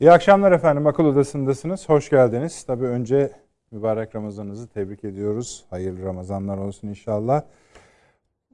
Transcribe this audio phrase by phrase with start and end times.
[0.00, 0.86] İyi akşamlar efendim.
[0.86, 1.88] Akıl Odası'ndasınız.
[1.88, 2.62] Hoş geldiniz.
[2.62, 3.30] Tabii önce
[3.70, 5.64] mübarek Ramazanınızı tebrik ediyoruz.
[5.70, 7.42] Hayırlı Ramazanlar olsun inşallah.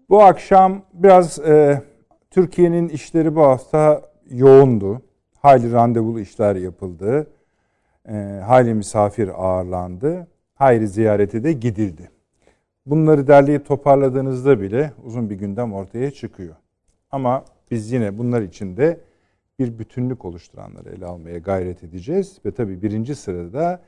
[0.08, 1.82] Bu akşam biraz e,
[2.30, 5.02] Türkiye'nin işleri bu hafta yoğundu.
[5.42, 7.27] Hayli randevulu işler yapıldı.
[8.08, 8.14] E,
[8.46, 10.26] hayli misafir ağırlandı.
[10.54, 12.11] Hayri ziyarete de gidildi.
[12.86, 16.54] Bunları derleyip toparladığınızda bile uzun bir gündem ortaya çıkıyor.
[17.11, 19.00] Ama biz yine bunlar için de
[19.59, 22.39] bir bütünlük oluşturanları ele almaya gayret edeceğiz.
[22.46, 23.80] Ve tabii birinci sırada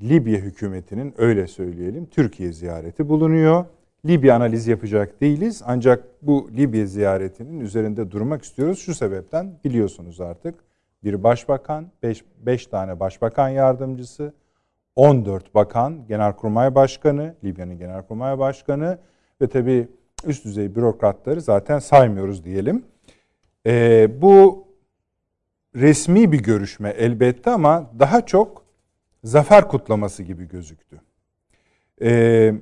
[0.00, 3.64] Libya hükümetinin öyle söyleyelim Türkiye ziyareti bulunuyor.
[4.06, 8.78] Libya analiz yapacak değiliz ancak bu Libya ziyaretinin üzerinde durmak istiyoruz.
[8.78, 10.54] Şu sebepten biliyorsunuz artık
[11.04, 11.86] bir başbakan,
[12.38, 14.32] 5 tane başbakan yardımcısı,
[14.96, 18.98] 14 bakan, genelkurmay başkanı, Libya'nın genelkurmay başkanı
[19.40, 19.88] ve tabii
[20.26, 22.84] üst düzey bürokratları zaten saymıyoruz diyelim.
[23.66, 24.67] Ee, bu
[25.74, 28.64] resmi bir görüşme elbette ama daha çok
[29.24, 31.00] zafer kutlaması gibi gözüktü.
[32.02, 32.54] Ee,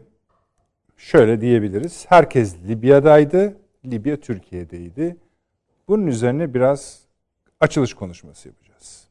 [0.97, 2.07] şöyle diyebiliriz.
[2.09, 5.17] Herkes Libya'daydı, Libya Türkiye'deydi.
[5.89, 7.01] Bunun üzerine biraz
[7.61, 9.09] açılış konuşması yapacağız.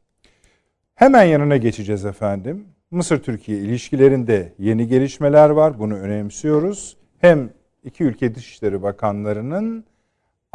[0.96, 2.68] Hemen yanına geçeceğiz efendim.
[2.92, 5.80] Mısır-Türkiye ilişkilerinde yeni gelişmeler var.
[5.80, 6.98] Bunu önemsiyoruz.
[7.20, 7.50] Hem
[7.84, 9.86] iki ülke Dışişleri Bakanlarının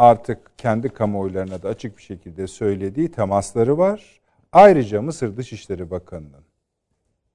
[0.00, 4.20] artık kendi kamuoylarına da açık bir şekilde söylediği temasları var.
[4.52, 6.44] Ayrıca Mısır Dışişleri Bakanı'nın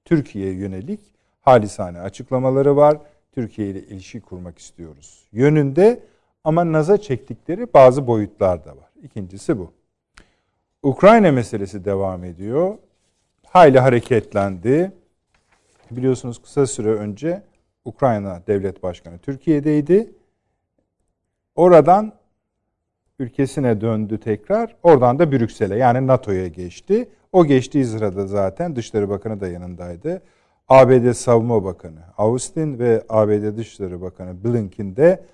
[0.04, 1.00] Türkiye'ye yönelik
[1.40, 2.98] halisane açıklamaları var.
[3.32, 6.02] Türkiye ile ilişki kurmak istiyoruz yönünde
[6.44, 8.90] ama naza çektikleri bazı boyutlar da var.
[9.02, 9.72] İkincisi bu.
[10.82, 12.78] Ukrayna meselesi devam ediyor.
[13.46, 14.92] Hayli hareketlendi.
[15.90, 17.42] Biliyorsunuz kısa süre önce
[17.84, 20.12] Ukrayna Devlet Başkanı Türkiye'deydi.
[21.54, 22.12] Oradan
[23.18, 24.76] ülkesine döndü tekrar.
[24.82, 27.08] Oradan da Brüksel'e yani NATO'ya geçti.
[27.32, 30.22] O geçtiği sırada zaten Dışişleri Bakanı da yanındaydı.
[30.68, 35.24] ABD Savunma Bakanı Austin ve ABD Dışişleri Bakanı Blinken de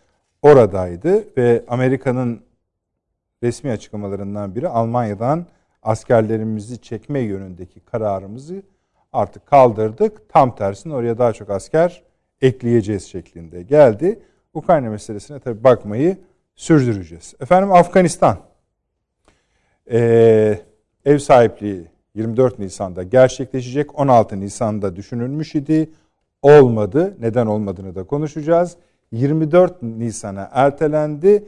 [0.43, 2.41] oradaydı ve Amerika'nın
[3.43, 5.47] resmi açıklamalarından biri Almanya'dan
[5.83, 8.63] askerlerimizi çekme yönündeki kararımızı
[9.13, 10.29] artık kaldırdık.
[10.29, 12.03] Tam tersine oraya daha çok asker
[12.41, 14.23] ekleyeceğiz şeklinde geldi.
[14.55, 16.17] Ukrayna meselesine tabii bakmayı
[16.55, 17.35] sürdüreceğiz.
[17.41, 18.39] Efendim Afganistan.
[19.91, 20.61] Ee,
[21.05, 23.99] ev sahipliği 24 Nisan'da gerçekleşecek.
[23.99, 25.91] 16 Nisan'da düşünülmüş idi.
[26.43, 27.17] Olmadı.
[27.21, 28.77] Neden olmadığını da konuşacağız.
[29.13, 31.45] 24 Nisan'a ertelendi.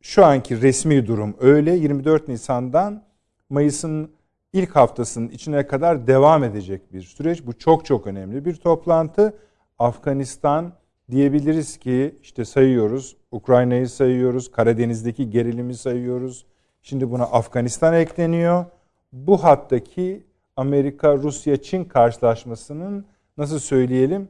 [0.00, 1.72] Şu anki resmi durum öyle.
[1.72, 3.02] 24 Nisan'dan
[3.50, 4.10] Mayıs'ın
[4.52, 7.46] ilk haftasının içine kadar devam edecek bir süreç.
[7.46, 9.36] Bu çok çok önemli bir toplantı.
[9.78, 10.72] Afganistan
[11.10, 13.16] diyebiliriz ki işte sayıyoruz.
[13.30, 14.50] Ukrayna'yı sayıyoruz.
[14.50, 16.46] Karadeniz'deki gerilimi sayıyoruz.
[16.82, 18.64] Şimdi buna Afganistan ekleniyor.
[19.12, 20.22] Bu hattaki
[20.56, 23.04] Amerika, Rusya, Çin karşılaşmasının
[23.36, 24.28] nasıl söyleyelim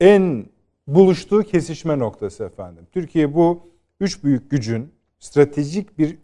[0.00, 0.46] en
[0.86, 2.86] buluştuğu kesişme noktası efendim.
[2.92, 6.18] Türkiye bu üç büyük gücün stratejik bir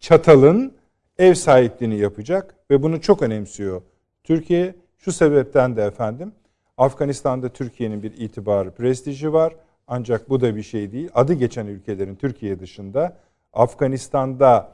[0.00, 0.74] çatalın
[1.18, 3.82] ev sahipliğini yapacak ve bunu çok önemsiyor.
[4.24, 6.32] Türkiye şu sebepten de efendim
[6.76, 9.56] Afganistan'da Türkiye'nin bir itibarı, prestiji var.
[9.86, 11.10] Ancak bu da bir şey değil.
[11.14, 13.16] Adı geçen ülkelerin Türkiye dışında
[13.52, 14.72] Afganistan'da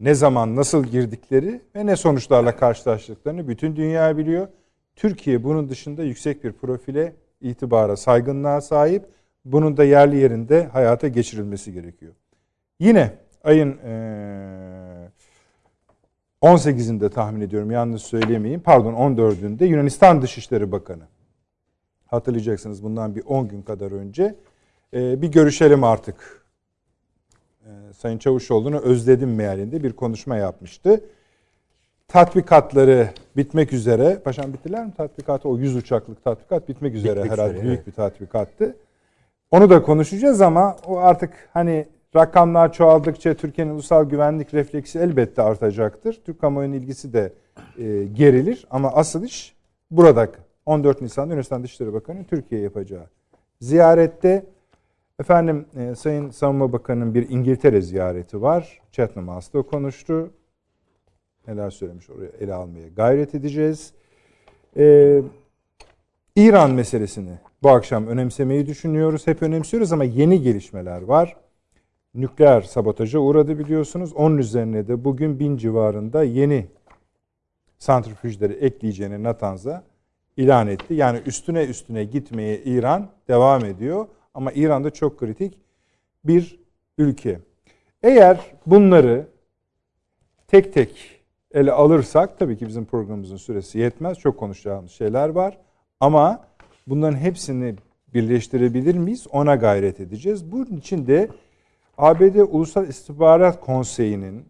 [0.00, 4.48] ne zaman nasıl girdikleri ve ne sonuçlarla karşılaştıklarını bütün dünya biliyor.
[4.96, 9.04] Türkiye bunun dışında yüksek bir profile, itibara, saygınlığa sahip.
[9.44, 12.12] Bunun da yerli yerinde hayata geçirilmesi gerekiyor.
[12.80, 13.12] Yine
[13.44, 13.78] ayın
[16.42, 18.60] 18'inde tahmin ediyorum yanlış söylemeyeyim.
[18.60, 21.04] Pardon 14'ünde Yunanistan Dışişleri Bakanı
[22.14, 24.34] hatırlayacaksınız bundan bir 10 gün kadar önce
[24.92, 26.44] bir görüşelim artık
[27.96, 31.00] Sayın Çavuşoğlu'nu özledim mealinde bir konuşma yapmıştı.
[32.08, 34.18] Tatbikatları bitmek üzere.
[34.24, 35.48] Paşam bittiler mi tatbikatı?
[35.48, 37.52] O 100 uçaklık tatbikat bitmek üzere bitmek herhalde.
[37.52, 37.86] Üzere, büyük evet.
[37.86, 38.76] bir tatbikattı.
[39.50, 41.86] Onu da konuşacağız ama o artık hani
[42.16, 46.20] rakamlar çoğaldıkça Türkiye'nin ulusal güvenlik refleksi elbette artacaktır.
[46.24, 47.32] Türk kamuoyunun ilgisi de
[47.78, 49.54] e, gerilir ama asıl iş
[49.90, 50.32] burada
[50.66, 53.06] 14 Nisan'da Yunanistan Dışişleri Bakanı Türkiye yapacağı
[53.60, 54.46] ziyarette
[55.20, 58.80] Efendim e, Sayın Savunma Bakanı'nın bir İngiltere ziyareti var.
[58.92, 60.30] Chatham House'da konuştu.
[61.48, 63.92] Neler söylemiş oraya ele almaya gayret edeceğiz.
[64.76, 65.22] Ee,
[66.36, 69.26] İran meselesini bu akşam önemsemeyi düşünüyoruz.
[69.26, 71.36] Hep önemsiyoruz ama yeni gelişmeler var.
[72.14, 74.12] Nükleer sabotaja uğradı biliyorsunuz.
[74.12, 76.66] Onun üzerine de bugün bin civarında yeni
[77.78, 79.84] santrifüjleri ekleyeceğini Natanz'a
[80.36, 80.94] ilan etti.
[80.94, 84.06] Yani üstüne üstüne gitmeye İran devam ediyor.
[84.34, 85.58] Ama İran'da çok kritik
[86.24, 86.60] bir
[86.98, 87.40] ülke.
[88.02, 89.26] Eğer bunları
[90.48, 91.20] tek tek
[91.54, 94.18] ele alırsak tabii ki bizim programımızın süresi yetmez.
[94.18, 95.58] Çok konuşacağımız şeyler var.
[96.00, 96.44] Ama
[96.86, 97.74] bunların hepsini
[98.14, 99.26] birleştirebilir miyiz?
[99.32, 100.52] Ona gayret edeceğiz.
[100.52, 101.28] Bunun için de
[101.98, 104.44] ABD Ulusal İstihbarat Konseyi'nin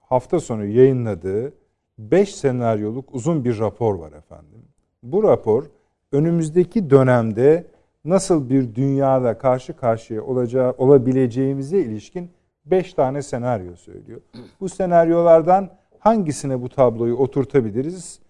[0.00, 1.52] hafta sonu yayınladığı
[1.98, 4.62] 5 senaryoluk uzun bir rapor var efendim.
[5.02, 5.64] Bu rapor
[6.12, 7.66] önümüzdeki dönemde
[8.04, 12.30] nasıl bir dünyada karşı karşıya olacağı olabileceğimize ilişkin
[12.66, 14.20] 5 tane senaryo söylüyor.
[14.60, 18.20] Bu senaryolardan hangisine bu tabloyu oturtabiliriz?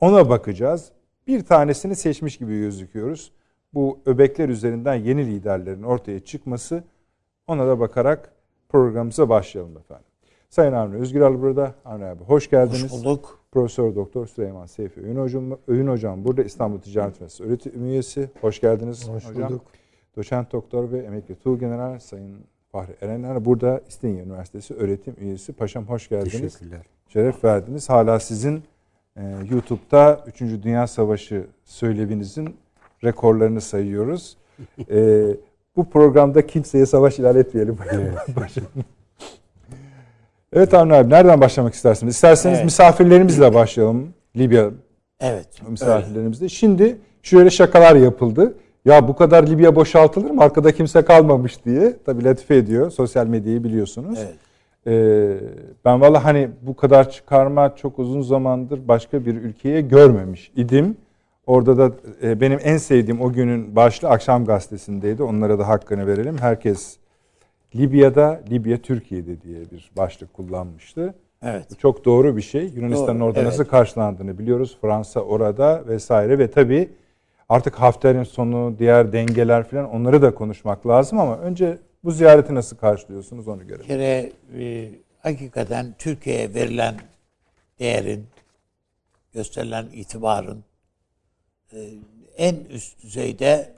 [0.00, 0.92] Ona bakacağız.
[1.26, 3.32] Bir tanesini seçmiş gibi gözüküyoruz.
[3.74, 6.84] Bu öbekler üzerinden yeni liderlerin ortaya çıkması.
[7.46, 8.32] Ona da bakarak
[8.68, 10.06] programımıza başlayalım efendim.
[10.48, 11.74] Sayın Avni Özgüral burada.
[11.84, 12.92] Avni abi hoş geldiniz.
[12.92, 13.37] Hoş bulduk.
[13.52, 18.30] Profesör Doktor Süleyman Seyfi Öğün Hocam, Öğün Hocam burada İstanbul Ticaret Üniversitesi öğretim üyesi.
[18.40, 19.50] Hoş geldiniz Hoş hocam.
[19.50, 19.62] bulduk.
[20.16, 22.36] Doçent Doktor ve Emekli Tuğgeneral Sayın
[22.72, 25.52] Fahri Erener burada İstinye Üniversitesi öğretim üyesi.
[25.52, 26.40] Paşam hoş geldiniz.
[26.40, 26.86] Teşekkürler.
[27.08, 27.88] Şeref verdiniz.
[27.88, 28.62] Hala sizin
[29.16, 30.40] e, YouTube'da 3.
[30.40, 32.56] Dünya Savaşı söylevinizin
[33.04, 34.36] rekorlarını sayıyoruz.
[34.90, 35.26] e,
[35.76, 37.76] bu programda kimseye savaş ilan etmeyelim.
[37.92, 38.14] Evet.
[40.52, 42.14] evet Avni abi nereden başlamak istersiniz?
[42.14, 42.64] İsterseniz Evet.
[42.64, 44.08] misafirlerimizle başlayalım.
[44.36, 44.70] Libya
[45.20, 45.48] Evet.
[45.68, 46.48] misafirlerimizle.
[46.48, 48.54] Şimdi şöyle şakalar yapıldı.
[48.84, 50.42] Ya bu kadar Libya boşaltılır mı?
[50.42, 51.96] Arkada kimse kalmamış diye.
[52.06, 52.90] Tabii latife ediyor.
[52.90, 54.18] Sosyal medyayı biliyorsunuz.
[54.22, 54.34] Evet.
[54.86, 55.36] Ee,
[55.84, 60.96] ben valla hani bu kadar çıkarma çok uzun zamandır başka bir ülkeye görmemiş idim.
[61.46, 61.92] Orada da
[62.22, 65.22] e, benim en sevdiğim o günün başlığı Akşam Gazetesi'ndeydi.
[65.22, 66.38] Onlara da hakkını verelim.
[66.38, 66.96] Herkes
[67.76, 71.14] Libya'da, Libya Türkiye'de diye bir başlık kullanmıştı.
[71.42, 71.66] Evet.
[71.70, 72.68] Bu çok doğru bir şey.
[72.68, 73.48] Yunanistan'ın orada evet.
[73.48, 74.78] nasıl karşılandığını biliyoruz.
[74.80, 76.90] Fransa orada vesaire ve tabii
[77.48, 82.76] artık Hafter'in sonu, diğer dengeler falan onları da konuşmak lazım ama önce bu ziyareti nasıl
[82.76, 83.86] karşılıyorsunuz onu Bir görelim.
[83.86, 84.90] kere e,
[85.22, 86.94] hakikaten Türkiye'ye verilen
[87.78, 88.26] değerin,
[89.32, 90.64] gösterilen itibarın
[91.72, 91.78] e,
[92.36, 93.72] en üst düzeyde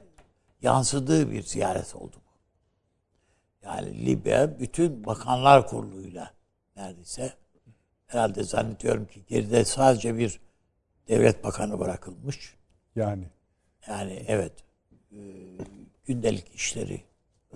[0.63, 2.17] yansıdığı bir ziyaret oldu.
[3.65, 6.31] Yani Libya bütün bakanlar kuruluyla
[6.77, 7.33] neredeyse
[8.07, 10.41] herhalde zannediyorum ki geride sadece bir
[11.09, 12.57] devlet bakanı bırakılmış.
[12.97, 13.25] Yani
[13.89, 14.53] Yani evet
[15.12, 15.21] e,
[16.05, 17.03] gündelik işleri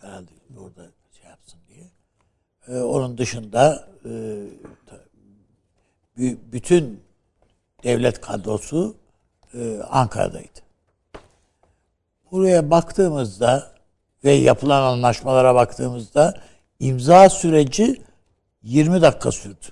[0.00, 1.90] herhalde orada şey yapsın diye.
[2.68, 4.44] E, onun dışında e,
[6.52, 7.02] bütün
[7.82, 8.96] devlet kadrosu
[9.54, 10.60] e, Ankara'daydı.
[12.30, 13.73] Buraya baktığımızda
[14.24, 16.34] ve yapılan anlaşmalara baktığımızda
[16.80, 18.02] imza süreci
[18.62, 19.66] 20 dakika sürdü.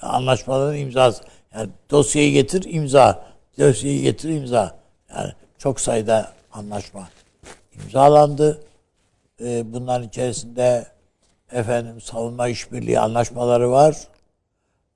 [0.00, 1.22] Anlaşmaların imzası.
[1.54, 3.26] Yani dosyayı getir imza.
[3.58, 4.78] Dosyayı getir imza.
[5.10, 7.08] Yani çok sayıda anlaşma
[7.74, 8.62] imzalandı.
[9.40, 10.86] Ee, bunların içerisinde
[11.52, 13.96] efendim savunma işbirliği anlaşmaları var.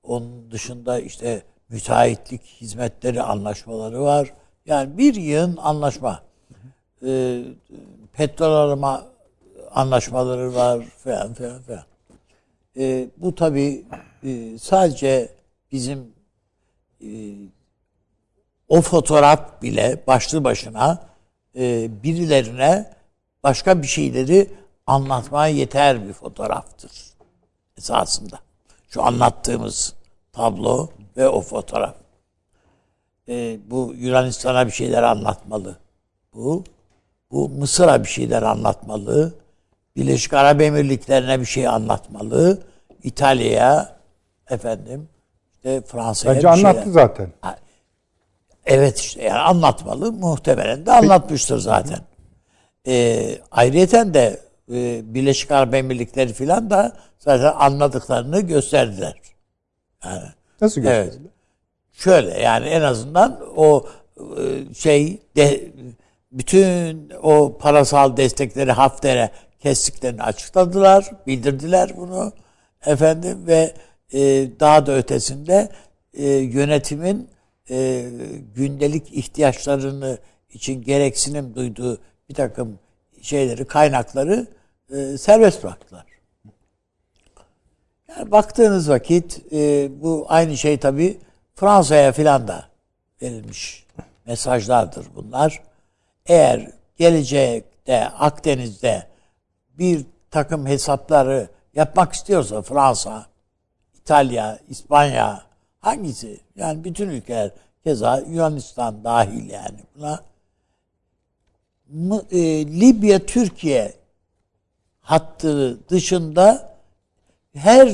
[0.03, 4.33] Onun dışında işte müteahhitlik hizmetleri anlaşmaları var.
[4.65, 6.23] Yani bir yığın anlaşma.
[7.05, 7.43] Ee,
[8.13, 9.05] petrol arama
[9.71, 11.83] anlaşmaları var falan falan falan.
[12.77, 13.85] Ee, bu tabii
[14.23, 15.29] e, sadece
[15.71, 16.13] bizim
[17.01, 17.09] e,
[18.67, 21.05] o fotoğraf bile başlı başına
[21.55, 22.93] e, birilerine
[23.43, 24.51] başka bir şeyleri
[24.87, 26.91] anlatmaya yeter bir fotoğraftır
[27.77, 28.39] esasında.
[28.89, 29.93] Şu anlattığımız
[30.31, 31.95] tablo ve o fotoğraf.
[33.29, 35.77] E, bu Yunanistan'a bir şeyler anlatmalı.
[36.33, 36.63] Bu
[37.31, 39.33] bu Mısır'a bir şeyler anlatmalı.
[39.95, 42.61] Birleşik Arap Emirlikleri'ne bir şey anlatmalı.
[43.03, 43.95] İtalya'ya
[44.49, 45.09] efendim
[45.53, 47.29] işte Fransa'ya bence bir şeyler- anlattı zaten.
[48.65, 50.11] Evet işte yani anlatmalı.
[50.11, 51.99] Muhtemelen de anlatmıştır zaten.
[52.87, 54.39] Ee, ayrıyeten de
[54.73, 59.15] e, Birleşik Arap Emirlikleri filan da zaten anladıklarını gösterdiler.
[60.05, 60.23] Yani
[60.61, 61.05] Nasıl Evet.
[61.05, 61.29] gösterildi?
[61.91, 63.85] şöyle yani en azından o
[64.37, 65.70] e, şey de,
[66.31, 72.33] bütün o parasal destekleri Hafter'e kestiklerini açıkladılar, bildirdiler bunu
[72.85, 73.73] efendim ve
[74.13, 74.19] e,
[74.59, 75.69] daha da ötesinde
[76.13, 77.29] e, yönetimin
[77.69, 78.05] e,
[78.55, 80.17] gündelik ihtiyaçlarını
[80.49, 82.79] için gereksinim duyduğu bir takım
[83.21, 84.47] şeyleri, kaynakları
[84.89, 86.05] e, serbest bıraktılar.
[88.09, 91.19] Yani baktığınız vakit e, bu aynı şey tabii
[91.55, 92.65] Fransa'ya filan da
[93.21, 93.85] verilmiş
[94.25, 95.70] mesajlardır bunlar.
[96.25, 99.07] Eğer gelecekte Akdeniz'de
[99.69, 103.25] bir takım hesapları yapmak istiyorsa Fransa,
[103.93, 105.43] İtalya, İspanya
[105.79, 106.39] hangisi?
[106.55, 107.51] Yani bütün ülkeler
[107.83, 110.23] keza Yunanistan dahil yani buna
[112.31, 113.93] e, Libya Türkiye
[115.01, 116.75] hattı dışında
[117.53, 117.91] her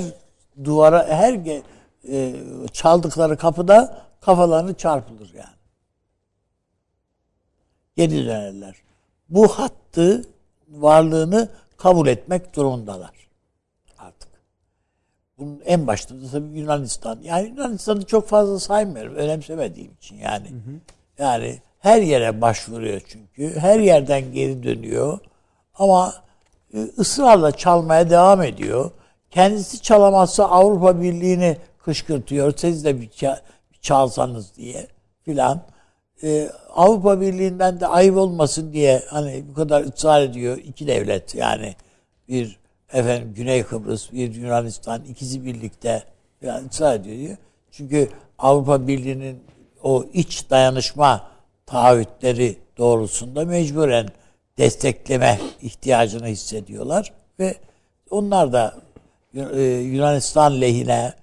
[0.63, 1.33] duvara her
[2.09, 2.35] e,
[2.73, 5.56] çaldıkları kapıda kafalarını çarpılır yani.
[7.97, 8.75] Geri dönerler.
[9.29, 10.21] Bu hattı
[10.69, 13.11] varlığını kabul etmek durumundalar
[13.97, 14.29] artık.
[15.37, 17.19] Bunun en başta da tabii Yunanistan.
[17.23, 19.15] Yani Yunanistan'ı çok fazla saymıyorum.
[19.15, 20.49] Önemsemediğim için yani.
[20.49, 20.79] Hı hı.
[21.17, 23.59] Yani her yere başvuruyor çünkü.
[23.59, 25.19] Her yerden geri dönüyor.
[25.75, 26.13] Ama
[26.73, 28.91] e, ısrarla çalmaya devam ediyor.
[29.31, 32.53] Kendisi çalamazsa Avrupa Birliği'ni kışkırtıyor.
[32.57, 33.09] Siz de bir
[33.81, 34.87] çalsanız diye
[35.23, 35.61] filan.
[36.23, 41.75] Ee, Avrupa Birliği'nden de ayıp olmasın diye hani bu kadar ısrar ediyor iki devlet yani
[42.29, 42.59] bir
[42.93, 46.03] efendim Güney Kıbrıs bir Yunanistan ikisi birlikte
[46.41, 47.37] yani ısrar ediyor diyor.
[47.71, 49.43] Çünkü Avrupa Birliği'nin
[49.83, 51.27] o iç dayanışma
[51.65, 54.07] taahhütleri doğrultusunda mecburen
[54.57, 57.55] destekleme ihtiyacını hissediyorlar ve
[58.09, 58.75] onlar da
[59.33, 61.13] e, Yunanistan lehine,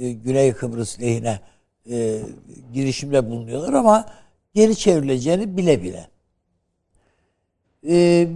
[0.00, 1.40] e, Güney Kıbrıs lehine
[1.90, 2.20] e,
[2.74, 4.06] girişimde bulunuyorlar ama
[4.58, 6.08] geri çevrileceğini bile bile.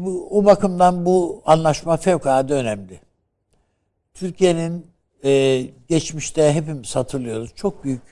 [0.05, 3.01] bu, o bakımdan bu anlaşma fevkalade önemli.
[4.15, 4.87] Türkiye'nin
[5.89, 7.51] geçmişte hepimiz hatırlıyoruz.
[7.55, 8.03] Çok büyük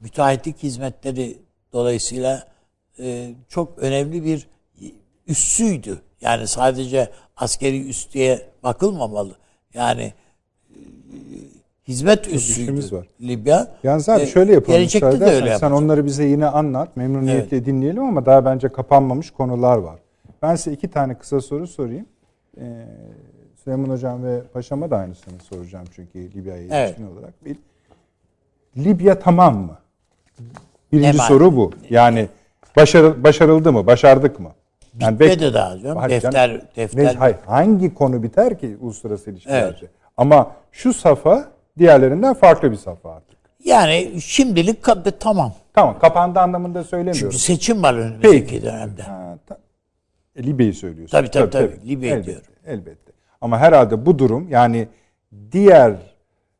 [0.00, 1.38] müteahhitlik hizmetleri
[1.72, 2.48] dolayısıyla
[3.48, 4.48] çok önemli bir
[5.26, 6.02] üssüydü.
[6.20, 9.36] Yani sadece askeri üs diye bakılmamalı.
[9.74, 10.12] Yani
[11.90, 13.06] hizmet üssüydü var.
[13.20, 13.68] Libya.
[13.82, 14.78] Yalnız abi şöyle yapalım.
[14.78, 16.96] Gelecekte de öyle Sen onları bize yine anlat.
[16.96, 17.66] Memnuniyetle evet.
[17.66, 19.98] dinleyelim ama daha bence kapanmamış konular var.
[20.42, 22.06] Ben size iki tane kısa soru sorayım.
[22.60, 22.86] Ee,
[23.64, 27.12] Süleyman Hocam ve Paşam'a da aynısını soracağım çünkü Libya'ya ilişkin evet.
[27.12, 27.44] olarak.
[27.44, 27.56] Bir,
[28.76, 29.78] Libya tamam mı?
[30.92, 31.70] Birinci ne soru bu.
[31.90, 32.28] Yani
[32.76, 33.86] başarı, başarıldı mı?
[33.86, 34.50] Başardık mı?
[35.00, 35.96] Yani Bitmedi daha canım.
[35.96, 37.04] Hayır, defter, canım, defter.
[37.04, 39.76] Ne, hayır, hangi konu biter ki uluslararası ilişkilerde?
[39.80, 39.90] Evet.
[40.16, 41.48] Ama şu safa
[41.80, 43.38] diğerlerinden farklı bir safa artık.
[43.64, 44.78] Yani şimdilik
[45.20, 45.54] tamam.
[45.74, 47.20] Tamam kapandı anlamında söylemiyorum.
[47.20, 49.02] Çünkü seçim var önümüzdeki dönemde.
[49.02, 49.58] Ha, ta,
[50.36, 51.18] e, Libya'yı söylüyorsun.
[51.18, 51.88] Tabii tabii, tabii, tabii.
[51.88, 52.52] Libya'yı elbette, diyorum.
[52.66, 53.12] Elbette.
[53.40, 54.88] Ama herhalde bu durum yani
[55.52, 55.92] diğer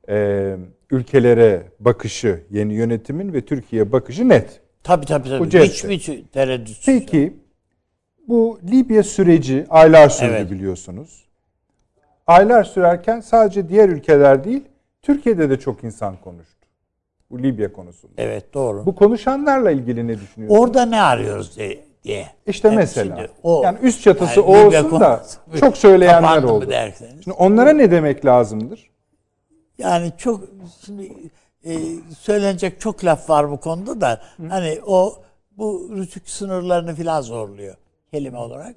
[0.08, 0.56] e,
[0.90, 4.60] ülkelere bakışı yeni yönetimin ve Türkiye bakışı net.
[4.82, 5.62] Tabii tabii tabii.
[5.62, 6.82] Hiçbir tereddüt.
[6.86, 7.36] Peki
[8.28, 10.50] bu Libya süreci aylar sürdü evet.
[10.50, 11.24] biliyorsunuz.
[12.26, 14.62] Aylar sürerken sadece diğer ülkeler değil,
[15.02, 16.66] Türkiye'de de çok insan konuştu.
[17.30, 18.14] Bu Libya konusunda.
[18.18, 18.86] Evet doğru.
[18.86, 20.62] Bu konuşanlarla ilgili ne düşünüyorsunuz?
[20.62, 21.56] Orada ne arıyoruz
[22.04, 22.26] diye.
[22.46, 23.28] İşte evet, mesela.
[23.42, 25.24] O, yani üst çatısı yani o olsun da
[25.60, 26.72] çok söyleyenler oldu.
[27.24, 28.90] Şimdi onlara ne demek lazımdır?
[29.78, 30.44] Yani çok
[30.86, 31.12] şimdi
[31.64, 31.74] e,
[32.18, 34.46] söylenecek çok laf var bu konuda da Hı.
[34.48, 37.74] hani o bu rütük sınırlarını filan zorluyor
[38.10, 38.76] kelime olarak.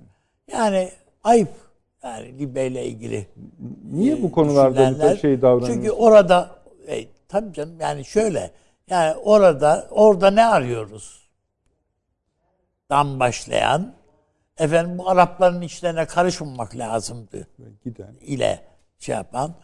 [0.51, 0.89] Yani
[1.23, 1.49] ayıp
[2.03, 3.27] yani Libya ile ilgili.
[3.91, 5.73] Niye bu konularda bu şey davranıyor?
[5.73, 6.55] Çünkü orada
[6.87, 8.51] e, tabii canım yani şöyle
[8.89, 11.23] yani orada orada ne arıyoruz?
[12.89, 13.93] Dan başlayan
[14.57, 17.47] efendim bu Arapların işlerine karışmamak lazımdı.
[17.83, 18.15] Giden.
[18.21, 18.59] ile
[18.99, 19.55] şey yapan.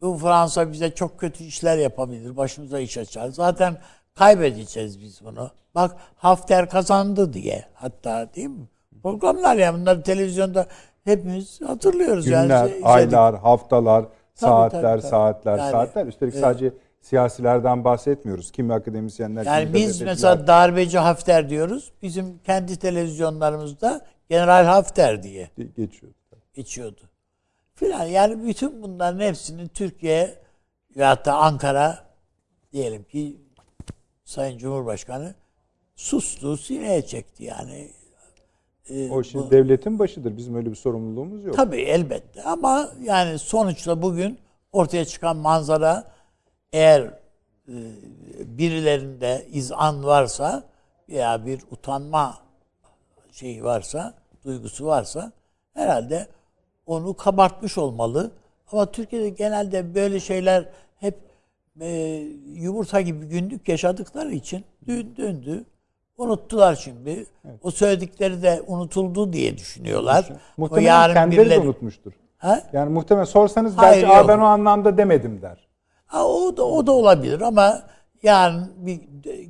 [0.00, 2.36] Bu Fransa bize çok kötü işler yapabilir.
[2.36, 3.28] Başımıza iş açar.
[3.28, 3.76] Zaten
[4.14, 5.50] kaybedeceğiz biz bunu.
[5.74, 8.68] Bak Hafter kazandı diye hatta değil mi?
[9.02, 10.66] Programlar ya bunlar televizyonda
[11.04, 12.24] hepimiz hatırlıyoruz.
[12.24, 12.70] Günler, yani.
[12.70, 15.10] Şey, aylar, haftalar, tabii, saatler, tabii, tabii.
[15.10, 16.06] saatler, yani, saatler.
[16.06, 16.44] Üstelik evet.
[16.44, 18.50] sadece siyasilerden bahsetmiyoruz.
[18.50, 21.92] Kimi akademisyenler, Yani kimi biz mesela darbeci Hafter diyoruz.
[22.02, 26.16] Bizim kendi televizyonlarımızda General Hafter diye geçiyordu.
[26.54, 27.00] Geçiyordu.
[27.74, 30.34] Filan yani bütün bunların hepsinin Türkiye
[30.96, 31.98] ve hatta Ankara
[32.72, 33.36] diyelim ki
[34.24, 35.34] Sayın Cumhurbaşkanı
[35.96, 37.90] sustu, sineye çekti yani.
[38.90, 40.36] E, o şimdi bu, devletin başıdır.
[40.36, 41.56] Bizim öyle bir sorumluluğumuz yok.
[41.56, 44.38] Tabii elbette ama yani sonuçta bugün
[44.72, 46.04] ortaya çıkan manzara
[46.72, 47.02] eğer
[47.68, 47.74] e,
[48.38, 50.62] birilerinde izan varsa
[51.08, 52.38] veya bir utanma
[53.32, 54.14] şeyi varsa,
[54.44, 55.32] duygusu varsa
[55.74, 56.26] herhalde
[56.86, 58.30] onu kabartmış olmalı.
[58.72, 61.18] Ama Türkiye'de genelde böyle şeyler hep
[61.80, 61.88] e,
[62.54, 65.64] yumurta gibi günlük yaşadıkları için dün döndü.
[66.18, 67.26] Unuttular şimdi.
[67.44, 67.58] Evet.
[67.62, 70.28] O söyledikleri de unutuldu diye düşünüyorlar.
[70.56, 71.62] Muhtemelen o yarın kendileri birileri...
[71.62, 72.12] de unutmuştur.
[72.38, 72.62] Ha?
[72.72, 75.68] Yani muhtemelen sorsanız Hayır, belki ben o anlamda demedim der.
[76.06, 77.82] Ha, o da o da olabilir ama
[78.22, 79.00] yani bir,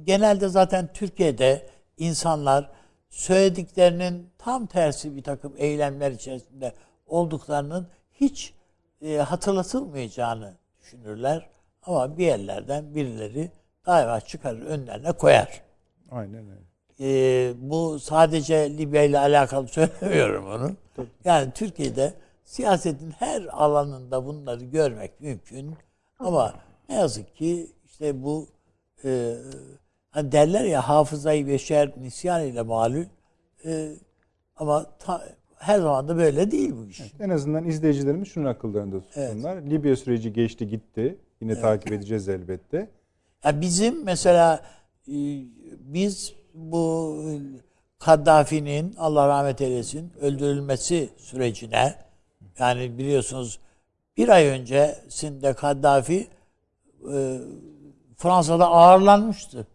[0.05, 1.67] genelde zaten Türkiye'de
[1.97, 2.71] insanlar
[3.09, 6.73] söylediklerinin tam tersi bir takım eylemler içerisinde
[7.07, 8.55] olduklarının hiç
[9.03, 11.51] e, hatırlatılmayacağını düşünürler.
[11.83, 13.51] Ama bir yerlerden birileri
[13.87, 15.63] daima çıkarır önlerine koyar.
[16.11, 16.61] Aynen öyle.
[17.01, 19.69] Ee, bu sadece Libya ile alakalı
[20.01, 20.73] söylemiyorum onu.
[20.97, 21.07] Tabii.
[21.25, 25.75] Yani Türkiye'de siyasetin her alanında bunları görmek mümkün.
[26.19, 26.55] Ama
[26.89, 28.47] ne yazık ki işte bu
[29.05, 29.35] e,
[30.11, 33.05] hani derler ya hafızayı beşer nisyan ile malul
[33.65, 33.93] e,
[34.57, 35.25] ama ta-
[35.59, 37.01] her zaman da böyle değil bu iş.
[37.21, 39.63] En azından izleyicilerimiz şunun akıllarında tutsunlar.
[39.63, 41.19] Libya süreci geçti gitti.
[41.41, 42.91] Yine takip edeceğiz elbette.
[43.45, 44.61] Ya bizim mesela
[45.09, 45.13] e,
[45.81, 47.17] biz bu
[47.99, 51.95] Kaddafi'nin Allah rahmet eylesin öldürülmesi sürecine
[52.59, 53.61] yani biliyorsunuz
[54.17, 56.29] bir ay öncesinde Kaddafi
[57.13, 57.39] e,
[58.17, 59.67] Fransa'da ağırlanmıştı.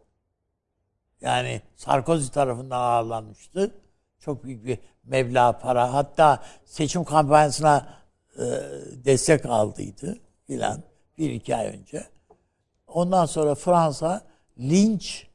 [1.22, 3.72] Yani Sarkozy tarafından ağırlanmıştı.
[4.20, 5.94] Çok büyük bir meblağ para.
[5.94, 7.88] Hatta seçim kampanyasına
[8.38, 8.46] e,
[9.06, 10.84] destek aldıydı filan
[11.18, 12.08] bir iki ay önce.
[12.88, 14.22] Ondan sonra Fransa
[14.60, 15.28] linç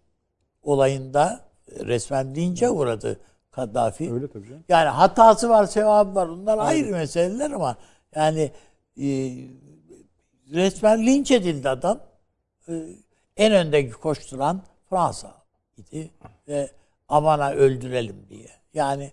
[0.64, 4.12] olayında resmen linçe uğradı Kaddafi.
[4.12, 4.64] Öyle tabii canım.
[4.68, 6.28] Yani hatası var, sevabı var.
[6.28, 7.76] Bunlar ayrı meseleler ama
[8.14, 8.50] yani
[9.00, 9.06] e,
[10.52, 12.00] resmen linç edildi adam.
[12.68, 12.72] E,
[13.36, 15.34] en öndeki koşturan Fransa
[15.76, 16.10] idi
[16.48, 16.70] ve
[17.08, 18.48] amana öldürelim diye.
[18.74, 19.12] Yani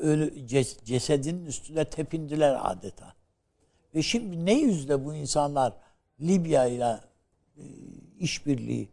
[0.00, 3.12] ölü ces- cesedin üstüne tepindiler adeta.
[3.94, 5.72] Ve şimdi ne yüzle bu insanlar
[6.20, 7.00] Libya ile
[7.56, 7.62] e,
[8.18, 8.88] işbirliği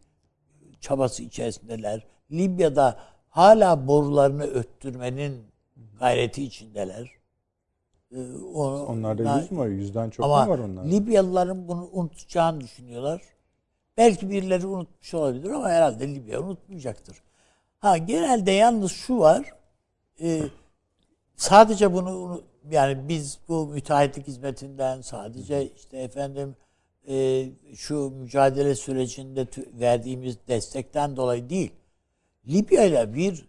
[0.84, 2.06] çabası içerisindeler.
[2.32, 2.98] Libya'da
[3.28, 5.44] hala borularını öttürmenin
[6.00, 7.10] gayreti içindeler.
[8.12, 8.16] Ee,
[8.54, 9.66] o- Onlarda yüz mü var?
[9.66, 10.88] Yüzden çok ama mu var onlarda?
[10.88, 13.22] Libyalıların bunu unutacağını düşünüyorlar.
[13.96, 17.16] Belki birileri unutmuş olabilir ama herhalde Libya unutmayacaktır.
[17.78, 19.52] Ha genelde yalnız şu var.
[20.22, 20.42] e,
[21.36, 26.56] sadece bunu unu- yani biz bu müteahhitlik hizmetinden sadece işte efendim
[27.08, 27.46] e,
[27.76, 29.46] şu mücadele sürecinde
[29.80, 31.72] verdiğimiz destekten dolayı değil.
[32.48, 33.48] Libya ile bir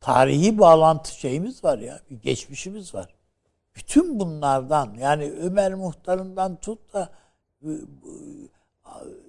[0.00, 3.14] tarihi bağlantı şeyimiz var ya, bir geçmişimiz var.
[3.76, 7.12] Bütün bunlardan yani Ömer Muhtar'ından tut da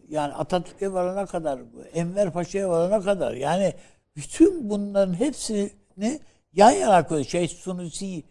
[0.09, 1.59] yani Atatürk'e varana kadar,
[1.93, 3.73] Enver Paşa'ya varana kadar yani
[4.15, 5.71] bütün bunların hepsini
[6.53, 7.27] yan yana koyuyor.
[7.27, 8.23] Şey Sunusi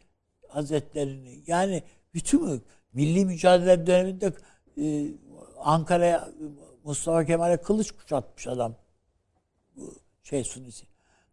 [0.49, 1.83] Hazretlerini yani
[2.15, 2.63] bütün
[2.93, 4.33] milli mücadele döneminde
[4.79, 5.07] e,
[5.65, 6.29] Ankara'ya
[6.85, 8.75] Mustafa Kemal'e kılıç kuşatmış adam.
[10.23, 10.87] Şey Sunusi.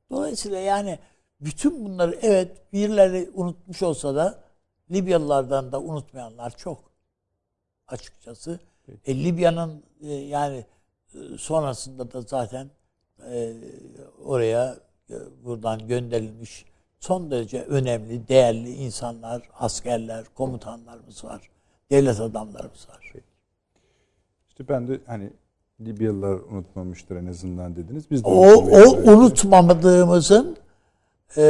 [0.10, 1.00] Dolayısıyla yani
[1.42, 4.44] bütün bunları evet birileri unutmuş olsa da
[4.92, 6.92] Libyalılardan da unutmayanlar çok
[7.88, 8.60] açıkçası.
[9.06, 10.66] E, Libya'nın e, yani
[11.14, 12.70] e, sonrasında da zaten
[13.32, 13.54] e,
[14.26, 14.78] oraya
[15.10, 16.66] e, buradan gönderilmiş
[17.00, 21.50] son derece önemli, değerli insanlar, askerler, komutanlarımız var.
[21.92, 23.14] Devlet adamlarımız var.
[24.60, 25.30] İşte ben de hani
[25.82, 28.12] Libyalılar unutmamıştır en azından dediniz.
[28.12, 30.58] Biz de O, o unutmamadığımızın
[31.38, 31.44] e,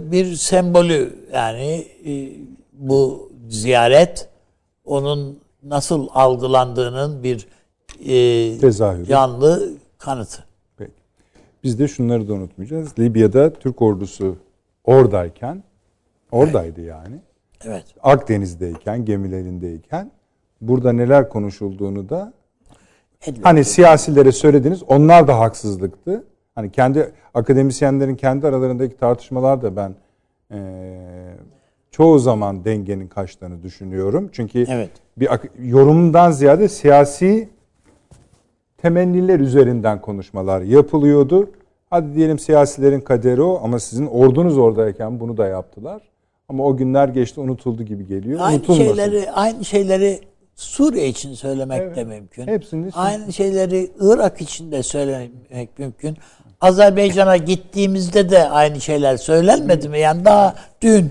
[0.00, 2.32] bir sembolü yani e,
[2.72, 4.28] bu ziyaret
[4.84, 7.48] onun nasıl algılandığının bir
[8.06, 9.06] e, Tezahürü.
[9.06, 10.44] canlı kanıtı.
[10.76, 10.92] Peki.
[11.64, 12.98] Biz de şunları da unutmayacağız.
[12.98, 14.36] Libya'da Türk ordusu
[14.84, 15.62] oradayken,
[16.32, 17.16] oradaydı yani.
[17.64, 17.84] Evet.
[18.02, 20.10] Akdeniz'deyken, gemilerindeyken
[20.60, 22.37] burada neler konuşulduğunu da.
[23.42, 24.82] Hani siyasilere söylediniz.
[24.82, 26.24] Onlar da haksızlıktı.
[26.54, 29.94] Hani kendi akademisyenlerin kendi aralarındaki tartışmalar da ben
[30.52, 30.58] eee,
[31.90, 34.28] çoğu zaman dengenin kaçtığını düşünüyorum.
[34.32, 34.90] Çünkü Evet.
[35.16, 35.28] bir
[35.62, 37.48] yorumdan ziyade siyasi
[38.78, 41.50] temenniler üzerinden konuşmalar yapılıyordu.
[41.90, 46.02] Hadi diyelim siyasilerin kaderi o ama sizin ordunuz oradayken bunu da yaptılar.
[46.48, 48.40] Ama o günler geçti unutuldu gibi geliyor.
[48.42, 48.84] Aynı Unutulmasın.
[48.94, 50.20] şeyleri aynı şeyleri
[50.62, 51.96] Suriye için söylemek Evet.
[51.96, 52.46] de mümkün.
[52.46, 56.16] Hepsini- aynı şeyleri Irak için de söylemek mümkün.
[56.60, 59.98] Azerbaycan'a gittiğimizde de aynı şeyler söylenmedi mi?
[59.98, 61.10] Yani daha dün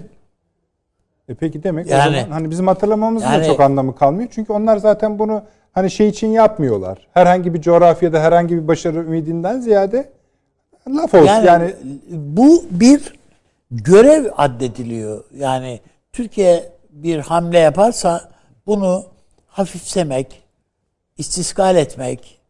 [1.29, 4.29] E peki demek Yani- o zaman hani bizim hatırlamamızın da Yani- çok anlamı kalmıyor.
[4.31, 7.07] Çünkü onlar zaten bunu hani şey için yapmıyorlar.
[7.13, 10.09] Herhangi bir coğrafyada herhangi bir başarı ümidinden ziyade
[10.87, 11.25] laf olsun.
[11.27, 11.73] Yani, Yani,
[12.11, 13.13] bu bir
[13.71, 15.23] görev addediliyor.
[15.37, 15.79] Yani
[16.13, 18.21] Türkiye bir hamle yaparsa
[18.67, 19.03] bunu
[19.57, 20.43] hafifsemek,
[21.17, 22.41] istiskal etmek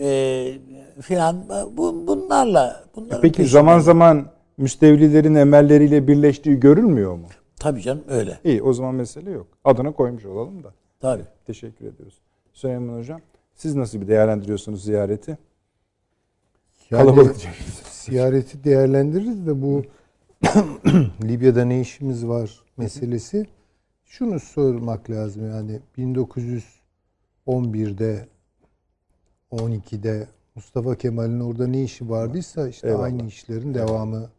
[0.00, 0.58] e,
[1.00, 3.52] filan bu, bunlarla bunların peki peşinde.
[3.52, 7.26] zaman zaman müstevlilerin emelleriyle birleştiği görülmüyor mu?
[7.60, 8.38] tabii canım öyle.
[8.44, 9.46] İyi o zaman mesele yok.
[9.64, 10.74] Adına koymuş olalım da.
[11.00, 11.24] Tabii.
[11.46, 12.18] Teşekkür ediyoruz.
[12.52, 13.20] Süleyman Hocam
[13.54, 15.38] siz nasıl bir değerlendiriyorsunuz ziyareti?
[16.90, 17.36] Yani Kalabalık.
[17.90, 19.82] ziyareti değerlendiririz de bu
[21.22, 23.46] Libya'da ne işimiz var meselesi
[24.04, 25.80] şunu sormak lazım yani
[27.46, 28.28] 1911'de
[29.52, 33.04] 12'de Mustafa Kemal'in orada ne işi vardıysa işte Eyvallah.
[33.04, 34.30] aynı işlerin devamı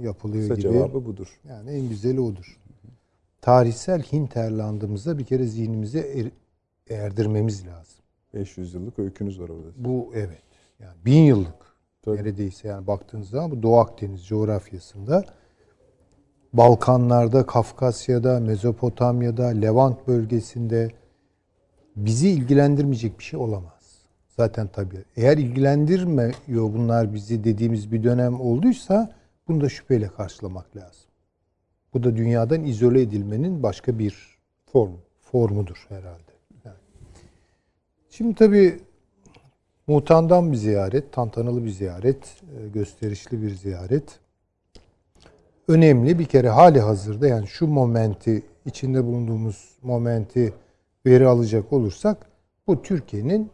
[0.00, 0.62] yapılıyor Kısa gibi.
[0.72, 1.40] cevabı budur.
[1.48, 2.60] Yani en güzeli odur.
[3.40, 6.30] Tarihsel hinterlandımıza bir kere zihnimize er-
[6.96, 7.94] erdirmemiz lazım.
[8.34, 9.68] 500 yıllık öykünüz var orada.
[9.76, 10.42] Bu evet.
[10.80, 12.16] Yani bin yıllık Tabii.
[12.16, 15.24] neredeyse yani baktığınız zaman bu Doğu Akdeniz coğrafyasında
[16.54, 20.90] Balkanlarda, Kafkasya'da, Mezopotamya'da, Levant bölgesinde
[21.96, 23.98] bizi ilgilendirmeyecek bir şey olamaz.
[24.36, 25.04] Zaten tabii.
[25.16, 29.12] Eğer ilgilendirmiyor bunlar bizi dediğimiz bir dönem olduysa
[29.48, 31.10] bunu da şüpheyle karşılamak lazım.
[31.94, 34.34] Bu da dünyadan izole edilmenin başka bir
[34.72, 34.92] Form.
[35.20, 36.32] formudur herhalde.
[36.64, 36.76] Yani.
[38.10, 38.80] Şimdi tabii
[39.86, 44.20] Mutan'dan bir ziyaret, tantanalı bir ziyaret, e, gösterişli bir ziyaret.
[45.68, 50.54] Önemli bir kere hali hazırda yani şu momenti, içinde bulunduğumuz momenti
[51.06, 52.26] veri alacak olursak
[52.66, 53.50] bu Türkiye'nin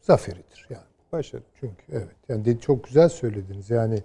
[0.00, 0.66] zaferidir.
[0.70, 1.42] Yani Başarı.
[1.60, 3.70] çünkü evet yani de çok güzel söylediniz.
[3.70, 4.02] Yani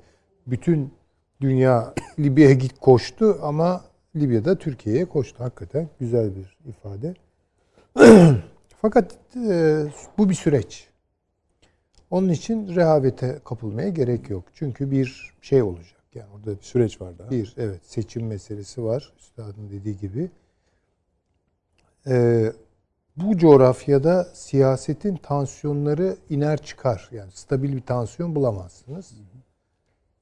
[0.47, 0.93] bütün
[1.41, 3.85] dünya Libya'ya git koştu ama
[4.15, 5.43] Libya'da Türkiye'ye koştu.
[5.43, 7.13] Hakikaten güzel bir ifade.
[8.81, 9.83] Fakat e,
[10.17, 10.87] bu bir süreç.
[12.11, 14.43] Onun için rehavete kapılmaya gerek yok.
[14.53, 15.98] Çünkü bir şey olacak.
[16.15, 17.31] Yani orada Bir süreç var daha.
[17.31, 19.13] bir evet seçim meselesi var.
[19.19, 20.31] Üstadın dediği gibi.
[22.07, 22.53] Ee,
[23.17, 27.09] bu coğrafyada siyasetin tansiyonları iner çıkar.
[27.11, 29.13] Yani stabil bir tansiyon bulamazsınız.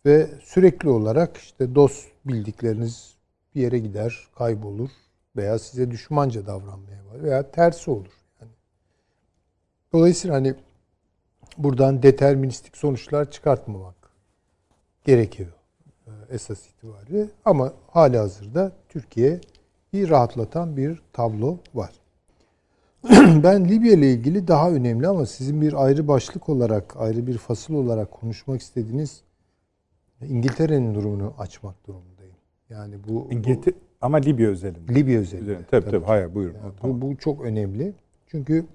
[0.06, 3.15] Ve sürekli olarak işte dost bildikleriniz
[3.56, 4.89] bir yere gider, kaybolur
[5.36, 8.13] veya size düşmanca davranmaya var veya tersi olur.
[8.41, 8.52] Yani
[9.93, 10.56] dolayısıyla hani
[11.58, 13.95] buradan deterministik sonuçlar çıkartmamak
[15.06, 15.57] gerekiyor
[16.30, 17.30] esas itibariyle.
[17.46, 21.91] Ama hali hazırda Türkiye'yi rahatlatan bir tablo var.
[23.43, 27.74] ben Libya ile ilgili daha önemli ama sizin bir ayrı başlık olarak, ayrı bir fasıl
[27.74, 29.22] olarak konuşmak istediğiniz
[30.22, 32.36] İngiltere'nin durumunu açmak durumundayım.
[32.70, 34.88] Yani bu, İngiltere ama Libya özelinde.
[34.88, 35.43] bu Libya özelinde.
[35.52, 35.65] Üzerine.
[35.72, 36.06] Tabii tabii.
[36.06, 36.56] Hayır buyurun.
[36.63, 37.02] Yani Tamam.
[37.02, 37.93] bu, bu çok önemli.
[38.28, 38.65] Çünkü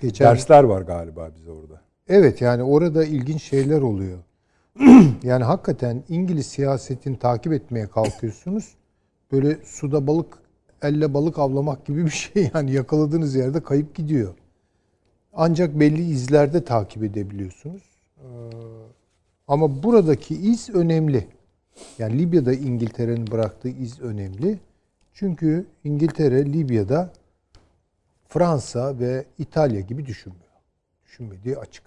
[0.00, 1.80] geçen Dersler var galiba bize orada.
[2.08, 4.18] Evet yani orada ilginç şeyler oluyor.
[5.22, 8.74] yani hakikaten İngiliz siyasetini takip etmeye kalkıyorsunuz.
[9.32, 10.38] Böyle suda balık,
[10.82, 12.50] elle balık avlamak gibi bir şey.
[12.54, 14.34] Yani yakaladığınız yerde kayıp gidiyor.
[15.32, 17.82] Ancak belli izlerde takip edebiliyorsunuz.
[18.18, 18.26] Ee,
[19.48, 21.28] Ama buradaki iz önemli.
[21.98, 24.58] Yani Libya'da İngiltere'nin bıraktığı iz önemli.
[25.14, 27.12] Çünkü İngiltere Libya'da
[28.28, 30.52] Fransa ve İtalya gibi düşünmüyor.
[31.04, 31.84] Düşünmediği açık.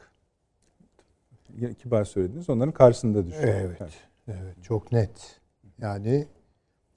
[1.77, 2.49] Kibar söylediniz.
[2.49, 3.53] Onların karşısında düşüyor.
[3.53, 3.81] Evet.
[4.27, 5.39] Evet, çok net.
[5.81, 6.27] Yani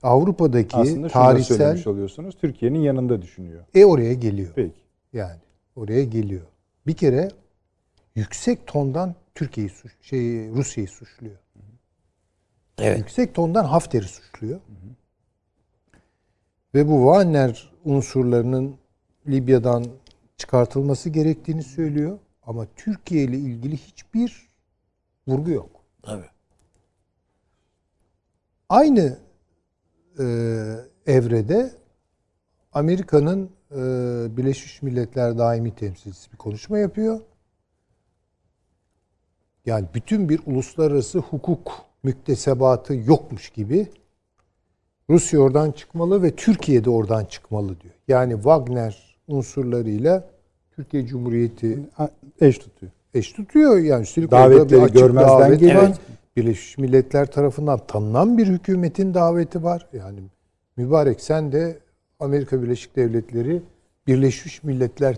[0.02, 2.36] Avrupa'daki Aslında tarihsel söylemiş oluyorsunuz.
[2.40, 3.64] Türkiye'nin yanında düşünüyor.
[3.74, 4.52] e oraya geliyor.
[4.54, 4.80] Peki.
[5.12, 5.40] Yani
[5.76, 6.46] oraya geliyor.
[6.86, 7.28] Bir kere
[8.14, 11.36] yüksek tondan Türkiye'yi suç, şey Rusya'yı suçluyor.
[12.78, 12.98] Evet.
[12.98, 14.60] Yüksek tondan Hafter'i suçluyor.
[16.74, 18.76] Ve bu Wagner unsurlarının
[19.26, 19.84] Libya'dan
[20.36, 22.18] çıkartılması gerektiğini söylüyor.
[22.42, 24.47] Ama Türkiye ile ilgili hiçbir
[25.28, 25.70] vurgu yok.
[26.02, 26.30] Tabii.
[28.68, 29.18] Aynı
[30.18, 30.24] e,
[31.06, 31.72] evrede
[32.72, 33.76] Amerika'nın e,
[34.36, 37.20] Birleşmiş Milletler daimi temsilcisi bir konuşma yapıyor.
[39.66, 43.88] Yani bütün bir uluslararası hukuk müktesebatı yokmuş gibi
[45.10, 47.94] Rusya oradan çıkmalı ve Türkiye de oradan çıkmalı diyor.
[48.08, 50.30] Yani Wagner unsurlarıyla
[50.70, 51.88] Türkiye Cumhuriyeti
[52.40, 52.92] Eş tutuyor.
[53.14, 53.78] Eş tutuyor.
[53.78, 55.82] Yani üstelik Davetleri bir görmezden davet geliyor.
[55.82, 55.98] var.
[56.36, 59.88] Birleşmiş Milletler tarafından tanınan bir hükümetin daveti var.
[59.92, 60.20] Yani
[60.76, 61.78] mübarek sen de
[62.20, 63.62] Amerika Birleşik Devletleri
[64.06, 65.16] Birleşmiş Milletler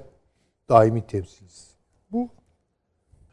[0.69, 1.71] daimi temsilcisi.
[2.13, 2.29] Bu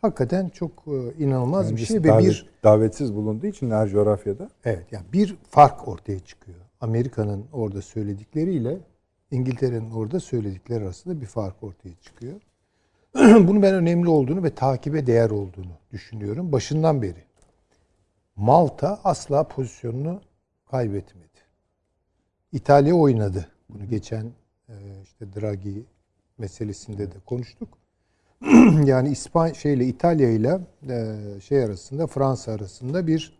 [0.02, 4.50] hakikaten çok e, inanılmaz bir Kendisi şey ve davet- bir davetsiz bulunduğu için her coğrafyada
[4.66, 6.58] evet yani bir fark ortaya çıkıyor.
[6.82, 8.78] Amerika'nın orada söyledikleriyle
[9.32, 12.42] İngiltere'nin orada söyledikleri arasında bir fark ortaya çıkıyor.
[13.48, 17.24] Bunu ben önemli olduğunu ve takibe değer olduğunu düşünüyorum başından beri.
[18.36, 20.22] Malta asla pozisyonunu
[20.72, 21.28] kaybetmedi.
[22.52, 23.48] İtalya oynadı.
[23.70, 24.32] Bunu geçen
[24.70, 25.86] e, işte Draghi
[26.38, 27.78] meselesinde de konuştuk.
[28.86, 33.40] yani İspanya şeyle İtalya ile e, şey arasında Fransa arasında bir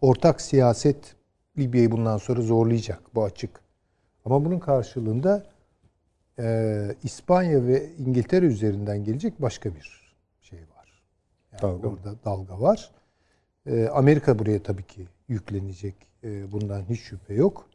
[0.00, 1.14] ortak siyaset
[1.58, 3.14] Libya'yı bundan sonra zorlayacak.
[3.14, 3.60] Bu açık.
[4.24, 5.46] Ama bunun karşılığında
[6.38, 11.02] e, İspanya ve İngiltere üzerinden gelecek başka bir şey var.
[11.52, 11.88] Yani Dalga.
[11.88, 12.90] orada dalga var.
[13.66, 15.94] E, Amerika buraya tabii ki yüklenecek.
[16.24, 17.70] E, bundan hiç şüphe yok.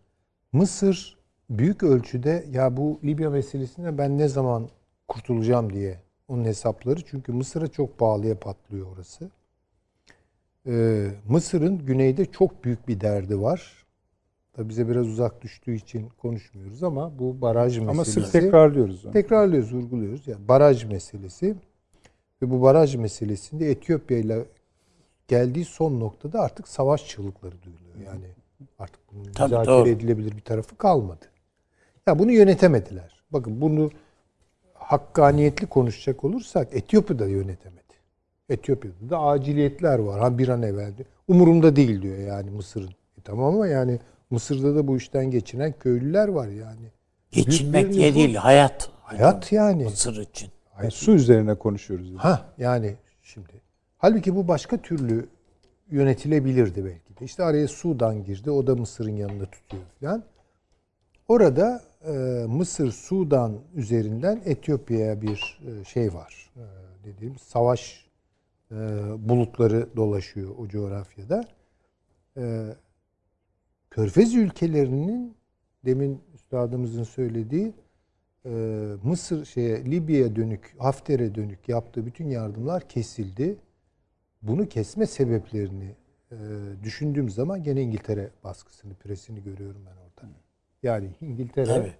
[0.53, 1.17] Mısır
[1.49, 4.69] büyük ölçüde ya bu Libya meselesinde ben ne zaman
[5.07, 7.05] kurtulacağım diye onun hesapları.
[7.05, 9.31] Çünkü Mısır'a çok pahalıya patlıyor orası.
[10.67, 13.80] Ee, Mısır'ın güneyde çok büyük bir derdi var.
[14.53, 17.91] Tabii bize biraz uzak düştüğü için konuşmuyoruz ama bu baraj meselesi.
[17.91, 19.13] Ama sık tekrarlıyoruz onu.
[19.13, 20.27] Tekrarlıyoruz, vurguluyoruz.
[20.27, 21.55] Yani baraj meselesi
[22.41, 24.45] ve bu baraj meselesinde Etiyopya ile
[25.27, 27.95] geldiği son noktada artık savaş çığlıkları duyuluyor.
[28.05, 28.25] Yani
[28.79, 29.89] artık bunun Tabii, müzakere doğru.
[29.89, 31.25] edilebilir bir tarafı kalmadı.
[32.07, 33.23] Ya bunu yönetemediler.
[33.31, 33.91] Bakın bunu
[34.73, 37.81] hakkaniyetli konuşacak olursak Etiyopya'da yönetemedi.
[38.49, 40.19] Etiyopya'da da aciliyetler var.
[40.19, 40.97] Ha bir an evvel.
[40.97, 41.09] diyor.
[41.27, 42.89] Umurumda değil diyor yani Mısır'ın.
[43.17, 43.99] E tamam ama yani
[44.31, 46.91] Mısır'da da bu işten geçinen köylüler var yani.
[47.31, 48.89] Geçinmek diye değil, hayat.
[49.01, 49.83] Hayat yani.
[49.83, 50.49] Mısır için.
[50.79, 52.07] Yani su üzerine konuşuyoruz.
[52.09, 52.17] yani.
[52.17, 53.61] Ha yani şimdi.
[53.97, 55.27] Halbuki bu başka türlü
[55.91, 57.25] yönetilebilirdi belki de.
[57.25, 58.51] İşte araya Sudan girdi.
[58.51, 60.23] O da Mısır'ın yanında tutuyor falan.
[61.27, 62.11] Orada e,
[62.47, 66.51] Mısır Sudan üzerinden Etiyopya'ya bir e, şey var.
[66.55, 66.63] E,
[67.05, 68.05] dediğim savaş
[68.71, 68.75] e,
[69.17, 71.43] bulutları dolaşıyor o coğrafyada.
[72.37, 72.65] E,
[73.91, 75.35] Körfez ülkelerinin
[75.85, 77.73] demin üstadımızın söylediği
[78.45, 78.49] e,
[79.03, 83.57] Mısır şeye Libya'ya dönük, Hafter'e dönük yaptığı bütün yardımlar kesildi.
[84.41, 85.95] Bunu kesme sebeplerini
[86.31, 86.37] e,
[86.83, 90.33] düşündüğüm zaman gene İngiltere baskısını, presini görüyorum ben orada.
[90.83, 91.93] Yani İngiltere Tabii.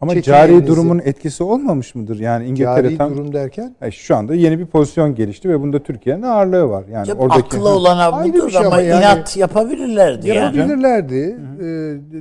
[0.00, 0.66] Ama Çekin cari elinizi.
[0.66, 2.18] durumun etkisi olmamış mıdır?
[2.20, 5.82] Yani İngiltere cari tam durum derken E, şu anda yeni bir pozisyon gelişti ve bunda
[5.82, 6.84] Türkiye'nin ağırlığı var.
[6.92, 10.56] Yani Tabii oradaki akıllı olana budur şey ama, yani- inat yapabilirlerdi yani.
[10.58, 11.64] yapabilirlerdi, e,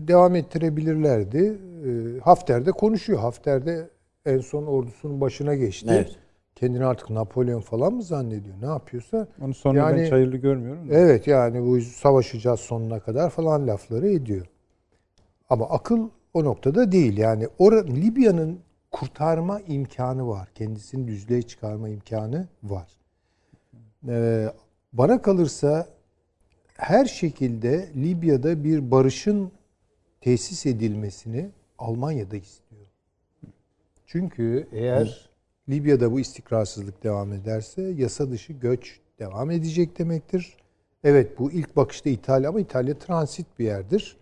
[0.08, 1.58] devam ettirebilirlerdi.
[1.86, 3.20] E, Hafter de konuşuyor.
[3.20, 3.90] Hafter de
[4.26, 5.88] en son ordusunun başına geçti.
[5.92, 6.16] Evet.
[6.56, 8.56] Kendini artık Napolyon falan mı zannediyor?
[8.62, 10.90] Ne yapıyorsa sonunu ben Yani- hiç hayırlı görmüyorum.
[10.90, 10.94] da.
[10.94, 14.46] Evet yani bu savaşacağız sonuna kadar falan lafları ediyor.
[15.50, 17.18] Ama akıl o noktada değil.
[17.18, 18.60] Yani or Libya'nın
[18.92, 20.50] kurtarma imkanı var.
[20.56, 22.92] Kendisini düzlüğe çıkarma imkanı var.
[24.08, 24.54] Ee,
[24.94, 25.88] bana kalırsa
[26.74, 29.52] her şekilde Libya'da bir barışın
[30.22, 32.82] tesis edilmesini Almanya'da istiyor.
[34.06, 35.30] Çünkü eğer
[35.70, 40.58] Libya'da bu istikrarsızlık devam ederse yasa dışı göç devam edecek demektir.
[41.04, 44.18] Evet bu ilk bakışta İtalya ama İtalya transit bir yerdir.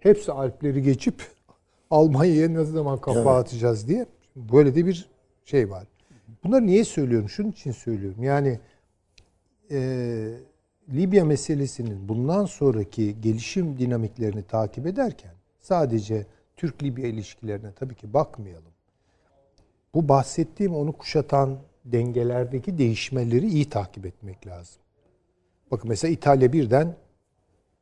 [0.00, 1.37] Hepsi Alpleri geçip
[1.90, 3.26] Almanya'ya ne zaman kafa Evet.
[3.26, 5.08] atacağız diye böyle de bir
[5.44, 5.86] şey var.
[6.44, 7.28] Bunları niye söylüyorum?
[7.28, 8.22] Şunun için söylüyorum.
[8.22, 8.60] Yani
[9.70, 9.78] e,
[10.92, 18.72] Libya meselesinin bundan sonraki gelişim dinamiklerini takip ederken sadece Türk-Libya ilişkilerine tabii ki bakmayalım.
[19.94, 24.82] Bu bahsettiğim onu kuşatan dengelerdeki değişmeleri iyi takip etmek lazım.
[25.70, 26.96] Bakın mesela İtalya birden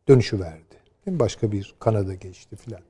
[0.09, 0.77] dönüşü verdi.
[1.07, 2.81] Başka bir Kanada geçti filan.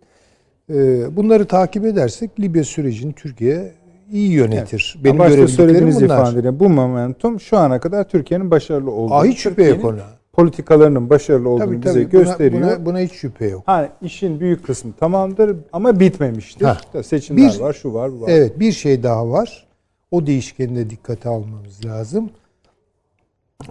[0.70, 3.72] Ee, bunları takip edersek Libya sürecini Türkiye
[4.12, 4.98] iyi yönetir.
[5.04, 6.04] Benim Başta söylediğiniz bunlar.
[6.22, 10.00] ifadeyle bu momentum şu ana kadar Türkiye'nin başarılı olduğunu, Aa, hiç şüphe yok ona.
[10.32, 12.62] politikalarının başarılı olduğunu Tabii bize tabii buna, gösteriyor.
[12.62, 13.62] buna, buna hiç şüphe yok.
[13.66, 16.64] Ha, işin büyük kısmı tamamdır ama bitmemiştir.
[16.66, 17.02] Ha.
[17.02, 18.28] Seçimler Bir- var, şu var, bu var.
[18.30, 19.66] Evet bir şey daha var.
[20.10, 22.30] O değişkeni de dikkate almamız lazım.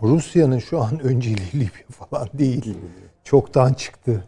[0.02, 2.74] Rusya'nın şu an önceliği Libya falan değil.
[3.24, 4.24] Çoktan çıktı.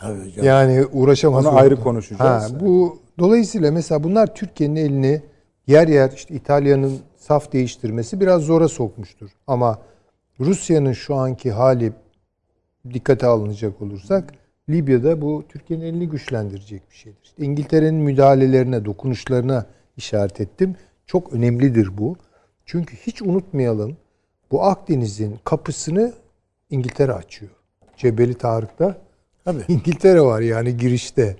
[0.00, 0.32] Tabii.
[0.42, 1.46] Yani uğraşamaz.
[1.46, 1.60] Onu oldu.
[1.60, 2.52] ayrı konuşacağız.
[2.52, 5.22] Ha, bu dolayısıyla mesela bunlar Türkiye'nin elini
[5.66, 9.30] yer yer işte İtalya'nın saf değiştirmesi biraz zora sokmuştur.
[9.46, 9.78] Ama
[10.40, 11.92] Rusya'nın şu anki hali
[12.94, 14.32] dikkate alınacak olursak
[14.68, 17.20] Libya'da bu Türkiye'nin elini güçlendirecek bir şeydir.
[17.24, 20.76] İşte İngiltere'nin müdahalelerine, dokunuşlarına işaret ettim.
[21.06, 22.16] Çok önemlidir bu.
[22.66, 23.96] Çünkü hiç unutmayalım
[24.50, 26.12] bu Akdeniz'in kapısını
[26.70, 27.52] İngiltere açıyor.
[27.96, 28.96] Cebeli Tarık'ta
[29.44, 29.62] Tabii.
[29.68, 31.36] İngiltere var yani girişte.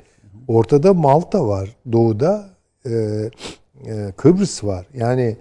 [0.48, 1.76] Ortada Malta var.
[1.92, 2.50] Doğuda
[2.86, 4.86] e, e, Kıbrıs var.
[4.94, 5.36] Yani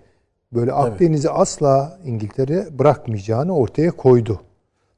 [0.53, 4.41] böyle Akdeniz'i asla İngiltere bırakmayacağını ortaya koydu.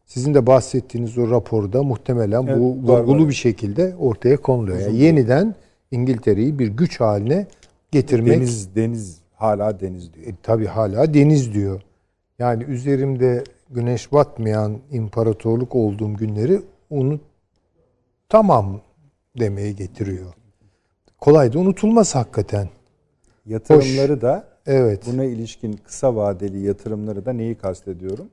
[0.06, 3.30] Sizin de bahsettiğiniz o raporda muhtemelen Evet, bu vurgulu var.
[3.30, 4.80] bir şekilde ortaya konuluyor.
[4.80, 5.56] Yani yeniden
[5.92, 7.48] İngiltere'yi bir güç haline
[7.92, 10.28] getirmek Deniz, deniz hala deniz diyor.
[10.28, 11.82] e, tabii hala deniz diyor.
[12.40, 17.20] Yani üzerimde güneş batmayan imparatorluk olduğum günleri onu
[18.30, 18.82] tamam
[19.40, 20.34] demeye getiriyor.
[21.22, 22.70] Kolay da unutulmaz hakikaten.
[23.46, 25.04] Yatırımları da Evet.
[25.08, 28.30] buna ilişkin kısa vadeli yatırımları da neyi kastediyorum?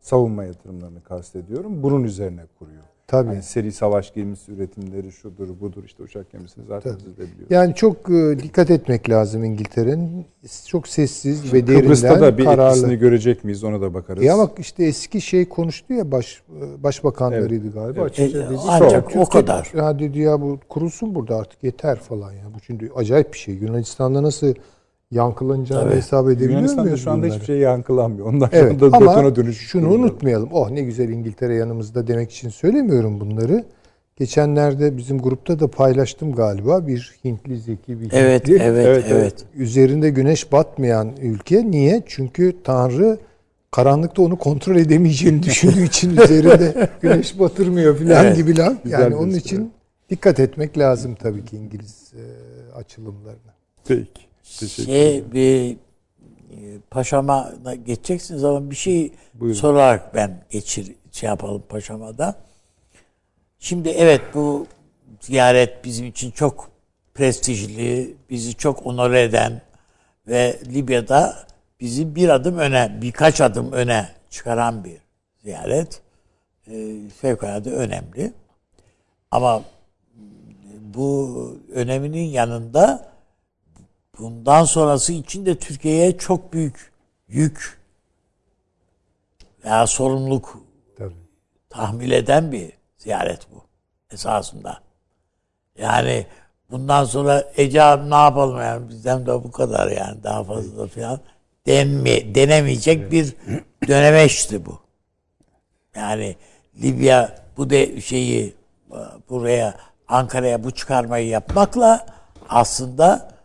[0.00, 1.82] Savunma yatırımlarını kastediyorum.
[1.82, 2.82] Bunun üzerine kuruyor.
[3.08, 3.28] Tabii.
[3.28, 7.50] Yani seri savaş gemisi üretimleri şudur budur işte uçak gemisini zaten siz de biliyorsunuz.
[7.50, 10.26] Yani çok e, dikkat etmek lazım İngiltere'nin.
[10.66, 12.68] Çok sessiz ve derinden Kıbrıs'ta da bir kararlı.
[12.70, 14.22] etkisini görecek miyiz ona da bakarız.
[14.24, 16.42] Ya bak işte eski şey konuştu ya baş
[16.82, 18.00] başbakanlarıydı galiba.
[18.00, 18.10] Evet.
[18.10, 18.58] Açıkça E, dedi.
[18.68, 19.72] ancak Türkiye- o kadar.
[19.76, 22.44] Ya dedi ya bu kurulsun burada artık yeter falan ya.
[22.54, 23.54] Bu çünkü acayip bir şey.
[23.54, 24.54] Yunanistan'da nasıl
[25.10, 25.94] yankılanacağını Tabii.
[25.96, 27.34] hesap edebiliyor Yunanistan'da muyuz şu anda bunları?
[27.34, 28.26] hiçbir şey yankılanmıyor.
[28.26, 29.58] Ondan Evet sonra da ama dönüş.
[29.58, 30.48] şunu unutmayalım.
[30.52, 33.64] Oh ne güzel İngiltere yanımızda demek için söylemiyorum bunları.
[34.16, 38.62] Geçenlerde bizim grupta da paylaştım galiba bir Hintli zeki bir Evet, Hintli.
[38.62, 39.04] evet, evet.
[39.10, 39.34] evet.
[39.56, 41.70] Üzerinde güneş batmayan ülke.
[41.70, 42.02] Niye?
[42.06, 43.18] Çünkü Tanrı
[43.70, 48.36] karanlıkta onu kontrol edemeyeceğini düşündüğü için üzerinde güneş batırmıyor falan Evet.
[48.36, 48.78] gibi lan.
[48.88, 49.72] Yani onun için
[50.10, 52.22] dikkat etmek lazım tabii ki İngiliz e,
[52.74, 53.54] açılımlarına.
[53.88, 54.25] Peki.
[54.58, 55.76] Teşekkür Şey bir
[56.50, 57.52] e, paşama
[57.84, 59.58] geçeceksiniz ama bir şey Buyurun.
[59.58, 62.34] sorarak ben geçir şey yapalım paşama da.
[63.58, 64.66] Şimdi evet bu
[65.20, 66.70] ziyaret bizim için çok
[67.14, 69.62] prestijli, bizi çok onur eden
[70.28, 71.46] ve Libya'da
[71.80, 74.98] bizi bir adım öne, birkaç adım öne çıkaran bir
[75.42, 76.00] ziyaret.
[76.70, 78.32] Ee, fevkalade önemli.
[79.30, 79.62] Ama
[80.94, 83.15] bu öneminin yanında
[84.18, 86.92] bundan sonrası için de Türkiye'ye çok büyük
[87.28, 87.78] yük
[89.64, 90.58] veya sorumluluk
[90.98, 91.14] Tabii.
[91.70, 93.64] tahmil eden bir ziyaret bu
[94.12, 94.80] esasında.
[95.78, 96.26] Yani
[96.70, 100.86] bundan sonra Ece abi ne yapalım yani bizden de bu kadar yani daha fazla da
[100.86, 101.20] falan
[101.66, 103.34] denme, denemeyecek bir
[103.88, 104.80] dönemeçti bu.
[105.94, 106.36] Yani
[106.82, 108.54] Libya bu de şeyi
[108.90, 108.98] e,
[109.30, 109.74] buraya
[110.08, 112.06] Ankara'ya bu çıkarmayı yapmakla
[112.48, 113.35] aslında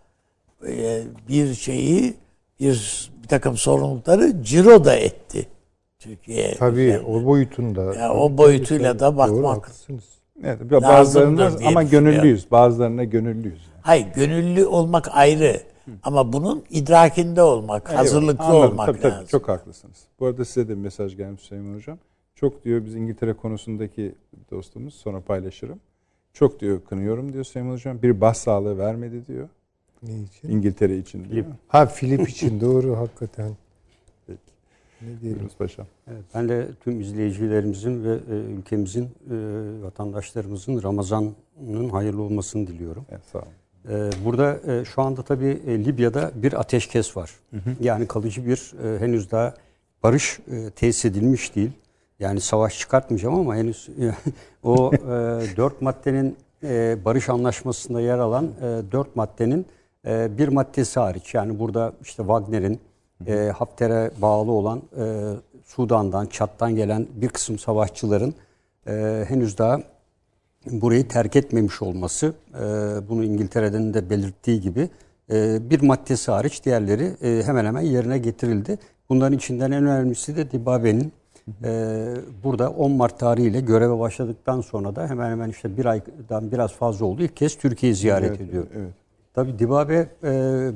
[0.68, 2.14] e, bir şeyi
[2.60, 5.48] bir bir takım sorumlulukları ciro da etti
[6.00, 6.56] Türkiye.
[6.56, 7.96] Tabii o boyutunda.
[7.96, 9.58] Ya o boyutuyla da Doğru bakmak.
[9.58, 10.04] haklısınız.
[10.44, 12.52] Evet, bazılarına ama gönüllüyüz.
[12.52, 13.62] Bazılarına gönüllüyüz.
[13.82, 15.62] Hayır, gönüllü olmak ayrı.
[16.04, 18.72] Ama bunun idrakinde olmak, hazırlıklı Anladım.
[18.72, 19.28] olmak tabii, tabii, lazım.
[19.28, 19.98] Çok haklısınız.
[20.20, 21.98] Bu arada size de bir mesaj gelmiş Süleyman Hocam.
[22.36, 24.16] Çok diyor biz İngiltere konusundaki
[24.52, 25.80] dostumuz sonra paylaşırım.
[26.34, 28.02] Çok diyor kınıyorum diyor Süleyman Hocam.
[28.02, 29.50] Bir bas sağlığı vermedi diyor.
[30.04, 30.50] Ne için?
[30.50, 31.46] İngiltere için diyor.
[31.68, 33.52] Ha Filip için doğru hakikaten.
[34.28, 34.40] Peki.
[35.02, 35.24] Ne diyelim?
[35.24, 35.86] Buyurunuz paşam.
[36.08, 39.36] Evet, ben de tüm izleyicilerimizin ve e, ülkemizin, e,
[39.84, 43.06] vatandaşlarımızın Ramazan'ın hayırlı olmasını diliyorum.
[43.12, 43.52] Evet, sağ olun.
[43.90, 47.32] E, burada e, şu anda tabii e, Libya'da bir ateşkes var.
[47.80, 49.54] Yani kalıcı bir henüz daha
[50.04, 50.40] barış
[50.76, 51.72] tesis edilmiş değil.
[52.20, 53.90] Yani savaş çıkartmayacağım ama henüz
[54.64, 54.92] o
[55.58, 56.38] dört maddenin
[57.06, 58.52] barış anlaşmasında yer alan
[58.92, 59.66] dört maddenin
[60.08, 61.34] e, bir maddesi hariç.
[61.34, 62.80] Yani burada işte Wagner'in
[63.28, 65.34] e, Hafter'e bağlı olan e,
[65.66, 68.34] Sudan'dan, Çat'tan gelen bir kısım savaşçıların
[68.88, 69.80] e, henüz daha
[70.72, 72.60] burayı terk etmemiş olması, e,
[73.10, 74.90] bunu İngiltere'den de belirttiği gibi
[75.32, 78.78] e, bir maddesi hariç diğerleri e, hemen hemen yerine getirildi.
[79.10, 81.14] Bunların içinden en önemlisi de Dibabe'nin
[81.64, 86.74] e, burada 10 Mart tarihiyle göreve başladıktan sonra da hemen hemen işte bir aydan biraz
[86.74, 87.24] fazla oldu.
[87.24, 88.68] İlk kez Türkiye'yi ziyaret Evet, ediyor.
[88.76, 89.01] Evet.
[89.34, 90.30] Tabii Dibabe e,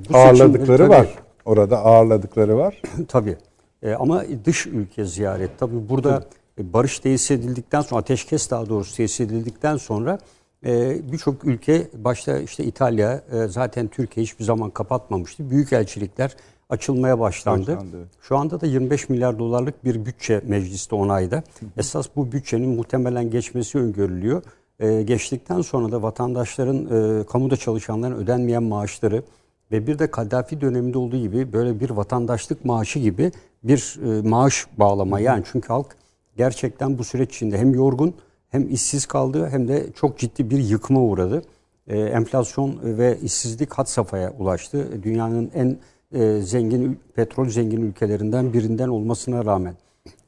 [0.09, 0.97] bu Ağırladıkları var.
[0.97, 2.81] tabii- Orada ağırladıkları var.
[3.07, 3.37] Tabii.
[3.83, 5.49] E, ama dış ülke ziyaret.
[5.59, 6.23] Tabii burada
[6.59, 10.17] e, barış tesis edildikten sonra, ateşkes daha doğrusu tesis edildikten sonra
[10.65, 15.49] e, birçok ülke, başta işte İtalya, e, zaten Türkiye hiçbir zaman kapatmamıştı.
[15.49, 16.35] Büyükelçilikler
[16.69, 17.71] açılmaya başlandı.
[17.75, 17.97] Başlandı.
[18.21, 21.43] Şu anda da 25 milyar dolarlık bir bütçe mecliste onayda.
[21.77, 24.43] Esas bu bütçenin muhtemelen geçmesi öngörülüyor.
[24.79, 29.23] E, geçtikten sonra da vatandaşların, e, kamuda çalışanların ödenmeyen maaşları
[29.71, 33.31] ve bir de Kaddafi döneminde olduğu gibi böyle bir vatandaşlık maaşı gibi
[33.63, 35.19] bir e, maaş bağlama.
[35.19, 35.95] Yani çünkü halk
[36.37, 38.13] gerçekten bu süreç içinde hem yorgun
[38.49, 41.41] hem işsiz kaldı hem de çok ciddi bir yıkıma uğradı.
[41.87, 45.03] E, enflasyon ve işsizlik had safhaya ulaştı.
[45.03, 45.77] Dünyanın en
[46.11, 49.75] e, zengin, petrol zengin ülkelerinden birinden olmasına rağmen.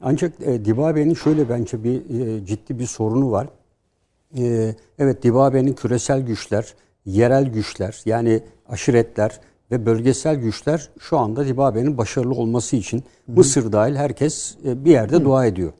[0.00, 2.02] Ancak e, Dibabe'nin şöyle bence bir
[2.46, 3.48] ciddi bir sorunu var.
[4.38, 6.74] Ee, evet Dibabe'nin küresel güçler,
[7.06, 13.94] yerel güçler yani aşiretler ve bölgesel güçler şu anda Dibabe'nin başarılı olması için Mısır dahil
[13.96, 15.72] herkes e, bir yerde dua ediyor.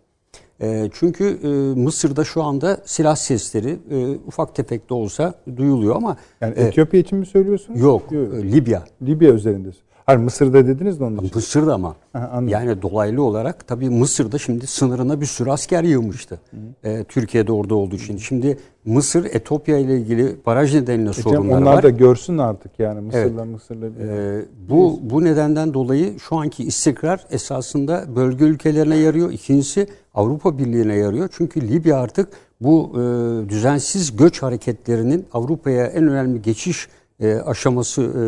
[0.61, 1.49] E, çünkü e,
[1.81, 7.01] Mısır'da şu anda silah sesleri e, ufak tefek de olsa duyuluyor ama Yani e, Etiyopya
[7.01, 7.81] için mi söylüyorsunuz?
[7.81, 8.17] yok e,
[8.53, 8.85] Libya.
[9.03, 9.69] Libya üzerinde.
[10.09, 11.31] Hayır Mısır'da dediniz de onun için.
[11.35, 11.97] Mısır'da ama.
[12.15, 16.41] Aha, yani dolaylı olarak tabii Mısır'da şimdi sınırına bir sürü asker yığmıştı.
[16.85, 18.17] Ee, Türkiye'de orada olduğu için.
[18.17, 21.83] Şimdi Mısır Etopya ile ilgili baraj nedeniyle E canım, sorunları onlar var.
[21.83, 23.87] da görsün artık yani Mısır'la Mısır'la.
[23.87, 29.31] Ee, bu bu nedenden dolayı şu anki istikrar esasında bölge ülkelerine yarıyor.
[29.31, 31.29] İkincisi Avrupa Birliği'ne yarıyor.
[31.33, 32.29] Çünkü Libya artık
[32.61, 33.01] bu e,
[33.49, 36.89] düzensiz göç hareketlerinin Avrupa'ya en önemli geçiş
[37.21, 38.23] e, aşaması, e,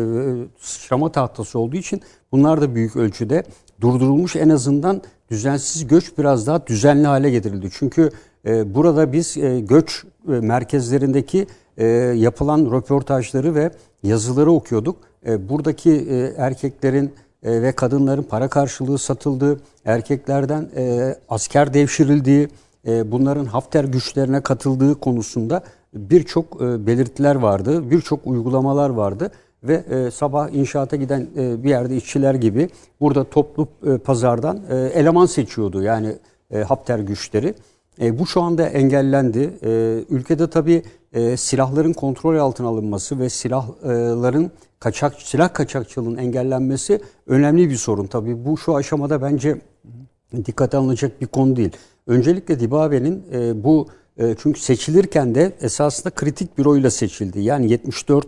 [0.59, 3.43] sıçrama tahtası olduğu için bunlar da büyük ölçüde
[3.81, 4.35] durdurulmuş.
[4.35, 7.69] En azından düzensiz göç biraz daha düzenli hale getirildi.
[7.73, 8.09] Çünkü
[8.45, 11.47] e, burada biz e, göç merkezlerindeki
[12.15, 13.71] yapılan röportajları ve
[14.03, 14.97] yazıları okuyorduk.
[15.49, 17.13] Buradaki erkeklerin
[17.43, 20.69] ve kadınların para karşılığı satıldığı, erkeklerden
[21.29, 22.49] asker devşirildiği,
[22.85, 25.63] bunların Hafter güçlerine katıldığı konusunda
[25.93, 29.31] birçok e, belirtiler vardı, birçok uygulamalar vardı
[29.63, 32.69] ve e, sabah inşaata giden e, bir yerde işçiler gibi
[33.01, 34.59] burada toplu e, pazardan
[34.93, 36.15] eleman seçiyordu yani
[36.51, 37.53] e, Hafter güçleri.
[38.01, 39.53] Bu şu anda engellendi.
[40.09, 40.83] Ülkede tabii
[41.13, 48.07] e, silahların kontrol altına alınması ve silahların kaçak silah kaçakçılığının engellenmesi önemli bir sorun.
[48.07, 49.61] Tabii bu şu aşamada bence
[50.45, 51.71] dikkate alınacak bir konu değil.
[52.07, 53.87] Öncelikle Dibabe'nin e, bu
[54.17, 57.41] e, çünkü seçilirken de esasında kritik bir oyla seçildi.
[57.41, 58.27] Yani 74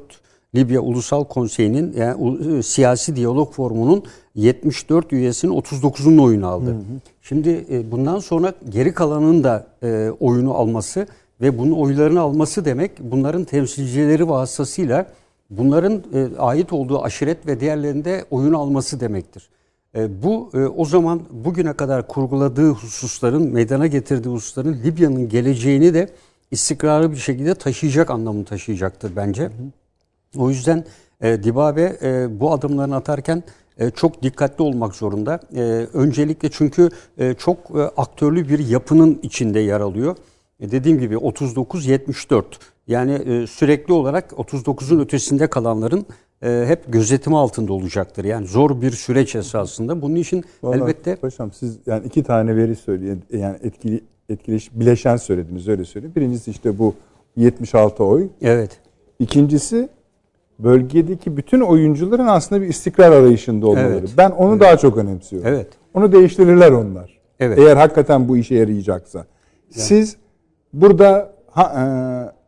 [0.56, 4.04] Libya Ulusal Konseyi'nin yani e, siyasi diyalog forumunun
[4.36, 6.70] 74 üyesinin 39'unun oyunu aldı.
[6.70, 6.82] Hı hı.
[7.22, 11.08] Şimdi e, bundan sonra geri kalanın da e, oyunu alması
[11.42, 15.08] ve bunun oylarını alması demek bunların temsilcileri vasıtasıyla
[15.50, 19.50] bunların e, ait olduğu aşiret ve diğerlerinde oyun alması demektir.
[19.96, 26.10] E, bu e, o zaman bugüne kadar kurguladığı hususların, meydana getirdiği hususların Libya'nın geleceğini de
[26.52, 29.50] istikrarlı bir şekilde taşıyacak anlamını taşıyacaktır bence.
[30.38, 30.86] O yüzden
[31.22, 33.44] e, Dibabe e, bu adımlarını atarken
[33.96, 35.40] çok dikkatli olmak zorunda.
[35.94, 36.90] Öncelikle çünkü
[37.38, 37.58] çok
[37.98, 40.18] aktörlü bir yapının içinde yer alıyor.
[40.62, 42.44] Dediğim gibi 39-74
[42.88, 46.06] yani e, sürekli olarak 39'un ötesinde kalanların
[46.44, 48.26] e, hep gözetimi altında olacaktır.
[48.26, 50.02] Yani zor bir süreç esasında.
[50.02, 51.16] Bunun için Vallahi elbette...
[51.16, 53.24] Paşam siz yani iki tane veri söyleyin.
[53.34, 56.16] Yani etkili, etkileş, bileşen söylediniz öyle söyleyeyim.
[56.16, 56.94] Birincisi işte bu
[57.36, 58.28] 76 oy.
[58.42, 58.80] Evet.
[59.20, 59.90] İkincisi
[60.60, 63.98] bölgedeki bütün oyuncuların aslında bir istikrar arayışında olmaları.
[64.00, 64.14] Evet.
[64.18, 64.62] Ben onu evet.
[64.62, 65.50] daha çok önemsiyorum.
[65.50, 65.68] Evet.
[65.94, 67.20] Onu değiştirirler onlar.
[67.40, 67.58] Evet.
[67.58, 69.18] Eğer hakikaten bu işe yarayacaksa.
[69.20, 69.26] Yani.
[69.70, 70.18] Siz
[70.74, 72.43] burada ha, e,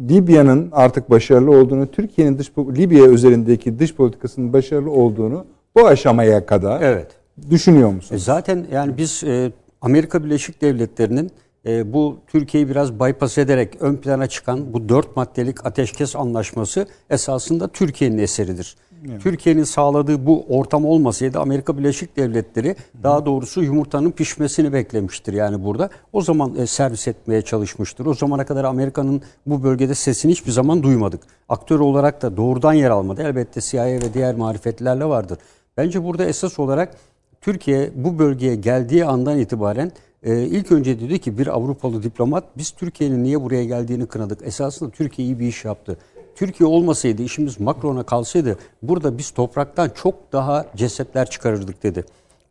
[0.00, 5.44] Libya'nın artık başarılı olduğunu, Türkiye'nin dış Libya üzerindeki dış politikasının başarılı olduğunu
[5.76, 7.08] bu aşamaya kadar evet.
[7.50, 8.22] düşünüyor musunuz?
[8.22, 11.30] E zaten yani biz e, Amerika Birleşik Devletleri'nin
[11.66, 17.68] e, bu Türkiye'yi biraz bypass ederek ön plana çıkan bu dört maddelik ateşkes anlaşması esasında
[17.68, 18.76] Türkiye'nin eseridir.
[19.10, 19.22] Evet.
[19.22, 25.90] Türkiye'nin sağladığı bu ortam olmasaydı Amerika Birleşik Devletleri daha doğrusu yumurtanın pişmesini beklemiştir yani burada.
[26.12, 28.06] O zaman e, servis etmeye çalışmıştır.
[28.06, 31.22] O zamana kadar Amerika'nın bu bölgede sesini hiçbir zaman duymadık.
[31.48, 33.22] Aktör olarak da doğrudan yer almadı.
[33.22, 35.38] Elbette CIA ve diğer marifetlerle vardır.
[35.76, 36.96] Bence burada esas olarak
[37.40, 39.92] Türkiye bu bölgeye geldiği andan itibaren
[40.22, 44.38] e, ilk önce dedi ki bir Avrupalı diplomat biz Türkiye'nin niye buraya geldiğini kınadık.
[44.42, 45.98] Esasında Türkiye iyi bir iş yaptı.
[46.36, 52.04] Türkiye olmasaydı işimiz Macron'a kalsaydı burada biz topraktan çok daha cesetler çıkarırdık dedi.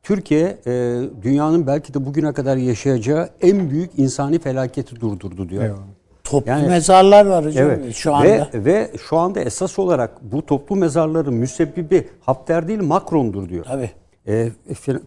[0.04, 5.64] Türkiye e, dünyanın belki de bugüne kadar yaşayacağı en büyük insani felaketi durdurdu diyor.
[5.64, 5.80] Eyvallah.
[6.24, 8.50] Toplu yani, mezarlar var hocam evet, şu anda.
[8.54, 13.66] Ve, ve şu anda esas olarak bu toplu mezarların müsebbibi Hafter değil Macron'dur diyor.
[13.66, 13.92] Tabii.
[14.28, 14.52] E,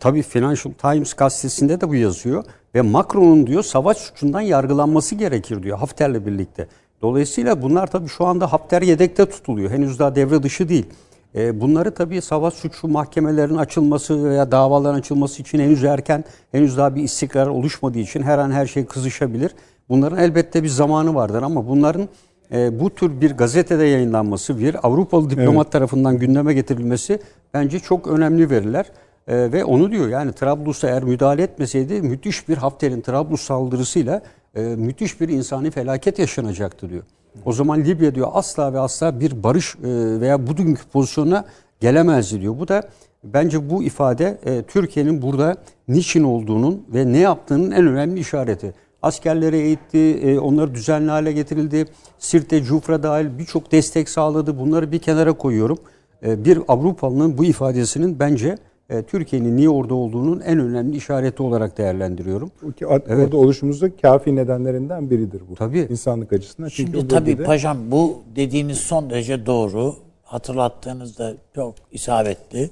[0.01, 2.45] tabii Financial Times gazetesinde de bu yazıyor.
[2.75, 6.69] Ve Macron'un diyor savaş suçundan yargılanması gerekir diyor Hafter'le birlikte.
[7.07, 9.71] Dolayısıyla bunlar tabii şu anda Hafter yedekte tutuluyor.
[9.71, 10.87] Henüz daha devre dışı değil.
[11.35, 16.95] E, bunları tabii savaş suçu mahkemelerin açılması veya davaların açılması için henüz erken, henüz daha
[16.95, 19.51] bir istikrar oluşmadığı için her an her şey kızışabilir.
[19.89, 22.09] Bunların elbette bir zamanı vardır ama bunların
[22.53, 25.73] e, bu tür bir gazetede yayınlanması, bir Avrupalı diplomat evet.
[25.73, 27.21] tarafından gündeme getirilmesi
[27.55, 28.87] bence çok önemli veriler.
[29.29, 34.23] E, ve onu diyor yani Trablus'a eğer müdahale etmeseydi müthiş bir Hafter'in Trablus saldırısıyla
[34.57, 37.03] e, müthiş bir insani felaket yaşanacaktı diyor.
[37.45, 39.81] O zaman Libya diyor asla ve asla bir barış e,
[40.21, 41.45] veya bugünkü pozisyona
[41.81, 42.59] gelemezdi diyor.
[42.59, 42.89] Bu da
[43.25, 45.57] bence bu ifade e, Türkiye'nin burada
[45.89, 48.75] niçin olduğunun ve ne yaptığının en önemli işareti.
[49.03, 51.85] Askerleri eğitti, onları düzenli hale getirildi.
[52.19, 54.59] Sirte, Cufra dahil birçok destek sağladı.
[54.59, 55.79] Bunları bir kenara koyuyorum.
[56.23, 58.59] Bir Avrupalı'nın bu ifadesinin bence
[58.91, 62.51] e, Türkiye'nin niye orada olduğunun en önemli işareti olarak değerlendiriyorum.
[62.77, 63.35] Ki orada evet.
[63.35, 65.55] oluşumuzda kafi nedenlerinden biridir bu.
[65.55, 65.87] Tabii.
[65.91, 66.69] İnsanlık açısından.
[66.69, 67.45] Çünkü Şimdi tabii bölgede...
[67.45, 69.97] paşam bu dediğiniz son derece doğru.
[70.23, 72.71] Hatırlattığınız da çok isabetli.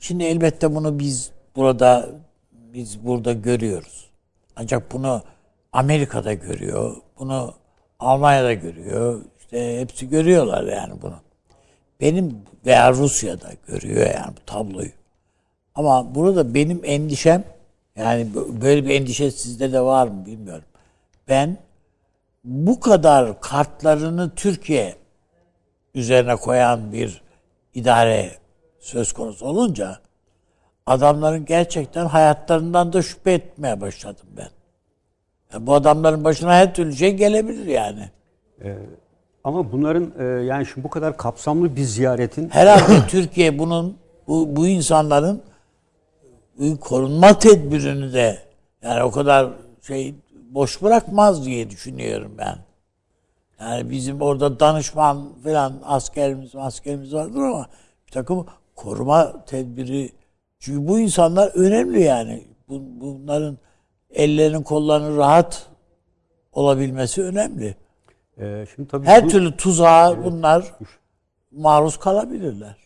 [0.00, 2.10] Şimdi elbette bunu biz burada
[2.74, 4.10] biz burada görüyoruz.
[4.56, 5.22] Ancak bunu
[5.72, 6.96] Amerika'da görüyor.
[7.18, 7.54] Bunu
[7.98, 9.20] Almanya'da görüyor.
[9.40, 11.16] İşte hepsi görüyorlar yani bunu.
[12.00, 14.88] Benim veya Rusya'da görüyor yani bu tabloyu.
[15.74, 17.44] Ama burada benim endişem
[17.96, 18.28] yani
[18.62, 20.64] böyle bir endişe sizde de var mı bilmiyorum.
[21.28, 21.56] Ben
[22.44, 24.96] bu kadar kartlarını Türkiye
[25.94, 27.22] üzerine koyan bir
[27.74, 28.30] idare
[28.78, 29.98] söz konusu olunca
[30.86, 34.48] adamların gerçekten hayatlarından da şüphe etmeye başladım ben.
[35.52, 38.10] Yani bu adamların başına her türlü şey gelebilir yani.
[38.64, 38.76] Ee,
[39.44, 43.96] ama bunların e, yani şimdi bu kadar kapsamlı bir ziyaretin herhalde Türkiye bunun
[44.28, 45.42] bu, bu insanların
[46.80, 48.38] korunma tedbirini de
[48.82, 49.50] yani o kadar
[49.82, 50.14] şey
[50.50, 52.58] boş bırakmaz diye düşünüyorum ben.
[53.60, 57.66] Yani bizim orada danışman falan askerimiz askerimiz vardır ama
[58.06, 58.46] bir takım
[58.76, 60.12] koruma tedbiri
[60.58, 62.44] çünkü bu insanlar önemli yani.
[62.68, 63.58] Bunların
[64.10, 65.66] ellerinin kollarının rahat
[66.52, 67.76] olabilmesi önemli.
[68.38, 70.24] Ee, şimdi tabii Her bu, türlü tuzağa evet.
[70.24, 70.64] bunlar
[71.52, 72.76] maruz kalabilirler.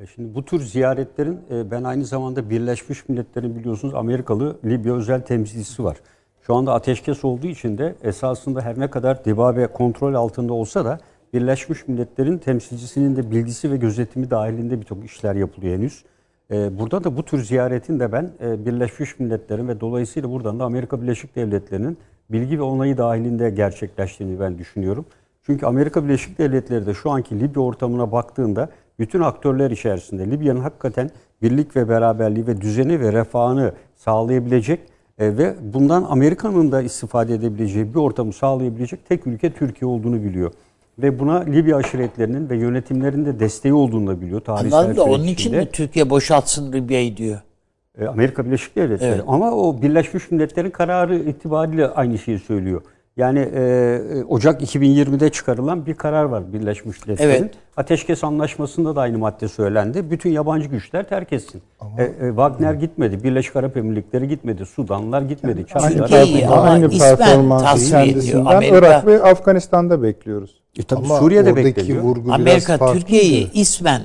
[0.00, 5.20] E, şimdi bu tür ziyaretlerin e, ben aynı zamanda Birleşmiş Milletler'in biliyorsunuz Amerikalı Libya özel
[5.20, 5.96] temsilcisi var.
[6.42, 10.98] Şu anda ateşkes olduğu için de esasında her ne kadar Dibabe kontrol altında olsa da
[11.32, 16.04] Birleşmiş Milletler'in temsilcisinin de bilgisi ve gözetimi dahilinde birçok işler yapılıyor henüz.
[16.50, 21.02] E, burada da bu tür ziyaretin de ben Birleşmiş Milletler'in ve dolayısıyla buradan da Amerika
[21.02, 21.98] Birleşik Devletleri'nin
[22.30, 25.06] bilgi ve onayı dahilinde gerçekleştiğini ben düşünüyorum.
[25.42, 28.68] Çünkü Amerika Birleşik Devletleri de şu anki Libya ortamına baktığında
[28.98, 31.10] bütün aktörler içerisinde Libya'nın hakikaten
[31.42, 34.80] birlik ve beraberliği ve düzeni ve refahını sağlayabilecek
[35.18, 40.52] e, ve bundan Amerika'nın da istifade edebileceği bir ortamı sağlayabilecek tek ülke Türkiye olduğunu biliyor.
[40.98, 45.24] Ve buna Libya aşiretlerinin ve yönetimlerin de desteği olduğunu da biliyor tarihsel Anladım da onun
[45.26, 47.40] için mi Türkiye boşaltsın Libya'yı diyor?
[47.98, 49.10] E, Amerika Birleşik Devletleri.
[49.10, 49.24] Evet.
[49.26, 52.82] Ama o Birleşmiş Milletler'in kararı itibariyle aynı şeyi söylüyor.
[53.16, 57.30] Yani e, e Ocak 2020'de çıkarılan bir karar var Birleşmiş Milletler'in.
[57.30, 57.54] Evet.
[57.76, 60.10] Ateşkes Anlaşması'nda da aynı madde söylendi.
[60.10, 61.62] Bütün yabancı güçler terk etsin.
[61.80, 65.66] Ama, e, e, Wagner gitmedi, Birleşik Arap Emirlikleri gitmedi, Sudanlılar gitmedi.
[65.74, 70.62] Yani, Türkiye'yi ama aynı performansı kendisinden Amerika, Irak ve Afganistan'da bekliyoruz.
[70.78, 72.16] E, tabii ama Suriye'de bekliyor.
[72.30, 74.02] Amerika Türkiye'yi ismen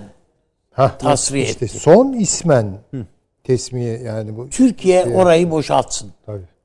[0.71, 1.79] Hah, tasfiye işte etti.
[1.79, 3.05] Son ismen Hı.
[3.43, 4.49] tesmiye yani bu.
[4.49, 6.11] Türkiye şey, orayı boşaltsın.
[6.25, 6.58] Tabii.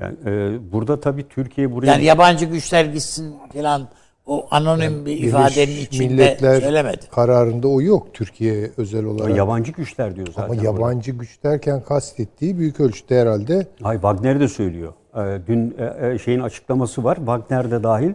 [0.00, 1.92] Yani e, burada tabii Türkiye buraya...
[1.92, 3.88] Yani yabancı güçler gitsin falan
[4.26, 7.06] o anonim yani bir ifadenin içinde Milletler söylemedi.
[7.10, 9.26] kararında o yok Türkiye özel olarak.
[9.26, 10.42] Ama yabancı güçler diyor zaten.
[10.42, 11.24] Ama yabancı burada.
[11.24, 13.66] güç derken kastettiği büyük ölçüde herhalde.
[13.82, 14.92] Hayır Wagner de söylüyor.
[15.16, 17.16] E, dün e, e, şeyin açıklaması var.
[17.16, 18.12] Wagner de dahil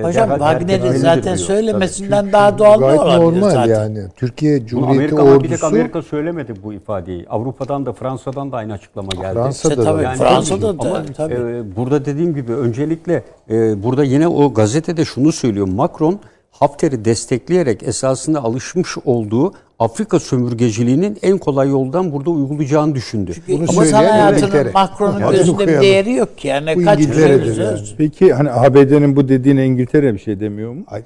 [0.00, 3.74] Hocam Wagner'in zaten söylemesinden Tabii, daha doğal gayet olabilir normal zaten.
[3.74, 3.98] yani.
[4.16, 5.44] Türkiye Cumhuriyeti Amerika, ordusu...
[5.44, 7.26] Bir tek Amerika söylemedi bu ifadeyi.
[7.28, 9.34] Avrupa'dan da Fransa'dan da aynı açıklama geldi.
[9.34, 10.90] Fransa'da işte, tabii, yani, Fransa'da da.
[10.90, 11.34] Ama, tabii.
[11.34, 15.68] E, burada dediğim gibi öncelikle e, burada yine o gazetede şunu söylüyor.
[15.68, 16.20] Macron
[16.52, 23.32] Hafter'i destekleyerek esasında alışmış olduğu Afrika sömürgeciliğinin en kolay yoldan burada uygulayacağını düşündü.
[23.34, 26.48] Çünkü Bunu insan hayatının Macron'un gözünde bir değeri yok ki.
[26.48, 27.78] Yani bu kaç İngiltere'dir yani.
[27.98, 30.84] Peki hani ABD'nin bu dediğine İngiltere bir şey demiyor mu?
[30.86, 31.02] Ay,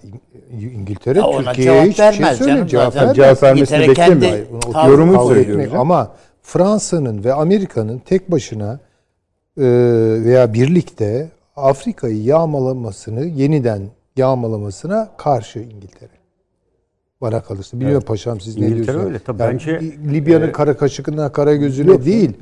[0.52, 2.66] İngiltere Türkiye'ye hiç şey söylemiyor.
[2.66, 3.16] Cevap, vermez.
[3.16, 4.38] cevap vermesini beklemiyor.
[4.88, 5.72] Yorumu söylüyor.
[5.76, 8.78] Ama Fransa'nın ve Amerika'nın tek başına
[9.58, 9.64] e,
[10.24, 13.82] veya birlikte Afrika'yı yağmalamasını yeniden
[14.16, 16.10] yağmalamasına karşı İngiltere.
[17.20, 17.76] Bana kalırsa.
[17.76, 18.08] Bilmiyorum evet.
[18.08, 19.06] paşam siz İngiltere ne diyorsunuz?
[19.06, 19.42] öyle tabii.
[19.42, 19.80] Yani bence
[20.12, 22.32] Libya'nın e, kara kaşıkına kara gözüne yok, değil.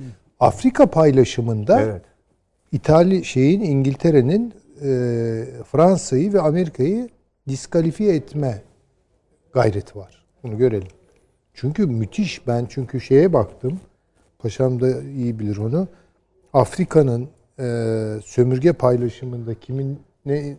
[0.40, 2.02] Afrika paylaşımında evet.
[2.72, 4.88] İtalya şeyin İngiltere'nin e,
[5.72, 7.08] Fransa'yı ve Amerika'yı
[7.48, 8.62] diskalifiye etme
[9.52, 10.24] gayreti var.
[10.42, 10.88] Bunu görelim.
[11.54, 13.80] Çünkü müthiş ben çünkü şeye baktım.
[14.38, 15.88] Paşam da iyi bilir onu.
[16.52, 17.64] Afrika'nın e,
[18.24, 20.56] sömürge paylaşımında kimin ne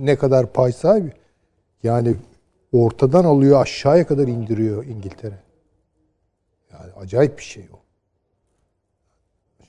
[0.00, 1.12] ne kadar pay sahibi?
[1.82, 2.14] Yani
[2.72, 5.38] ortadan alıyor aşağıya kadar indiriyor İngiltere.
[6.72, 7.80] Yani acayip bir şey o.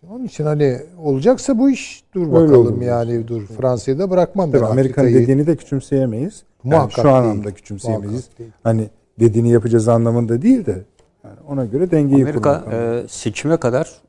[0.10, 3.48] Onun için hani olacaksa bu iş dur bakalım yani dur.
[3.48, 6.44] Fransa'yı da bırakmam Tabii Amerika'nın dediğini de küçümseyemeyiz.
[6.64, 8.30] Muhakkak yani şu anlamda küçümseyemeyiz.
[8.64, 8.90] Hani
[9.20, 10.82] dediğini yapacağız anlamında değil de
[11.24, 14.02] yani ona göre dengeyi Amerika e, seçime kadar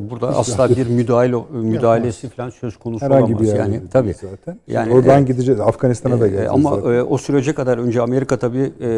[0.00, 3.52] burada Hiç asla bir müdahale müdahalesi falan söz konusu Herhangi olamaz.
[3.52, 4.14] Bir yani tabii.
[4.14, 4.60] Zaten.
[4.68, 5.60] Yani oradan e, gideceğiz.
[5.60, 6.52] Afganistan'a da e, geleceğiz.
[6.52, 8.88] Ama e, o sürece kadar önce Amerika tabii e,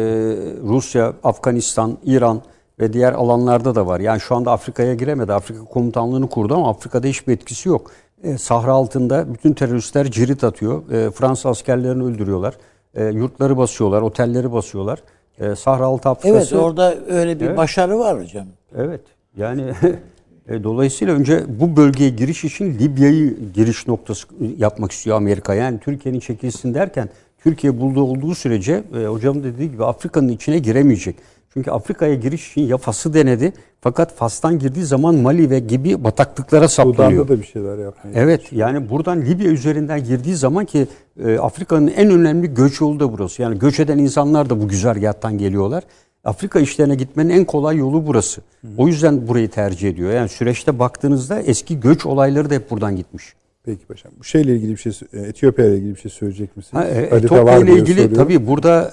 [0.63, 2.41] Rusya, Afganistan, İran
[2.79, 3.99] ve diğer alanlarda da var.
[3.99, 5.33] Yani şu anda Afrika'ya giremedi.
[5.33, 7.91] Afrika komutanlığını kurdu ama Afrika'da hiçbir etkisi yok.
[8.23, 10.91] E, sahra altında bütün teröristler cirit atıyor.
[10.91, 12.53] E, Fransa askerlerini öldürüyorlar.
[12.95, 15.03] E, yurtları basıyorlar, otelleri basıyorlar.
[15.39, 16.55] E, sahra altı Afrikası.
[16.55, 17.57] Evet orada öyle bir evet.
[17.57, 18.45] başarı var hocam.
[18.77, 19.01] Evet.
[19.37, 19.73] Yani
[20.49, 24.27] E, dolayısıyla önce bu bölgeye giriş için Libya'yı giriş noktası
[24.57, 25.53] yapmak istiyor Amerika.
[25.53, 27.09] Yani Türkiye'nin çekilsin derken
[27.43, 31.15] Türkiye bulduğu olduğu sürece e, hocam dediği gibi Afrika'nın içine giremeyecek.
[31.53, 36.67] Çünkü Afrika'ya giriş için ya Fas'ı denedi fakat Fas'tan girdiği zaman Mali ve gibi bataklıklara
[36.67, 37.11] saplanıyor.
[37.11, 40.87] Sudan'da da bir şeyler yapmaya Evet yani buradan Libya üzerinden girdiği zaman ki
[41.23, 43.41] e, Afrika'nın en önemli göç yolu da burası.
[43.41, 45.83] Yani göç eden insanlar da bu güzergahtan geliyorlar.
[46.23, 48.41] Afrika işlerine gitmenin en kolay yolu burası.
[48.61, 48.67] Hı.
[48.77, 50.11] O yüzden burayı tercih ediyor.
[50.11, 53.33] Yani süreçte baktığınızda eski göç olayları da hep buradan gitmiş.
[53.65, 54.11] Peki paşam.
[54.19, 56.83] Bu şeyle ilgili bir şey, e, Etiyopya ile ilgili bir şey söyleyecek misiniz?
[56.83, 58.91] Ha, e, Etiyopya ile ilgili tabii burada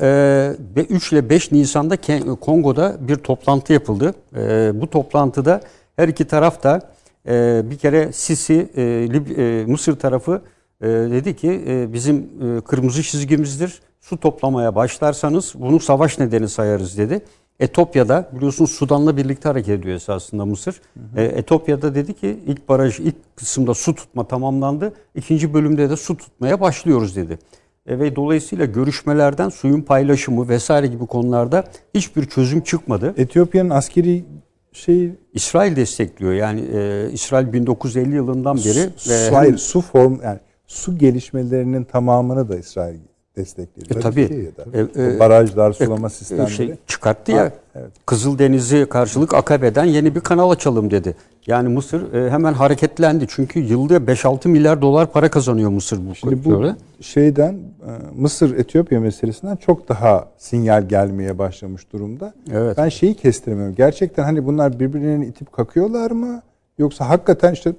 [0.77, 1.97] e, 3 ile 5 Nisan'da
[2.41, 4.15] Kongo'da bir toplantı yapıldı.
[4.37, 5.61] E, bu toplantıda
[5.97, 6.81] her iki taraf da
[7.29, 10.43] e, bir kere Sisi e, Lib- e, Mısır tarafı
[10.81, 13.81] e, dedi ki e, bizim e, kırmızı çizgimizdir.
[14.09, 17.21] Su toplamaya başlarsanız bunu savaş nedeni sayarız dedi.
[17.61, 20.81] Etopya'da biliyorsunuz Sudan'la birlikte hareket ediyor esasında Mısır.
[21.17, 24.93] E, Etopya'da dedi ki ilk baraj ilk kısımda su tutma tamamlandı.
[25.15, 27.39] İkinci bölümde de su tutmaya başlıyoruz dedi.
[27.87, 33.15] E, ve dolayısıyla görüşmelerden suyun paylaşımı vesaire gibi konularda hiçbir çözüm çıkmadı.
[33.17, 34.25] Etiyopya'nın askeri
[34.73, 36.33] şey İsrail destekliyor.
[36.33, 42.49] Yani e, İsrail 1950 yılından beri su, ve hayır, su form yani su gelişmelerinin tamamını
[42.49, 43.08] da İsrail
[43.39, 43.91] destekliyor.
[43.91, 44.29] E, tabii.
[44.29, 44.51] şey.
[44.75, 46.51] E, e, barajlar, sulama e, sistemleri.
[46.51, 47.45] şey çıkarttı ya.
[47.45, 47.91] Ha, evet.
[48.07, 51.15] Kızıldeniz'i karşılık Akabe'den yeni bir kanal açalım dedi.
[51.47, 53.27] Yani Mısır e, hemen hareketlendi.
[53.29, 56.75] Çünkü yılda 5-6 milyar dolar para kazanıyor Mısır bu Şimdi bu böyle.
[57.01, 62.35] şeyden e, Mısır Etiyopya meselesinden çok daha sinyal gelmeye başlamış durumda.
[62.53, 62.79] Evet.
[62.79, 63.75] Ben şeyi kestiremiyorum.
[63.75, 66.43] Gerçekten hani bunlar birbirlerini itip kakıyorlar mı?
[66.79, 67.73] Yoksa hakikaten işte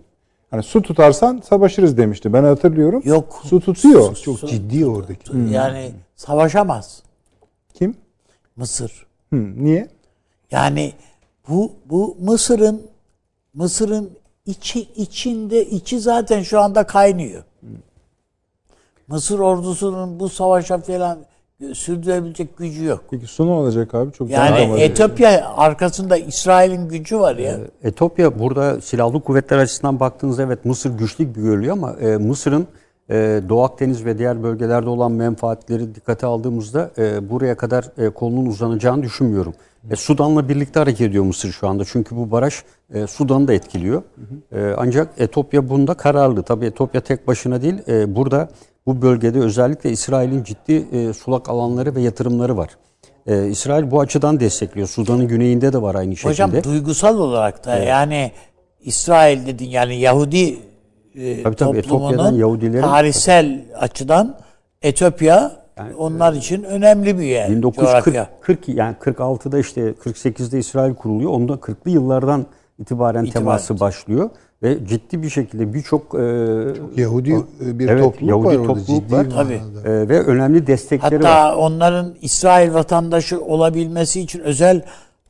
[0.52, 2.34] hani su tutarsan savaşırız demişti.
[2.34, 3.02] Ben hatırlıyorum.
[3.06, 3.42] Yok.
[3.46, 4.16] Su tutuyor.
[4.16, 5.38] Çok ciddi oradaki.
[5.52, 7.04] Yani savaşamaz
[7.74, 7.96] Kim?
[8.56, 9.06] Mısır.
[9.34, 9.88] Hı, niye?
[10.52, 10.94] Yani
[11.50, 12.82] bu bu Mısır'ın
[13.54, 14.12] Mısır'ın
[14.46, 17.44] içi içinde içi zaten şu anda kaynıyor.
[19.08, 21.20] Mısır ordusunun bu savaşa falan
[21.74, 23.04] sürdürebilecek gücü yok.
[23.12, 24.12] Peki su ne olacak abi?
[24.12, 24.80] Çok Yani damarı.
[24.80, 27.58] Etiyopya arkasında İsrail'in gücü var ya.
[27.84, 32.68] Etopya burada silahlı kuvvetler açısından baktığınızda evet Mısır güçlü gibi görülüyor ama e, Mısır'ın
[33.10, 38.46] e, Doğu Akdeniz ve diğer bölgelerde olan menfaatleri dikkate aldığımızda e, buraya kadar e, kolunun
[38.46, 39.54] uzanacağını düşünmüyorum.
[39.92, 41.86] E, Sudan'la birlikte hareket ediyor Mısır şu anda.
[41.86, 42.54] Çünkü bu baraj
[42.94, 44.04] e, Sudan'ı da etkiliyor.
[44.52, 46.44] E, ancak Etopya bunda kararlı.
[46.44, 47.76] Tabii Etopya tek başına değil.
[47.88, 48.50] E, burada
[48.86, 52.70] bu bölgede özellikle İsrail'in ciddi e, sulak alanları ve yatırımları var.
[53.28, 54.88] E, İsrail bu açıdan destekliyor.
[54.88, 56.32] Sudan'ın güneyinde de var aynı şekilde.
[56.32, 58.32] Hocam duygusal olarak da yani
[58.82, 60.58] İsrail dedin yani Yahudi
[61.16, 64.36] e, Tabii tabii, toplumunun Yahudilerin- tarihsel açıdan
[64.82, 65.52] Etiyopya
[65.98, 67.50] onlar için önemli bir yer.
[67.50, 68.30] 1940 coğrafya.
[68.42, 71.32] 40 yani 46'da işte 48'de İsrail kuruluyor.
[71.32, 72.46] Onda 40'lı yıllardan
[72.80, 74.30] itibaren İtibar- teması başlıyor
[74.64, 76.22] ve ciddi bir şekilde birçok e,
[77.02, 77.32] Yahudi
[77.66, 79.26] e, bir Evet, topluluk Yahudi var orada topluluk ciddi var.
[79.26, 79.90] manada.
[79.90, 81.54] e, ve önemli destekleri Hatta var.
[81.58, 84.82] onların İsrail vatandaşı olabilmesi için özel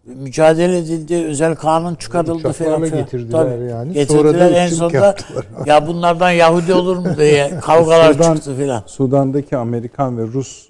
[0.05, 2.83] mücadele edildi, özel kanun çıkarıldı Uçaklarla falan.
[2.89, 3.03] filan.
[3.03, 3.93] getirdiler yani.
[3.93, 5.15] Getirdiler Sonra da en sonunda
[5.65, 8.83] ya bunlardan Yahudi olur mu diye kavgalar Sudan- çıktı filan.
[8.85, 10.69] Sudan'daki Amerikan ve Rus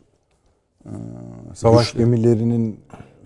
[0.85, 0.91] e,
[1.53, 2.79] savaş gemilerinin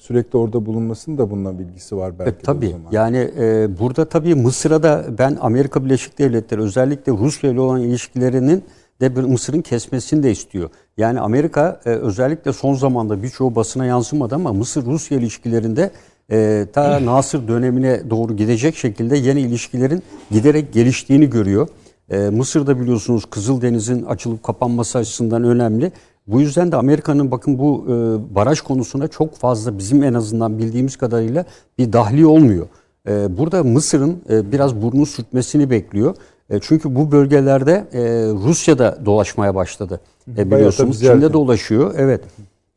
[0.04, 2.92] sürekli orada bulunmasının da bununla bilgisi var belki E, tabii zaman.
[2.92, 8.64] yani e, burada tabii Mısır'a da ben Amerika Birleşik Devletleri özellikle Rusya ile olan ilişkilerinin
[9.02, 10.70] de Mısır'ın kesmesini de istiyor.
[10.98, 15.92] Yani Amerika e, özellikle son zamanda birçoğu basına yansımadı ama Mısır-Rusya ilişkilerinde
[16.32, 21.68] e, ta Nasır dönemine doğru gidecek şekilde yeni ilişkilerin giderek geliştiğini görüyor.
[22.10, 25.92] E, Mısır'da biliyorsunuz Kızıldeniz'in açılıp kapanması açısından önemli.
[26.28, 27.92] Bu yüzden de Amerika'nın bakın bu e,
[28.36, 31.46] baraj konusuna çok fazla bizim en azından bildiğimiz kadarıyla
[31.78, 32.68] bir dahli olmuyor.
[33.08, 36.16] E, burada Mısır'ın e, biraz burnu sürtmesini bekliyor.
[36.50, 38.02] E, çünkü bu bölgelerde e,
[38.48, 40.00] Rusya'da dolaşmaya başladı.
[40.38, 41.94] E, biliyorsunuz Çin'de dolaşıyor.
[41.98, 42.22] Evet.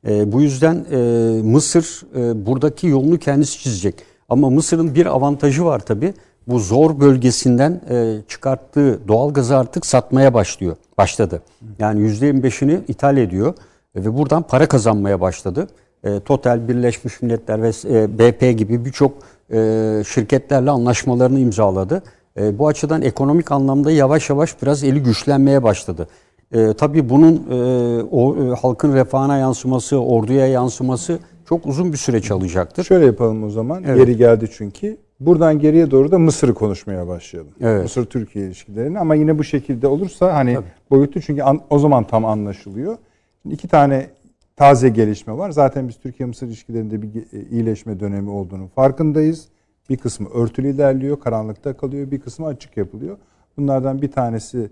[0.08, 0.96] E, bu yüzden e,
[1.42, 3.94] Mısır e, buradaki yolunu kendisi çizecek.
[4.28, 6.14] Ama Mısır'ın bir avantajı var tabii.
[6.46, 10.76] Bu zor bölgesinden e, çıkarttığı doğal gazı artık satmaya başlıyor.
[10.98, 11.42] Başladı.
[11.78, 13.54] Yani %25'ini ithal ediyor
[13.96, 15.68] ve buradan para kazanmaya başladı.
[16.04, 19.12] E, Total, Birleşmiş Milletler ve e, BP gibi birçok
[19.52, 22.02] e, şirketlerle anlaşmalarını imzaladı.
[22.40, 26.08] E, bu açıdan ekonomik anlamda yavaş yavaş biraz eli güçlenmeye başladı.
[26.52, 31.18] E, tabii bunun e, o e, halkın refahına yansıması, orduya yansıması
[31.48, 32.84] çok uzun bir süreç alacaktır.
[32.84, 33.84] Şöyle yapalım o zaman.
[33.86, 33.98] Evet.
[33.98, 34.96] Yeri geldi çünkü.
[35.20, 37.52] Buradan geriye doğru da Mısır'ı konuşmaya başlayalım.
[37.60, 37.82] Evet.
[37.82, 40.58] Mısır-Türkiye ilişkilerini ama yine bu şekilde olursa hani
[40.90, 42.96] boyutu çünkü an- o zaman tam anlaşılıyor.
[43.42, 44.10] Şimdi iki tane
[44.56, 45.50] taze gelişme var.
[45.50, 49.48] Zaten biz Türkiye-Mısır ilişkilerinde bir e, iyileşme dönemi olduğunu farkındayız.
[49.90, 52.10] Bir kısmı örtülü ilerliyor, karanlıkta kalıyor.
[52.10, 53.16] Bir kısmı açık yapılıyor.
[53.56, 54.70] Bunlardan bir tanesi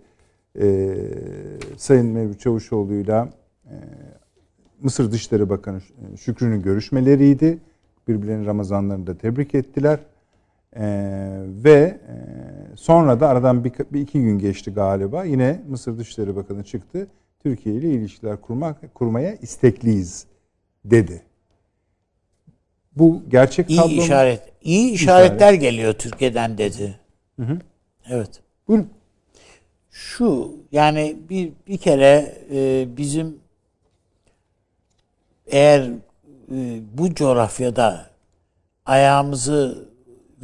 [0.61, 0.95] e,
[1.77, 3.29] Sayın Mevlüt Çavuşoğlu'yla
[3.67, 3.75] e,
[4.83, 5.81] Mısır Dışişleri Bakanı
[6.21, 7.59] Şükrü'nün görüşmeleriydi.
[8.09, 9.99] Birbirlerinin Ramazanlarını da tebrik ettiler.
[10.77, 12.15] Ee, ve e,
[12.77, 15.25] sonra da aradan bir, bir iki gün geçti galiba.
[15.25, 17.07] Yine Mısır Dışişleri Bakanı çıktı.
[17.43, 20.27] Türkiye ile ilişkiler kurmak kurmaya istekliyiz
[20.85, 21.23] dedi.
[22.97, 24.03] Bu gerçek tablo İyi mu?
[24.03, 24.43] işaret.
[24.63, 27.01] İyi işaretler geliyor Türkiye'den dedi.
[28.09, 28.43] Evet.
[28.69, 28.91] Buyurun.
[29.91, 33.39] Şu yani bir bir kere e, bizim
[35.47, 35.81] eğer
[36.55, 38.07] e, bu coğrafyada
[38.87, 39.89] ayağımızı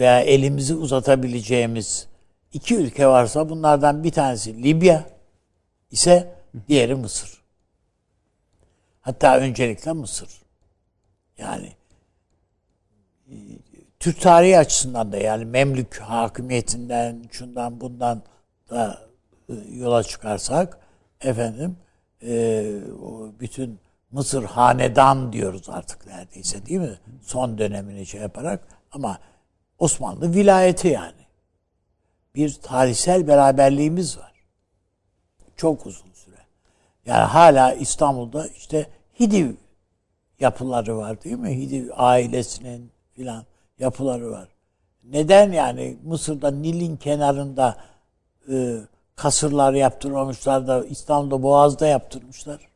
[0.01, 2.09] veya elimizi uzatabileceğimiz
[2.53, 5.05] iki ülke varsa bunlardan bir tanesi Libya
[5.91, 6.35] ise
[6.69, 7.41] diğeri Mısır.
[9.01, 10.29] Hatta öncelikle Mısır.
[11.39, 11.73] Yani
[13.29, 13.35] e,
[14.01, 18.23] Türk tarihi açısından da yani Memlük hakimiyetinden, şundan bundan
[18.71, 18.99] da
[19.49, 20.79] e, yola çıkarsak
[21.21, 21.77] efendim
[22.23, 22.65] e,
[23.41, 23.81] bütün
[24.11, 26.99] Mısır hanedan diyoruz artık neredeyse değil mi?
[27.23, 29.19] Son dönemini şey yaparak ama
[29.81, 31.21] Osmanlı vilayeti yani.
[32.35, 34.33] Bir tarihsel beraberliğimiz var.
[35.57, 36.37] Çok uzun süre.
[37.07, 38.87] Yani hala İstanbul'da işte
[39.21, 39.53] Hidiv
[40.41, 41.51] yapıları var değil mi?
[41.51, 43.45] Hidiv ailesinin filan
[43.79, 44.49] yapıları var.
[45.05, 47.77] Neden yani Mısır'da Nil'in kenarında
[48.53, 48.77] e,
[49.17, 52.69] kasırlar yaptırmamışlar da İstanbul'da Boğaz'da yaptırmışlar.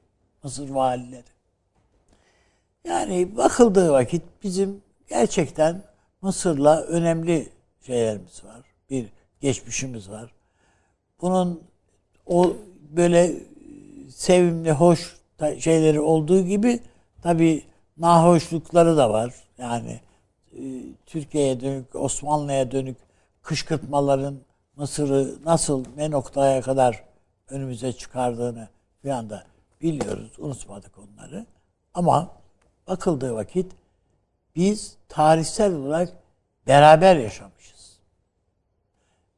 [0.42, 1.34] Mısır valileri.
[2.84, 5.82] Yani bakıldığı vakit bizim gerçekten
[6.24, 7.48] Mısır'la önemli
[7.86, 8.62] şeylerimiz var.
[8.90, 9.06] Bir
[9.40, 10.32] geçmişimiz var.
[11.20, 11.62] Bunun
[12.26, 12.56] o
[12.90, 13.34] böyle
[14.10, 15.16] sevimli, hoş
[15.58, 16.80] şeyleri olduğu gibi
[17.22, 17.64] tabi
[17.96, 19.34] nahoşlukları da var.
[19.58, 20.00] Yani
[20.52, 20.60] e,
[21.06, 22.96] Türkiye'ye dönük, Osmanlı'ya dönük
[23.42, 24.36] kışkırtmaların
[24.76, 27.04] Mısır'ı nasıl ne noktaya kadar
[27.48, 28.68] önümüze çıkardığını
[29.04, 29.44] bir anda
[29.82, 30.30] biliyoruz.
[30.38, 31.46] Unutmadık onları.
[31.94, 32.30] Ama
[32.86, 33.72] bakıldığı vakit
[34.56, 36.12] biz tarihsel olarak
[36.66, 37.98] beraber yaşamışız.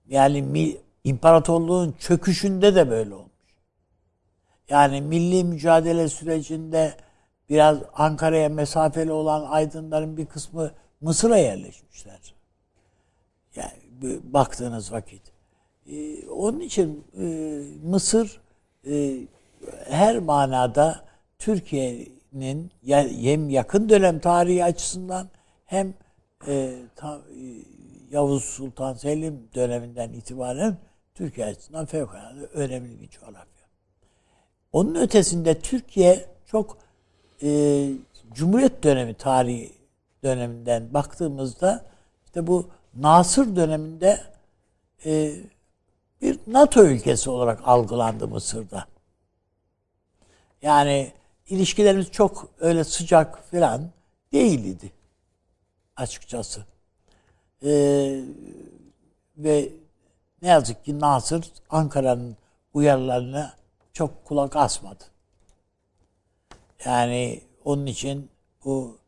[0.08, 3.30] Yani imparatorluğun çöküşünde de böyle olmuş.
[4.68, 6.94] Yani milli mücadele sürecinde
[7.48, 12.34] biraz Ankara'ya mesafeli olan aydınların bir kısmı Mısır'a yerleşmişler.
[13.56, 13.72] Yani
[14.24, 15.22] baktığınız vakit.
[15.90, 17.24] Ee, onun için e,
[17.84, 18.40] Mısır
[18.86, 19.16] e,
[19.88, 21.04] her manada
[22.40, 22.70] Türkiye'nin
[23.22, 25.28] hem yakın dönem tarihi açısından
[25.64, 25.94] hem
[26.46, 27.20] e, ta,
[28.10, 30.76] Yavuz Sultan Selim döneminden itibaren
[31.14, 33.66] Türkiye açısından fevkalade önemli bir coğrafya.
[34.72, 36.78] Onun ötesinde Türkiye çok
[37.42, 37.90] e,
[38.32, 39.72] Cumhuriyet dönemi tarihi
[40.22, 41.84] döneminden baktığımızda
[42.24, 44.20] işte bu Nasır döneminde
[45.06, 45.32] e,
[46.22, 48.86] bir NATO ülkesi olarak algılandı Mısır'da.
[50.62, 51.12] Yani
[51.48, 53.90] ilişkilerimiz çok öyle sıcak falan
[54.32, 54.92] değildi
[55.96, 56.64] açıkçası.
[57.62, 58.20] Ee,
[59.36, 59.68] ve
[60.42, 62.36] ne yazık ki Nasır Ankara'nın
[62.74, 63.56] uyarılarına
[63.92, 65.04] çok kulak asmadı.
[66.84, 68.30] Yani onun için
[68.64, 68.98] bu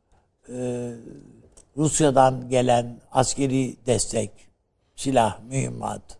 [0.48, 0.90] e,
[1.76, 4.30] Rusya'dan gelen askeri destek,
[4.96, 6.18] silah, mühimmat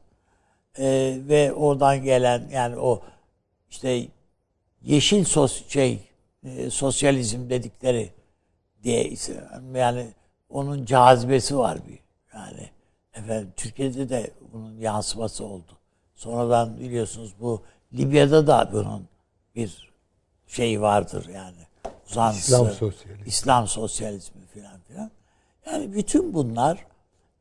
[0.78, 3.02] e, ve oradan gelen yani o
[3.70, 4.08] işte
[4.82, 6.07] yeşil sos şey
[6.56, 8.12] e, sosyalizm dedikleri
[8.82, 9.14] diye
[9.74, 10.08] yani
[10.48, 11.98] onun cazibesi var bir
[12.34, 12.70] yani
[13.14, 15.78] efendim Türkiye'de de bunun yansıması oldu.
[16.14, 19.08] Sonradan biliyorsunuz bu Libya'da da bunun
[19.54, 19.92] bir
[20.46, 21.66] şey vardır yani
[22.10, 22.52] uzantısı.
[22.52, 23.28] İslam sosyalizmi.
[23.28, 25.10] İslam sosyalizmi filan filan.
[25.66, 26.86] Yani bütün bunlar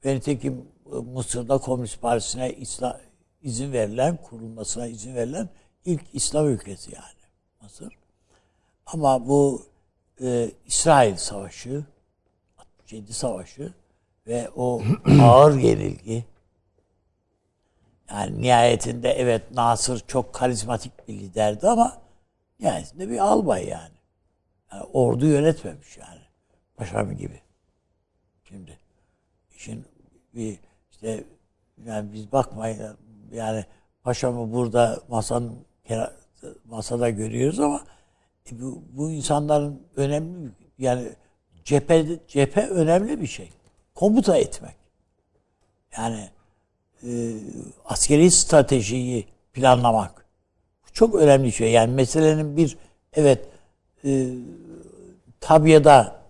[0.06, 0.68] ve nitekim
[1.14, 2.56] Mısır'da Komünist Partisi'ne
[3.42, 5.50] izin verilen, kurulmasına izin verilen
[5.86, 7.32] ilk İslam ülkesi yani
[7.62, 7.94] Mısır.
[8.88, 9.66] Ama bu
[10.22, 11.86] e, İsrail Savaşı,
[12.58, 13.74] 67 Savaşı
[14.28, 14.82] ve o
[15.22, 16.26] ağır yenilgi
[18.10, 22.02] yani nihayetinde evet Nasır çok karizmatik bir liderdi ama
[22.60, 23.94] nihayetinde bir albay yani.
[24.72, 26.22] yani ordu yönetmemiş yani.
[26.76, 27.42] Paşam gibi.
[28.44, 28.80] Şimdi
[29.56, 29.86] işin
[30.36, 30.60] bir
[30.92, 31.24] işte
[31.86, 32.98] yani biz bakmayın
[33.32, 33.66] yani
[34.04, 35.66] paşamı burada masanın
[36.66, 37.84] masada görüyoruz ama
[38.52, 41.10] bu, bu insanların önemli yani
[41.64, 43.50] cephe cephe önemli bir şey.
[43.96, 44.76] Komuta etmek.
[45.98, 46.30] Yani
[47.04, 47.10] e,
[47.86, 50.26] askeri stratejiyi planlamak.
[50.94, 51.72] Çok önemli bir şey.
[51.72, 52.78] Yani meselenin bir
[53.14, 53.50] evet
[54.06, 54.28] e,
[55.40, 56.22] tabiada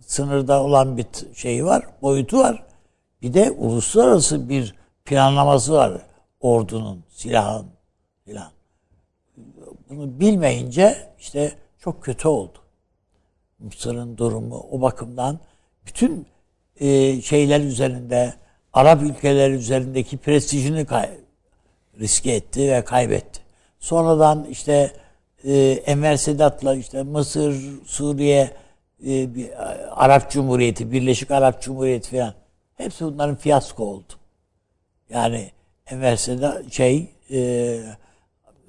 [0.00, 2.66] sınırda olan bir şey var, boyutu var.
[3.22, 5.92] Bir de uluslararası bir planlaması var
[6.40, 7.66] ordunun, silahın
[8.24, 8.50] filan.
[9.92, 12.58] Bunu bilmeyince işte çok kötü oldu.
[13.58, 15.40] Mısır'ın durumu o bakımdan
[15.86, 16.26] bütün
[16.80, 18.34] e, şeyler üzerinde
[18.72, 21.10] Arap ülkeleri üzerindeki prestijini kay-
[22.00, 23.40] riske etti ve kaybetti.
[23.78, 24.92] Sonradan işte
[25.44, 25.52] e,
[25.86, 28.50] Enver Sedat'la işte Mısır, Suriye,
[29.06, 29.50] e, bir,
[30.04, 32.34] Arap Cumhuriyeti, Birleşik Arap Cumhuriyeti falan
[32.74, 34.12] hepsi bunların fiyasko oldu.
[35.10, 35.50] Yani
[35.86, 37.80] Enver Sedat şey e,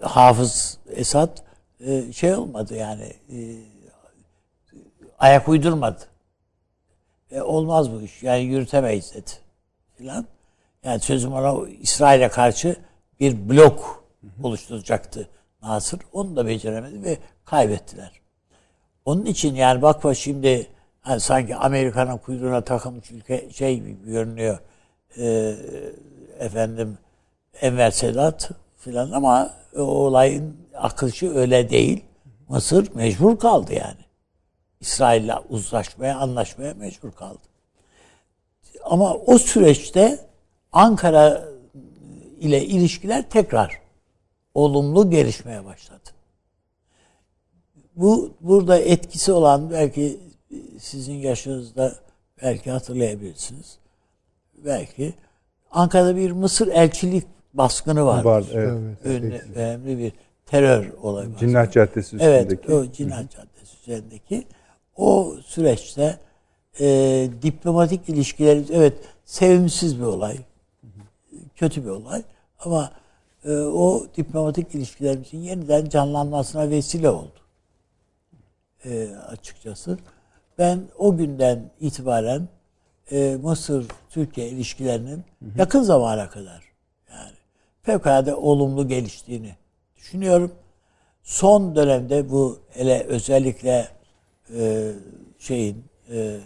[0.03, 1.37] Hafız Esad
[1.79, 3.37] e, şey olmadı yani e,
[5.19, 5.99] ayak uydurmadı.
[7.31, 8.23] E, olmaz bu iş.
[8.23, 9.31] Yani yürütemeyiz dedi.
[9.97, 10.25] Falan.
[10.83, 12.75] Yani sözüm ona İsrail'e karşı
[13.19, 14.03] bir blok
[14.43, 15.29] oluşturacaktı
[15.61, 15.99] Nasır.
[16.13, 18.11] Onu da beceremedi ve kaybettiler.
[19.05, 20.67] Onun için yani bakma şimdi
[21.01, 24.59] hani sanki Amerika'nın kuyruğuna takılmış ülke şey gibi görünüyor.
[25.17, 25.55] Ee,
[26.39, 26.97] efendim
[27.61, 32.03] Enver Sedat filan ama olayın akışı öyle değil.
[32.49, 34.03] Mısır mecbur kaldı yani.
[34.79, 37.39] İsrail'le uzlaşmaya, anlaşmaya mecbur kaldı.
[38.83, 40.19] Ama o süreçte
[40.71, 41.45] Ankara
[42.39, 43.81] ile ilişkiler tekrar
[44.53, 46.09] olumlu gelişmeye başladı.
[47.95, 50.19] Bu burada etkisi olan belki
[50.79, 51.95] sizin yaşınızda
[52.41, 53.77] belki hatırlayabilirsiniz.
[54.65, 55.13] Belki
[55.71, 58.23] Ankara'da bir Mısır elçilik baskını var.
[58.23, 59.05] Vardı, evet.
[59.05, 60.13] Ünlü, önemli bir
[60.45, 61.39] terör olayı var.
[61.39, 62.73] Cinnah Caddesi Evet, üstündeki.
[62.73, 64.47] o Cinnah Caddesi üzerindeki
[64.95, 66.17] o süreçte
[66.79, 68.93] e, diplomatik ilişkilerimiz evet
[69.25, 70.37] sevimsiz bir olay,
[71.55, 72.23] kötü bir olay
[72.59, 72.91] ama
[73.45, 77.39] e, o diplomatik ilişkilerimizin yeniden canlanmasına vesile oldu.
[78.85, 79.97] E, açıkçası.
[80.57, 82.47] Ben o günden itibaren
[83.11, 85.23] e, Mısır-Türkiye ilişkilerinin
[85.57, 86.72] yakın zamana kadar
[87.83, 89.55] fevkalade olumlu geliştiğini
[89.97, 90.51] düşünüyorum.
[91.23, 93.87] Son dönemde bu hele özellikle
[94.55, 94.91] e,
[95.39, 96.37] şeyin e,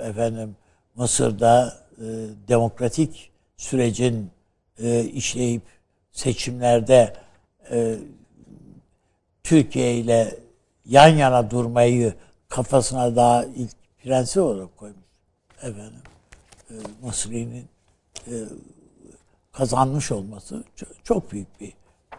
[0.00, 0.56] efendim
[0.94, 2.04] Mısır'da e,
[2.48, 4.30] demokratik sürecin
[4.78, 5.62] e, işleyip
[6.12, 7.16] seçimlerde
[7.70, 7.98] e,
[9.42, 10.36] Türkiye ile
[10.86, 12.14] yan yana durmayı
[12.48, 13.70] kafasına daha ilk
[14.02, 15.04] prensip olarak koymuş.
[15.58, 16.02] Efendim
[16.70, 17.68] e, Mısri'nin
[18.26, 18.32] e,
[19.56, 20.64] kazanmış olması
[21.04, 21.72] çok, büyük bir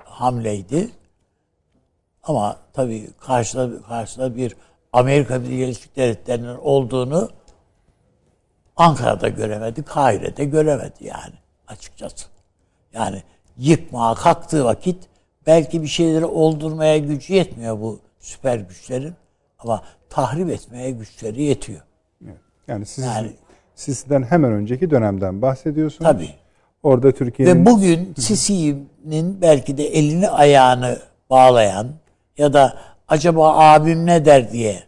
[0.03, 0.89] hamleydi.
[2.23, 4.55] Ama tabii karşıda karşıda bir
[4.93, 7.29] Amerika Birleşik Devletleri'nin olduğunu
[8.75, 11.33] Ankara'da göremedi, Kahire'de göremedi yani
[11.67, 12.25] açıkçası.
[12.93, 13.23] Yani
[13.57, 15.07] yıkmaya kalktığı vakit
[15.47, 19.13] belki bir şeyleri oldurmaya gücü yetmiyor bu süper güçlerin
[19.59, 21.81] ama tahrip etmeye güçleri yetiyor.
[22.67, 23.35] Yani siz Yani-
[23.75, 26.11] sizden hemen önceki dönemden bahsediyorsunuz.
[26.11, 26.44] Tabii.
[26.85, 31.87] Orada Türkiye'nin Ve bugün Sisi'nin belki de elini ayağını bağlayan
[32.37, 32.77] ya da
[33.07, 34.83] acaba abim ne der diye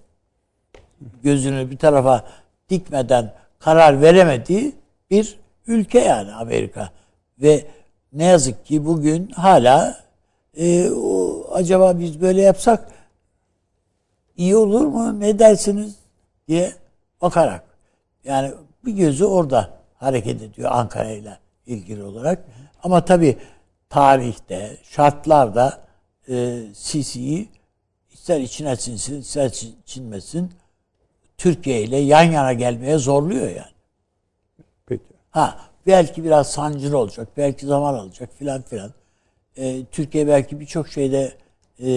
[1.23, 2.25] gözünü bir tarafa
[2.69, 4.75] dikmeden karar veremediği
[5.11, 6.89] bir ülke yani Amerika.
[7.41, 7.65] Ve
[8.13, 9.97] ne yazık ki bugün hala
[10.57, 12.91] e, o, acaba biz böyle yapsak
[14.35, 15.95] iyi olur mu ne dersiniz
[16.47, 16.71] diye
[17.21, 17.63] bakarak
[18.23, 18.51] yani
[18.85, 22.45] bir gözü orada hareket ediyor Ankara ile ilgili olarak.
[22.83, 23.37] Ama tabii
[23.89, 25.87] tarihte, şartlarda
[26.29, 27.49] e, Sisi'yi
[28.13, 30.51] ister içine sinsin, ister çin- çinmesin
[31.37, 33.71] Türkiye ile yan yana gelmeye zorluyor yani.
[34.85, 35.03] peki.
[35.29, 38.91] Ha belki biraz sancılı olacak, belki zaman alacak filan filan.
[39.57, 41.33] Ee, Türkiye belki birçok şeyde
[41.83, 41.89] e,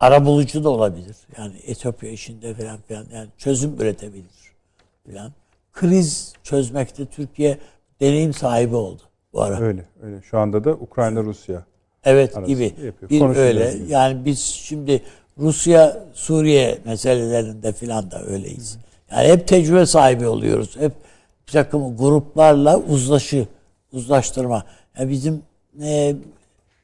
[0.00, 1.16] arabulucu da olabilir.
[1.38, 4.52] Yani Etiyopya işinde filan filan yani çözüm üretebilir
[5.06, 5.32] filan.
[5.72, 7.58] Kriz çözmekte Türkiye
[8.00, 9.60] deneyim sahibi oldu bu ara.
[9.60, 10.22] Öyle öyle.
[10.22, 11.64] Şu anda da Ukrayna Rusya.
[12.04, 12.64] Evet gibi.
[12.64, 13.10] yapıyor.
[13.10, 13.74] Bir öyle.
[13.74, 13.92] yine.
[13.92, 15.02] Yani biz şimdi
[15.38, 18.78] Rusya Suriye meselelerinde filan da öyleyiz.
[19.10, 20.76] Yani hep tecrübe sahibi oluyoruz.
[20.78, 20.92] Hep
[21.46, 23.46] bir takım gruplarla uzlaşı,
[23.92, 24.64] uzlaştırma.
[24.98, 25.42] Yani bizim
[25.82, 26.16] e,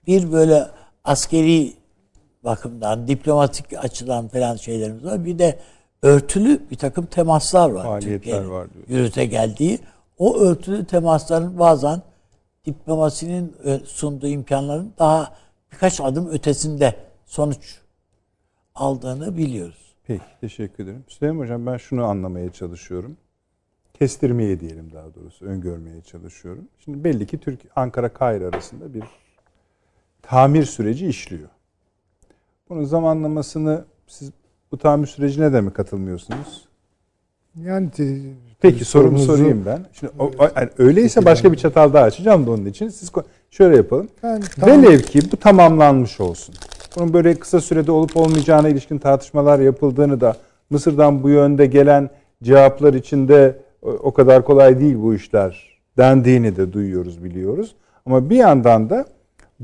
[0.06, 0.66] bir böyle
[1.04, 1.72] askeri
[2.44, 5.24] bakımdan, diplomatik açıdan falan şeylerimiz var.
[5.24, 5.58] Bir de
[6.02, 7.82] örtülü bir takım temaslar var.
[7.84, 8.84] Faaliyetler var diyor.
[8.88, 9.78] Yürüte geldiği.
[10.18, 12.02] O örtülü temasların bazen
[12.66, 15.36] diplomasinin e, sunduğu imkanların daha
[15.72, 16.96] birkaç adım ötesinde
[17.26, 17.80] sonuç
[18.74, 19.94] aldığını biliyoruz.
[20.06, 21.04] Peki teşekkür ederim.
[21.08, 23.16] Süleyman Hocam ben şunu anlamaya çalışıyorum.
[23.94, 25.44] Kestirmeye diyelim daha doğrusu.
[25.44, 26.68] Öngörmeye çalışıyorum.
[26.78, 29.04] Şimdi belli ki Türk Ankara Kahire arasında bir
[30.22, 31.48] tamir süreci işliyor.
[32.68, 34.30] Bunun zamanlamasını siz
[34.72, 36.68] bu tamir sürecine de mi katılmıyorsunuz?
[37.56, 37.90] Yani
[38.72, 39.80] Peki sorumu sorunuzu- sorayım ben.
[39.92, 42.88] Şimdi o, yani öyleyse başka bir çatal daha açacağım da onun için.
[42.88, 43.10] Siz
[43.50, 44.08] şöyle yapalım.
[44.22, 46.54] Ben tam- Velev ki bu tamamlanmış olsun.
[46.96, 50.36] Bunun böyle kısa sürede olup olmayacağına ilişkin tartışmalar yapıldığını da
[50.70, 52.10] Mısır'dan bu yönde gelen
[52.42, 57.74] cevaplar içinde o- o kadar kolay değil bu işler dendiğini de duyuyoruz biliyoruz.
[58.06, 59.04] Ama bir yandan da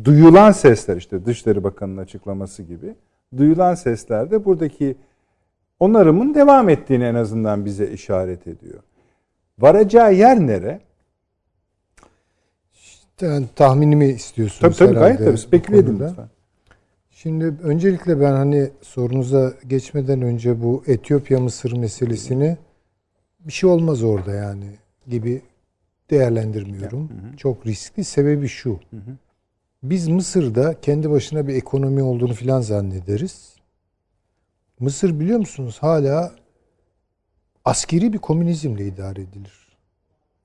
[0.05, 2.94] duyulan sesler işte Dışişleri Bakanı'nın açıklaması gibi
[3.36, 4.96] duyulan sesler de buradaki
[5.80, 8.78] onarımın devam ettiğini en azından bize işaret ediyor.
[9.61, 10.80] Varacağı yer nere?
[13.20, 16.28] Yani tahminimi istiyorsunuz Tabii tabii herhalde tabii bu speküle edin lütfen.
[17.11, 22.56] Şimdi öncelikle ben hani sorunuza geçmeden önce bu Etiyopya Mısır meselesini
[23.40, 24.64] bir şey olmaz orada yani
[25.06, 25.42] gibi
[26.11, 27.11] değerlendirmiyorum.
[27.36, 28.04] Çok riskli.
[28.04, 28.80] Sebebi şu.
[29.82, 33.54] Biz Mısır'da kendi başına bir ekonomi olduğunu filan zannederiz.
[34.80, 36.32] Mısır biliyor musunuz hala
[37.70, 39.76] askeri bir komünizmle idare edilir.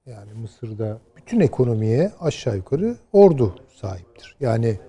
[0.06, 4.36] Yani Mısır'da bütün ekonomiye aşağı yukarı ordu sahiptir.
[4.40, 4.80] Yani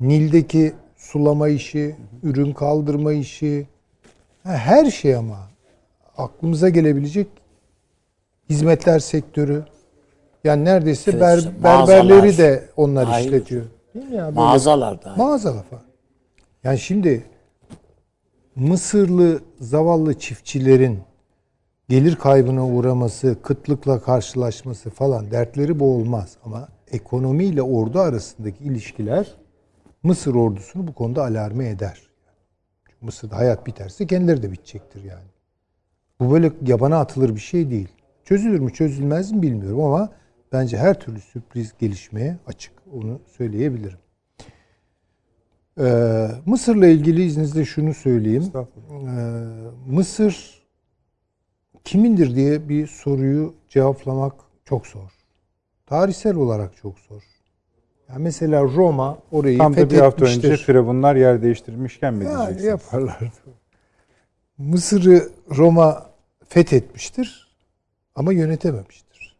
[0.00, 3.66] Nil'deki sulama işi, ürün kaldırma işi,
[4.42, 5.38] her şey ama
[6.16, 7.26] aklımıza gelebilecek
[8.50, 9.64] hizmetler sektörü.
[10.44, 13.24] Yani neredeyse Evet, ber, işte mağazalar berberleri de onlar dahil.
[13.26, 13.64] işletiyor.
[13.94, 14.24] Değil mi ya?
[14.26, 15.14] Böyle Mağazalarda.
[15.16, 15.82] Mağazalar falan.
[16.64, 17.24] Yani şimdi
[18.56, 20.98] Mısırlı zavallı çiftçilerin
[21.88, 26.36] gelir kaybına uğraması, kıtlıkla karşılaşması falan dertleri bu olmaz.
[26.44, 29.34] Ama ekonomiyle ordu arasındaki ilişkiler
[30.02, 32.02] Mısır ordusunu bu konuda alarme eder.
[32.86, 35.28] Çünkü Mısır'da hayat biterse kendileri de bitecektir yani.
[36.20, 37.88] Bu böyle yabana atılır bir şey değil.
[38.24, 40.12] Çözülür mü çözülmez mi bilmiyorum ama
[40.52, 42.72] bence her türlü sürpriz gelişmeye açık.
[42.92, 43.98] Onu söyleyebilirim.
[45.80, 48.52] Ee, Mısır'la ilgili izninizle şunu söyleyeyim.
[48.54, 48.64] Ee,
[49.86, 50.57] Mısır
[51.84, 55.10] kimindir diye bir soruyu cevaplamak çok zor.
[55.86, 57.22] Tarihsel olarak çok zor.
[58.08, 62.64] Yani mesela Roma orayı Tam da bir hafta önce firavunlar yer değiştirmişken mi Yani diyeceksiniz?
[62.64, 63.18] yaparlar.
[64.58, 66.10] Mısır'ı Roma
[66.48, 67.48] fethetmiştir
[68.14, 69.36] ama yönetememiştir.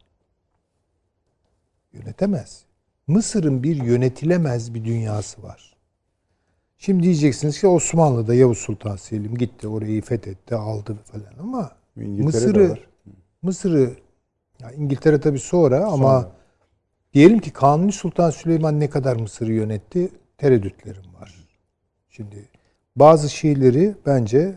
[1.92, 2.64] Yönetemez.
[3.06, 5.76] Mısır'ın bir yönetilemez bir dünyası var.
[6.78, 12.78] Şimdi diyeceksiniz ki Osmanlı'da Yavuz Sultan Selim gitti orayı fethetti aldı falan ama Mısır'ı.
[13.42, 13.90] Mısır'ı
[14.60, 16.32] ya İngiltere tabii sonra ama Sonra.
[17.14, 21.34] diyelim ki Kanuni Sultan Süleyman ne kadar Mısır'ı yönetti tereddütlerim var.
[22.08, 22.48] Şimdi
[22.96, 24.54] bazı şeyleri bence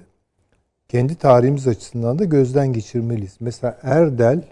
[0.89, 3.37] kendi tarihimiz açısından da gözden geçirmeliyiz.
[3.39, 4.43] Mesela Erdel,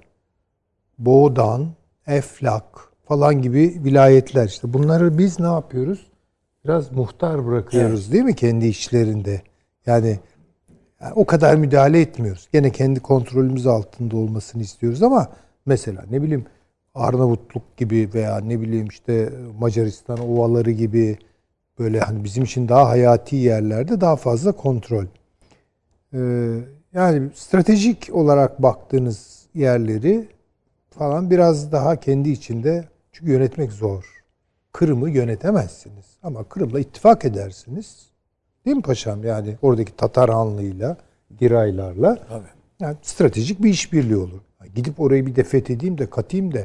[0.97, 1.67] Boğdan,
[2.07, 2.63] Eflak
[3.07, 6.07] falan gibi vilayetler işte bunları biz ne yapıyoruz?
[6.65, 9.41] Biraz muhtar bırakıyoruz değil mi kendi işlerinde?
[9.85, 10.19] Yani,
[11.01, 12.47] yani o kadar müdahale etmiyoruz.
[12.53, 15.29] Gene kendi kontrolümüz altında olmasını istiyoruz ama
[15.65, 16.45] mesela ne bileyim
[16.95, 19.29] Arnavutluk gibi veya ne bileyim işte
[19.59, 21.17] Macaristan ovaları gibi
[21.79, 25.05] böyle hani bizim için daha hayati yerlerde daha fazla kontrol.
[26.13, 26.19] Ee,
[26.93, 30.27] yani stratejik olarak baktığınız yerleri
[30.89, 34.23] falan biraz daha kendi içinde çünkü yönetmek zor.
[34.71, 38.08] Kırım'ı yönetemezsiniz ama Kırım'la ittifak edersiniz.
[38.69, 39.23] Değil mi paşam?
[39.23, 40.97] Yani oradaki Tatar Hanlığı'yla,
[41.39, 42.43] Giraylarla Tabii.
[42.79, 44.39] yani stratejik bir işbirliği olur.
[44.75, 46.59] Gidip orayı bir de fethedeyim de katayım da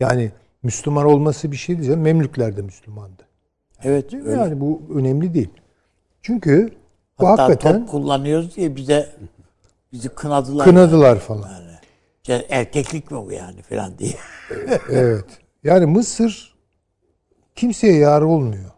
[0.00, 0.32] yani
[0.62, 1.96] Müslüman olması bir şey değil.
[1.96, 3.22] Memlükler de Müslümandı.
[3.82, 4.14] Evet.
[4.14, 4.30] Öyle.
[4.30, 5.50] Yani bu önemli değil.
[6.22, 6.70] Çünkü
[7.20, 9.08] bu Hatta hakikaten top kullanıyoruz diye bize
[9.92, 10.64] bizi kınadılar.
[10.64, 11.48] kınadılar falan.
[12.28, 12.44] Yani.
[12.48, 14.14] Erkeklik mi bu yani falan diye.
[14.90, 15.26] Evet.
[15.64, 16.54] Yani Mısır
[17.54, 18.70] kimseye yar olmuyor.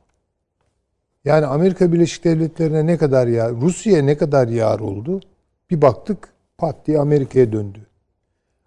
[1.27, 5.21] Yani Amerika Birleşik Devletleri'ne ne kadar yar, Rusya'ya ne kadar yar oldu?
[5.71, 7.87] Bir baktık pat diye Amerika'ya döndü.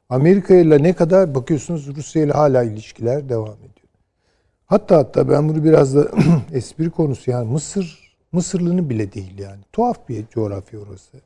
[0.09, 3.89] Amerika ile ne kadar bakıyorsunuz Rusya ile hala ilişkiler devam ediyor.
[4.65, 6.11] Hatta hatta ben bunu biraz da
[6.53, 9.61] espri konusu yani Mısır Mısırlı'nın bile değil yani.
[9.73, 11.17] Tuhaf bir coğrafya orası.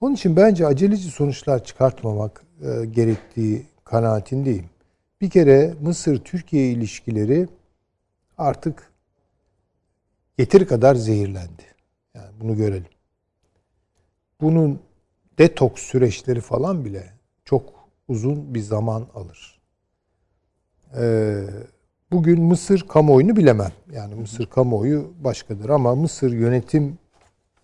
[0.00, 4.66] Onun için bence aceleci sonuçlar çıkartmamak e, gerektiği kanaatindeyim.
[5.20, 7.48] Bir kere Mısır-Türkiye ilişkileri
[8.38, 8.89] artık
[10.40, 11.62] yeteri kadar zehirlendi.
[12.14, 12.90] Yani bunu görelim.
[14.40, 14.80] Bunun
[15.38, 17.12] detoks süreçleri falan bile
[17.44, 17.72] çok
[18.08, 19.60] uzun bir zaman alır.
[20.96, 21.44] Ee,
[22.12, 23.72] bugün Mısır kamuoyunu bilemem.
[23.92, 26.98] Yani Mısır kamuoyu başkadır ama Mısır yönetim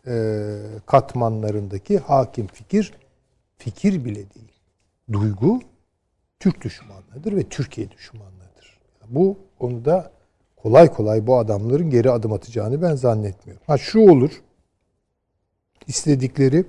[0.06, 0.56] e,
[0.86, 2.92] katmanlarındaki hakim fikir
[3.58, 4.52] fikir bile değil.
[5.12, 5.60] Duygu
[6.40, 8.80] Türk düşmanlığıdır ve Türkiye düşmanlığıdır.
[9.08, 10.15] Bu konuda
[10.66, 13.62] kolay kolay bu adamların geri adım atacağını ben zannetmiyorum.
[13.66, 14.42] Ha şu olur.
[15.86, 16.64] istedikleri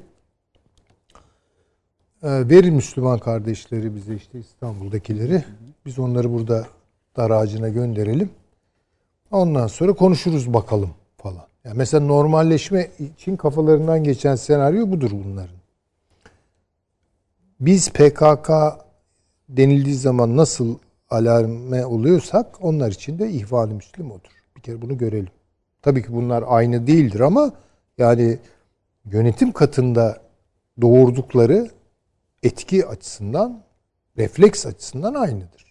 [2.24, 5.43] e, verin Müslüman kardeşleri bize işte İstanbul'dakileri.
[5.86, 6.68] Biz onları burada
[7.16, 8.30] dar ağacına gönderelim.
[9.32, 11.48] Ondan sonra konuşuruz bakalım falan.
[11.64, 15.58] Yani mesela normalleşme için kafalarından geçen senaryo budur bunların.
[17.60, 18.50] Biz PKK
[19.50, 20.78] denildiği zaman nasıl
[21.10, 24.32] alarme oluyorsak onlar için de ihvan-ı müslim odur.
[24.55, 25.32] Bir kere bunu görelim.
[25.82, 27.51] Tabii ki bunlar aynı değildir ama
[27.97, 28.39] yani
[29.05, 30.22] yönetim katında
[30.82, 31.70] doğurdukları
[32.43, 33.64] etki açısından,
[34.18, 35.68] refleks açısından aynıdır.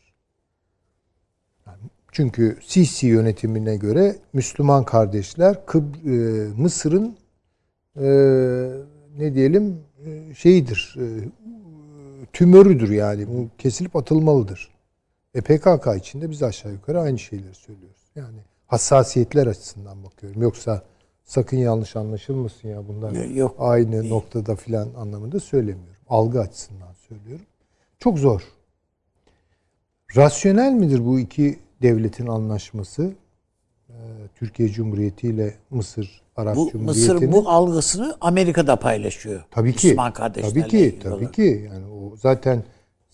[2.12, 7.16] Çünkü Sisi yönetimine göre Müslüman kardeşler Kıbr e, Mısır'ın
[7.97, 8.07] e,
[9.18, 11.07] ne diyelim e, şeyidir, e,
[12.32, 13.28] tümörüdür yani.
[13.28, 14.76] Bu kesilip atılmalıdır.
[15.37, 18.11] E PKK için de biz aşağı yukarı aynı şeyleri söylüyoruz.
[18.14, 20.43] Yani hassasiyetler açısından bakıyorum.
[20.43, 20.82] Yoksa
[21.24, 23.57] sakın yanlış anlaşılmasın ya bunlar Yok.
[23.59, 26.03] aynı noktada filan anlamında söylemiyorum.
[26.09, 27.47] Algı açısından söylüyorum.
[27.99, 28.43] Çok zor.
[30.16, 33.12] Rasyonel midir bu iki devletin anlaşması?
[33.89, 33.93] Ee,
[34.34, 37.14] Türkiye Cumhuriyeti ile Mısır Arap Bu Cumhuriyeti'nin.
[37.14, 39.45] Mısır bu algısını Amerika'da paylaşıyor.
[39.51, 39.87] Tabii ki.
[39.87, 40.99] Müslüman kardeşlerle Tabii ki.
[41.03, 41.34] Tabii olarak.
[41.34, 41.68] ki.
[41.72, 42.64] Yani o zaten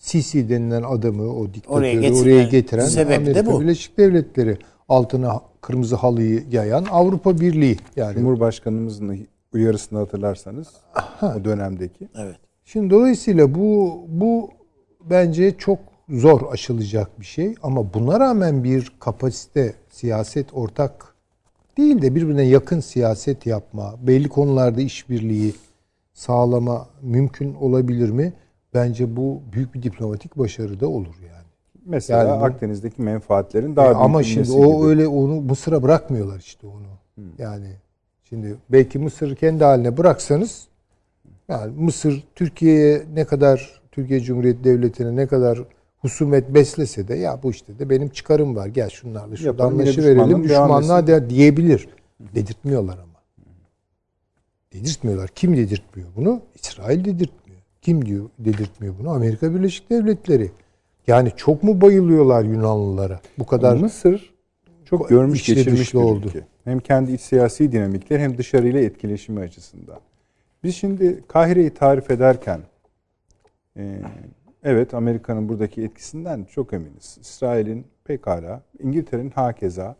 [0.03, 3.61] Sisi denilen adamı, o diktatörü Oraya oraya, getiren getiren sebebi de Amerika bu.
[3.61, 4.57] Birleşik Devletleri
[4.89, 8.13] altına kırmızı halıyı yayan Avrupa Birliği yani.
[8.13, 10.67] Cumhurbaşkanımızın uyarısını hatırlarsanız
[11.21, 12.07] o dönemdeki.
[12.15, 12.35] Evet.
[12.65, 14.49] Şimdi dolayısıyla bu bu
[15.09, 15.79] bence çok
[16.09, 21.15] zor aşılacak bir şey ama buna rağmen bir kapasite siyaset ortak
[21.77, 25.53] değil de birbirine yakın siyaset yapma, belli konularda işbirliği
[26.13, 28.33] sağlama mümkün olabilir mi?
[28.73, 31.43] Bence bu büyük bir diplomatik başarı da olur yani.
[31.85, 34.85] Mesela Yani bu- Akdeniz'deki menfaatlerin daha E, ama şimdi o gibi.
[34.87, 37.25] öyle onu Mısır'a bırakmıyorlar işte onu.
[37.37, 37.67] Yani
[38.29, 40.67] şimdi belki Mısır'ı kendi haline bıraksanız
[41.49, 45.59] yani Mısır Türkiye'ye ne kadar Türkiye Cumhuriyeti Devleti'ne ne kadar
[46.01, 48.67] husumet beslese de ya bu işte de benim çıkarım var.
[48.67, 50.17] Gel şunlarla şurada Yapalım, yine anlaşıverelim.
[50.43, 51.87] düşmanlığın devam Düşmanlığa de diyebilir.
[52.35, 53.13] Dedirtmiyorlar ama.
[54.73, 55.29] Dedirtmiyorlar.
[55.35, 56.41] Kim dedirtmiyor bunu?
[56.55, 57.42] İsrail dedirtmiyor.
[57.83, 59.09] Kim diyor dedirtmiyor bunu?
[59.09, 60.51] Amerika Birleşik Devletleri.
[61.07, 63.21] Yani çok mu bayılıyorlar Yunanlılara?
[63.39, 64.33] Bu kadar Mısır
[64.85, 66.27] çok görmüş geçirmiş bir oldu.
[66.27, 66.45] ülke.
[66.63, 69.99] Hem kendi iç siyasi dinamikler hem dışarıyla etkileşimi açısından.
[70.63, 72.61] Biz şimdi Kahire'yi tarif ederken
[73.77, 73.99] e,
[74.63, 77.17] evet Amerika'nın buradaki etkisinden çok eminiz.
[77.21, 79.95] İsrail'in pekala, İngiltere'nin hakeza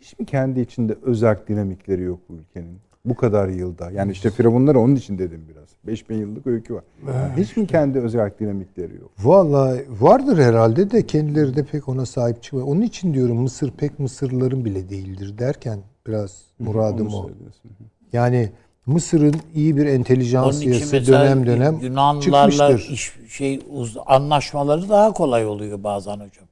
[0.00, 2.78] hiç mi kendi içinde özel dinamikleri yok bu ülkenin?
[3.04, 3.90] Bu kadar yılda.
[3.90, 5.68] Yani işte Firavunları onun için dedim biraz.
[5.86, 6.84] 5000 yıllık öykü var.
[7.06, 9.10] Yani hiç mi kendi özel dinamikleri yok?
[9.18, 12.66] Vallahi vardır herhalde de kendileri de pek ona sahip çıkmıyor.
[12.66, 17.30] Onun için diyorum Mısır pek Mısırlıların bile değildir derken biraz muradım o.
[18.12, 18.50] Yani
[18.86, 22.92] Mısır'ın iyi bir entelijansiyası dönem dönem Yunanlılarla çıkmıştır.
[22.94, 26.48] iş, şey uz- anlaşmaları daha kolay oluyor bazen hocam.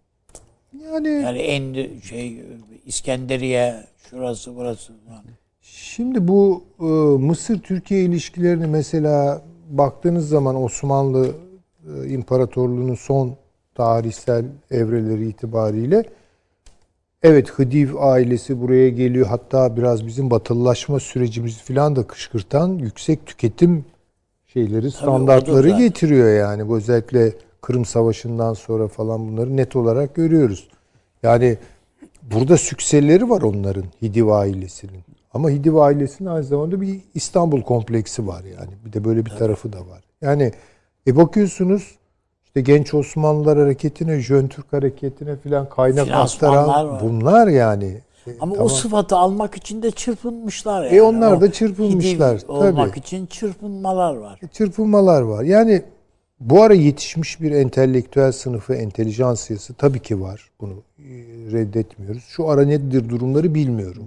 [0.93, 2.45] Yani Yani en şey
[2.87, 5.25] İskenderiye şurası burası falan.
[5.97, 6.85] Şimdi bu e,
[7.27, 11.31] Mısır-Türkiye ilişkilerini mesela baktığınız zaman Osmanlı
[11.87, 13.37] e, İmparatorluğu'nun son
[13.75, 16.05] tarihsel evreleri itibariyle
[17.23, 19.27] evet Hıdiv ailesi buraya geliyor.
[19.27, 23.85] Hatta biraz bizim batılılaşma sürecimizi falan da kışkırtan yüksek tüketim
[24.47, 25.79] şeyleri, standartları zaten.
[25.79, 26.69] getiriyor yani.
[26.69, 30.69] Bu özellikle Kırım Savaşı'ndan sonra falan bunları net olarak görüyoruz.
[31.23, 31.59] Yani
[32.23, 35.16] burada sükseleri var onların Hidiv ailesinin.
[35.37, 38.71] Ama Hidiv ailesinin aynı zamanda bir İstanbul kompleksi var yani.
[38.87, 40.05] Bir de böyle bir tarafı da var.
[40.21, 40.53] Yani
[41.07, 41.97] e bakıyorsunuz
[42.45, 48.01] işte Genç Osmanlılar Hareketi'ne, Jön Türk Hareketi'ne filan kaynak Finansmanlar aktaran bunlar yani.
[48.27, 48.71] E, Ama o tamam.
[48.71, 50.97] sıfatı almak için de çırpınmışlar yani.
[50.97, 52.99] E onlar O da çırpınmışlar, olmak tabii.
[52.99, 54.41] için çırpınmalar var.
[54.53, 55.43] çırpınmalar var.
[55.43, 55.83] Yani
[56.41, 60.51] bu ara yetişmiş bir entelektüel sınıfı, entelijansiyası tabii ki var.
[60.61, 61.05] Bunu e,
[61.53, 62.25] reddetmiyoruz.
[62.29, 64.05] Şu ara nedir durumları bilmiyorum.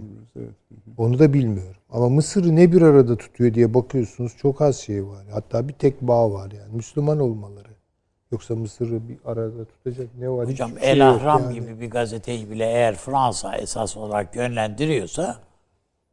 [0.98, 1.76] Onu da bilmiyorum.
[1.90, 5.26] Ama Mısır'ı ne bir arada tutuyor diye bakıyorsunuz çok az şey var.
[5.32, 6.76] Hatta bir tek bağ var yani.
[6.76, 7.70] Müslüman olmaları.
[8.32, 10.48] Yoksa Mısır'ı bir arada tutacak ne var?
[10.48, 11.54] Hocam Hiçbir şey El yok Ahram yani.
[11.54, 15.38] gibi bir gazeteyi bile eğer Fransa esas olarak yönlendiriyorsa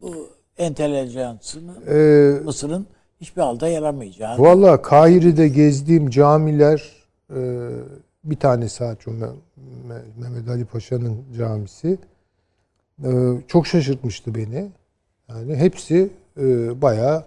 [0.00, 0.28] bu
[0.58, 2.86] entelijansını Ee, Mısır'ın
[3.20, 4.38] hiçbir halde yaramayacağı.
[4.38, 6.92] Valla Kahire'de gezdiğim camiler
[7.30, 7.68] e,
[8.24, 9.32] bir tanesi hariç o Me-
[9.88, 11.98] Me- Mehmet Ali Paşa'nın camisi
[13.04, 13.08] e,
[13.48, 14.68] çok şaşırtmıştı beni.
[15.28, 16.42] Yani hepsi e,
[16.82, 17.24] bayağı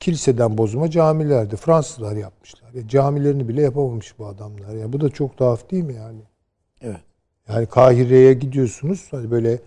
[0.00, 1.56] kiliseden bozma camilerdi.
[1.56, 2.72] Fransızlar yapmışlar.
[2.72, 4.74] Ya camilerini bile yapamamış bu adamlar.
[4.74, 6.20] Ya bu da çok tuhaf değil mi yani?
[6.82, 7.00] Evet.
[7.48, 9.58] Yani Kahire'ye gidiyorsunuz hani böyle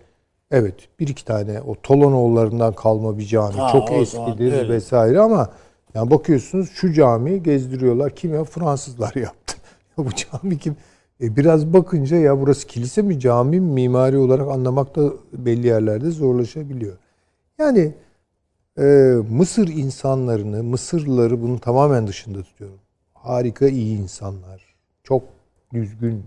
[0.50, 4.68] evet bir iki tane o Tolonoğullarından kalma bir cami Ha, çok zaman eskidir öyle.
[4.68, 5.50] vesaire ama
[5.94, 9.56] yani bakıyorsunuz şu camiyi gezdiriyorlar kim ya Fransızlar yaptı.
[9.98, 10.76] Ya bu cami kim?
[11.22, 16.10] E biraz bakınca ya burası kilise mi cami mi mimari olarak anlamak da belli yerlerde
[16.10, 16.96] zorlaşabiliyor.
[17.60, 17.92] Yani
[18.78, 18.82] e,
[19.30, 22.78] Mısır insanlarını, Mısırlıları bunun tamamen dışında tutuyorum.
[23.14, 24.74] Harika iyi insanlar.
[25.04, 25.22] Çok
[25.72, 26.24] düzgün,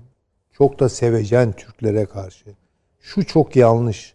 [0.52, 2.46] çok da sevecen Türklere karşı.
[3.00, 4.14] Şu çok yanlış.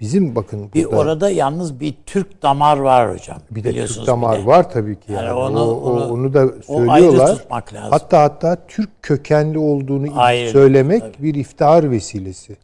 [0.00, 3.38] Bizim bakın Bir burada orada yalnız bir Türk damar var hocam.
[3.50, 4.46] bir de Türk damar de.
[4.46, 5.12] var tabii ki.
[5.12, 7.36] Yani Yani, onu- o, o- onu- onu da o ayrı söylüyorlar.
[7.36, 7.90] tutmak lazım.
[7.90, 11.22] Hatta hatta Türk kökenli olduğunu Ayrı, söylemek tabii.
[11.22, 12.56] bir iftihar vesilesi.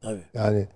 [0.00, 0.20] Tabii.
[0.34, 0.68] Yani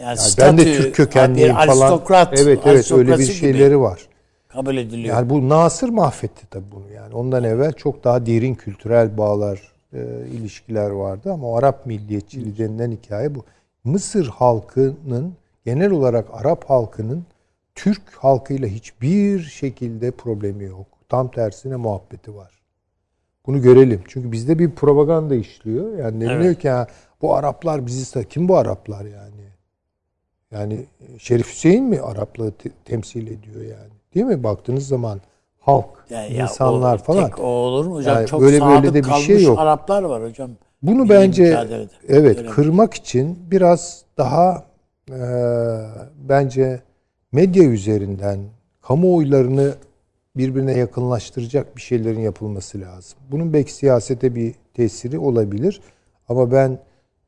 [0.00, 1.68] Yani Ya ben de statü, Türk kökenliyim bir falan.
[1.68, 4.00] aristokrat, evet evet öyle bir şeyleri var.
[4.48, 5.16] kabul ediliyor.
[5.16, 7.14] Yani bu Nasır mahvetti tabii bunu yani.
[7.14, 9.98] Ondan evvel çok daha derin kültürel bağlar, e,
[10.32, 13.44] ilişkiler vardı ama Arap milliyetçiliği denilen hikaye bu.
[13.84, 17.24] Mısır halkının genel olarak Arap halkının
[17.74, 20.86] Türk halkıyla hiçbir şekilde problemi yok.
[21.08, 22.60] Tam tersine muhabbeti var.
[23.46, 24.00] Bunu görelim.
[24.08, 25.98] Çünkü bizde bir propaganda işliyor.
[25.98, 26.58] Yani deniliyor Evet.
[26.58, 26.86] ki ha,
[27.22, 29.39] bu Araplar bizi kim bu Araplar yani?
[30.52, 30.86] Yani
[31.18, 33.90] Şerif Hüseyin mi Araplığı te- temsil ediyor yani?
[34.14, 34.44] Değil mi?
[34.44, 35.20] Baktığınız zaman
[35.60, 37.26] halk, Yani ya insanlar o, falan.
[37.30, 38.16] Tek o olur mu hocam?
[38.16, 39.58] Yani Çok böyle böyle sadık de bir şey yok.
[39.58, 40.50] Araplar var hocam.
[40.82, 41.92] Bunu Milli bence mücadelede.
[42.08, 44.64] evet Öyle kırmak için biraz daha
[45.10, 45.18] e,
[46.28, 46.82] bence
[47.32, 48.38] medya üzerinden
[48.82, 49.74] kamuoylarını
[50.36, 53.18] birbirine yakınlaştıracak bir şeylerin yapılması lazım.
[53.30, 55.80] Bunun belki siyasete bir tesiri olabilir
[56.28, 56.78] ama ben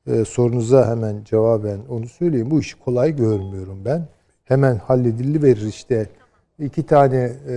[0.07, 2.51] e, sorunuza hemen cevaben onu söyleyeyim.
[2.51, 4.09] Bu işi kolay görmüyorum ben.
[4.45, 6.09] Hemen halledildi verir işte
[6.59, 7.57] iki tane e,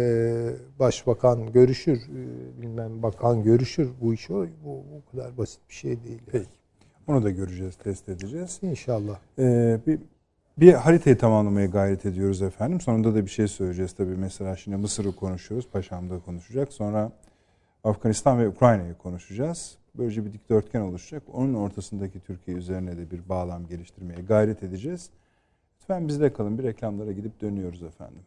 [0.79, 3.89] başbakan görüşür, e, bilmem bakan görüşür.
[4.01, 6.21] Bu iş o, bu, bu kadar basit bir şey değil.
[6.31, 6.49] Peki.
[7.07, 8.59] Onu da göreceğiz, test edeceğiz.
[8.61, 9.19] İnşallah.
[9.39, 9.99] Ee, bir,
[10.57, 12.81] bir haritayı tamamlamaya gayret ediyoruz efendim.
[12.81, 14.15] Sonunda da bir şey söyleyeceğiz tabii.
[14.17, 15.67] Mesela şimdi Mısır'ı konuşuyoruz.
[15.71, 16.73] Paşam da konuşacak.
[16.73, 17.11] Sonra
[17.83, 19.77] Afganistan ve Ukrayna'yı konuşacağız.
[19.97, 21.23] Böylece bir dikdörtgen oluşacak.
[21.33, 25.09] Onun ortasındaki Türkiye üzerine de bir bağlam geliştirmeye gayret edeceğiz.
[25.79, 26.57] Lütfen bizde kalın.
[26.57, 28.21] Bir reklamlara gidip dönüyoruz efendim.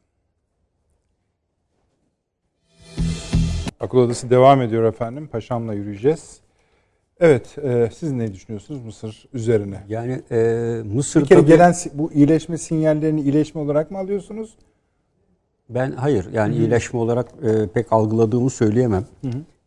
[3.81, 5.29] Akıl Odası devam ediyor efendim.
[5.33, 6.41] Paşam'la yürüyeceğiz.
[7.21, 9.85] Evet, e, siz ne düşünüyorsunuz Mısır üzerine?
[9.89, 10.37] Yani e,
[10.95, 14.55] Mısır Bir kere tabii- gelen bu iyileşme sinyallerini iyileşme olarak mı alıyorsunuz?
[15.69, 19.05] Ben hayır yani iyileşme olarak e, pek algıladığımı söyleyemem.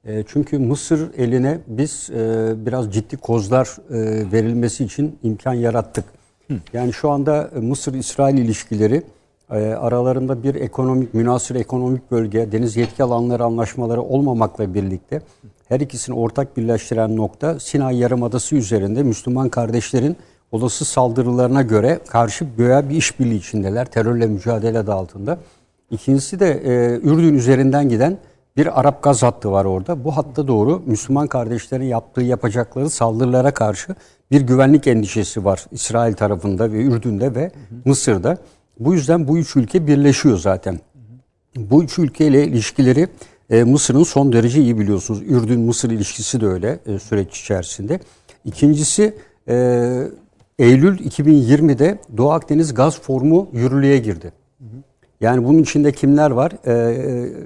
[0.06, 6.06] E, çünkü Mısır eline biz e, biraz ciddi kozlar e, verilmesi için imkan yarattık.
[6.74, 9.04] Yani şu anda Mısır-İsrail ilişkileri
[9.52, 15.22] e, aralarında bir ekonomik, münasır ekonomik bölge, deniz yetki alanları anlaşmaları olmamakla birlikte
[15.68, 20.16] her ikisini ortak birleştiren nokta Sinay Yarımadası üzerinde Müslüman kardeşlerin
[20.52, 23.86] olası saldırılarına göre karşı göğe bir işbirliği içindeler.
[23.86, 25.38] Terörle mücadele adı altında.
[25.92, 28.18] İkincisi de e, Ürdün üzerinden giden
[28.58, 30.04] bir Arap gaz hattı var orada.
[30.04, 33.96] Bu hatta doğru Müslüman kardeşlerin yaptığı yapacakları saldırılara karşı
[34.32, 37.52] bir güvenlik endişesi var İsrail tarafında ve Ürdün'de ve
[37.86, 38.38] Mısır'da.
[38.80, 40.80] Bu yüzden bu üç ülke birleşiyor zaten.
[41.58, 43.08] Bu üç ülkeyle ilişkileri
[43.50, 45.22] e, Mısır'ın son derece iyi biliyorsunuz.
[45.22, 48.00] Ürdün-Mısır ilişkisi de öyle e, süreç içerisinde.
[48.46, 49.16] İkincisi
[49.48, 49.54] e,
[50.60, 54.32] Eylül 2020'de Doğu Akdeniz Gaz Formu yürürlüğe girdi.
[55.22, 56.52] Yani bunun içinde kimler var?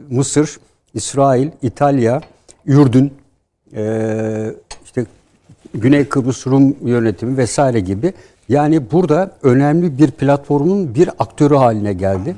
[0.09, 0.59] Mısır,
[0.95, 2.21] İsrail, İtalya,
[2.65, 3.13] Ürdün,
[3.75, 4.53] e,
[4.85, 5.05] işte
[5.73, 8.13] Güney Kıbrıs Rum yönetimi vesaire gibi.
[8.49, 12.35] Yani burada önemli bir platformun bir aktörü haline geldi.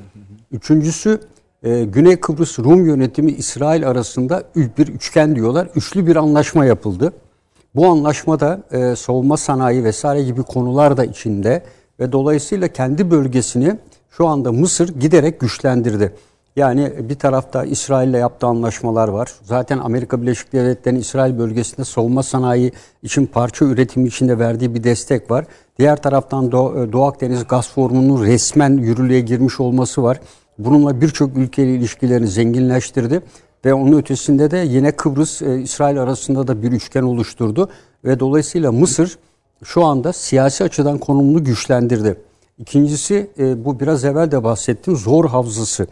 [0.52, 1.22] Üçüncüsü
[1.64, 5.68] e, Güney Kıbrıs Rum yönetimi İsrail arasında bir üçgen diyorlar.
[5.76, 7.14] Üçlü bir anlaşma yapıldı.
[7.76, 11.64] Bu anlaşmada e, savunma sanayi vesaire gibi konular da içinde
[12.00, 13.76] ve dolayısıyla kendi bölgesini
[14.10, 16.14] şu anda Mısır giderek güçlendirdi.
[16.58, 19.34] Yani bir tarafta İsrail'le yaptığı anlaşmalar var.
[19.44, 22.72] Zaten Amerika Birleşik Devletleri'nin İsrail bölgesinde savunma sanayi
[23.04, 25.46] için parça üretimi içinde verdiği bir destek var.
[25.80, 30.20] Diğer taraftan Doğu, Doğu Akdeniz Gaz Formu'nun resmen yürürlüğe girmiş olması var.
[30.58, 33.22] Bununla birçok ülkeyle ilişkilerini zenginleştirdi
[33.66, 37.70] ve onun ötesinde de yine Kıbrıs e, İsrail arasında da bir üçgen oluşturdu
[38.06, 39.18] ve dolayısıyla Mısır
[39.64, 42.18] şu anda siyasi açıdan konumunu güçlendirdi.
[42.58, 45.88] İkincisi e, bu biraz evvel de bahsettim zor havzası.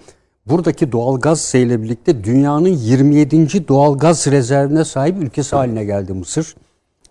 [0.45, 3.67] Buradaki doğalgaz ile birlikte dünyanın 27.
[3.67, 6.55] doğalgaz rezervine sahip ülkesi haline geldi Mısır.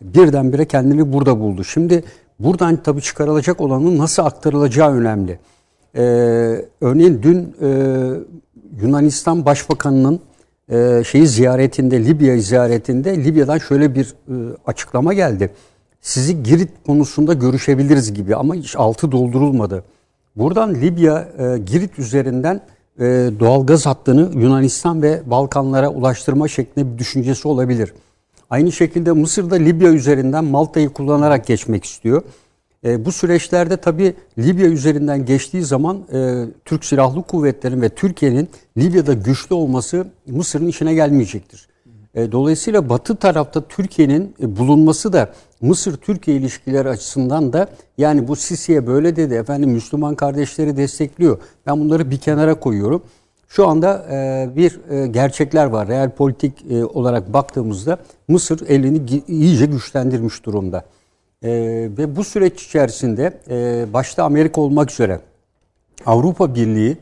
[0.02, 1.64] Birdenbire kendini burada buldu.
[1.64, 2.04] Şimdi
[2.38, 5.38] buradan tabii çıkarılacak olanın nasıl aktarılacağı önemli.
[5.96, 6.00] Ee,
[6.80, 7.68] örneğin dün e,
[8.82, 10.20] Yunanistan Başbakanı'nın
[10.68, 14.34] e, şeyi ziyaretinde, Libya ziyaretinde Libya'dan şöyle bir e,
[14.66, 15.50] açıklama geldi.
[16.00, 19.84] Sizi Girit konusunda görüşebiliriz gibi ama hiç altı doldurulmadı.
[20.36, 22.60] Buradan Libya e, Girit üzerinden
[23.00, 27.92] e, doğalgaz hattını Yunanistan ve Balkanlara ulaştırma şeklinde bir düşüncesi olabilir.
[28.50, 32.22] Aynı şekilde Mısır'da Libya üzerinden Malta'yı kullanarak geçmek istiyor.
[32.84, 38.48] E, bu süreçlerde tabii Libya üzerinden geçtiği zaman e, Türk Silahlı Kuvvetleri'nin ve Türkiye'nin
[38.78, 41.68] Libya'da güçlü olması Mısır'ın işine gelmeyecektir.
[42.14, 45.32] E, dolayısıyla Batı tarafta Türkiye'nin e, bulunması da
[45.64, 47.68] Mısır-Türkiye ilişkileri açısından da
[47.98, 51.38] yani bu Sisi'ye böyle dedi efendim Müslüman kardeşleri destekliyor.
[51.66, 53.02] Ben bunları bir kenara koyuyorum.
[53.48, 55.88] Şu anda e, bir e, gerçekler var.
[55.88, 60.84] Real politik e, olarak baktığımızda Mısır elini iyice güçlendirmiş durumda.
[61.42, 61.50] E,
[61.98, 65.20] ve bu süreç içerisinde e, başta Amerika olmak üzere
[66.06, 66.96] Avrupa Birliği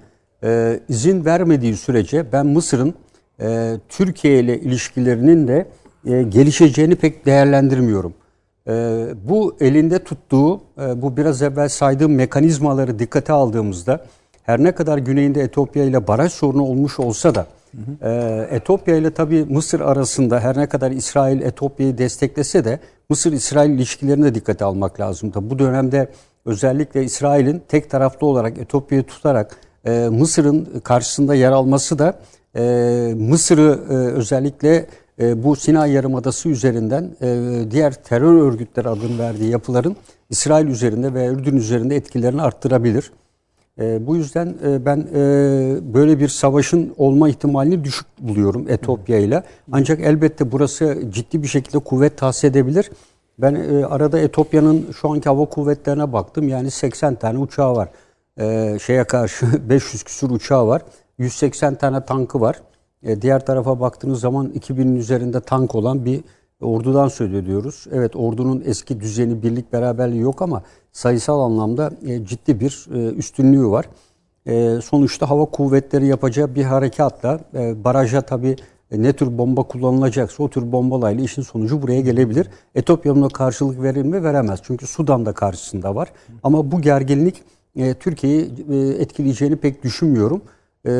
[0.45, 2.95] e, izin vermediği sürece ben Mısır'ın
[3.41, 5.67] e, Türkiye ile ilişkilerinin de
[6.07, 8.15] e, gelişeceğini pek değerlendirmiyorum.
[8.69, 14.05] E, bu elinde tuttuğu, e, bu biraz evvel saydığım mekanizmaları dikkate aldığımızda
[14.43, 17.47] her ne kadar güneyinde Etiyopya ile baraj sorunu olmuş olsa da.
[18.03, 24.25] E, Etiyopya ile tabii Mısır arasında her ne kadar İsrail Etiyopya'yı desteklese de Mısır-İsrail ilişkilerini
[24.25, 25.31] de dikkate almak lazım.
[25.31, 26.09] Tabii bu dönemde
[26.45, 32.19] özellikle İsrail'in tek taraflı olarak Etiyopya'yı tutarak e, Mısır'ın karşısında yer alması da
[32.57, 32.63] e,
[33.17, 34.87] Mısır'ı e, özellikle
[35.19, 39.97] bu Sinay Yarımadası üzerinden e, diğer terör örgütleri adını verdiği yapıların
[40.31, 43.13] İsrail üzerinde ve Ürdün üzerinde etkilerini arttırabilir.
[43.81, 45.25] E, bu yüzden e, ben e,
[45.95, 49.43] böyle bir savaşın olma ihtimalini düşük buluyorum Etiyopya ile.
[49.73, 52.91] Ancak elbette burası ciddi bir şekilde kuvvet tahsis edebilir.
[53.39, 56.49] Ben e, arada Etiyopya'nın şu anki hava kuvvetlerine baktım.
[56.49, 57.89] Yani 80 tane uçağı var.
[58.41, 60.83] E, şeye karşı 500 küsur uçağı var.
[61.19, 62.63] 180 tane tankı var.
[63.03, 66.21] E, diğer tarafa baktığınız zaman 2000'in üzerinde tank olan bir
[66.61, 67.87] ordudan söz ediyoruz.
[67.93, 70.63] Evet ordunun eski düzeni, birlik, beraberliği yok ama
[70.93, 73.89] sayısal anlamda e, ciddi bir e, üstünlüğü var.
[74.47, 78.57] E, sonuçta hava kuvvetleri yapacağı bir harekatla e, baraja tabii
[78.91, 82.49] e, ne tür bomba kullanılacaksa o tür bombalayla işin sonucu buraya gelebilir.
[82.75, 84.25] Etiyopya buna karşılık verir mi?
[84.25, 84.61] Veremez.
[84.63, 86.13] Çünkü Sudan da karşısında var.
[86.43, 87.43] Ama bu gerginlik
[87.77, 90.43] e, Türkiye'yi e, etkileyeceğini pek düşünmüyorum.
[90.87, 90.91] E,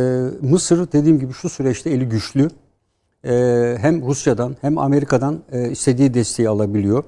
[0.41, 2.51] Mısır dediğim gibi şu süreçte eli güçlü.
[3.25, 7.05] E, hem Rusya'dan hem Amerika'dan e, istediği desteği alabiliyor.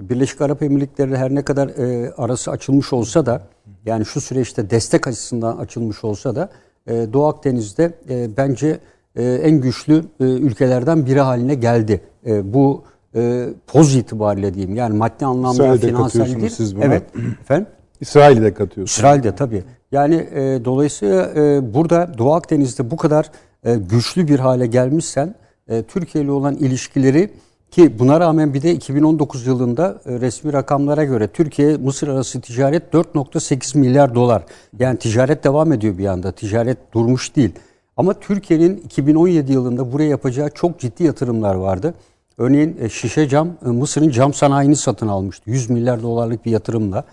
[0.00, 3.42] Birleşik Arap Emirlikleri her ne kadar e, arası açılmış olsa da
[3.86, 6.48] yani şu süreçte destek açısından açılmış olsa da
[6.86, 8.78] e, Doğu Akdeniz'de e, bence
[9.16, 12.00] e, en güçlü e, ülkelerden biri haline geldi.
[12.26, 12.84] E, bu
[13.14, 16.48] e, poz itibariyle diyeyim yani maddi anlamda İsrail'de finansal değil.
[16.48, 16.84] Siz buna.
[16.84, 17.02] Evet.
[17.40, 17.66] Efendim?
[18.02, 18.90] İsrail'i de katıyorsunuz.
[18.90, 19.62] İsrail'de tabii.
[19.92, 23.30] Yani e, dolayısıyla e, burada Doğu Akdeniz'de bu kadar
[23.64, 25.34] e, güçlü bir hale gelmişsen
[25.68, 27.30] e, Türkiye ile olan ilişkileri
[27.70, 32.94] ki buna rağmen bir de 2019 yılında e, resmi rakamlara göre Türkiye Mısır arası ticaret
[32.94, 34.44] 4.8 milyar dolar.
[34.78, 36.32] Yani ticaret devam ediyor bir anda.
[36.32, 37.52] Ticaret durmuş değil.
[37.96, 41.94] Ama Türkiye'nin 2017 yılında buraya yapacağı çok ciddi yatırımlar vardı.
[42.38, 45.50] Örneğin e, şişe cam e, Mısır'ın cam sanayini satın almıştı.
[45.50, 47.04] 100 milyar dolarlık bir yatırımla.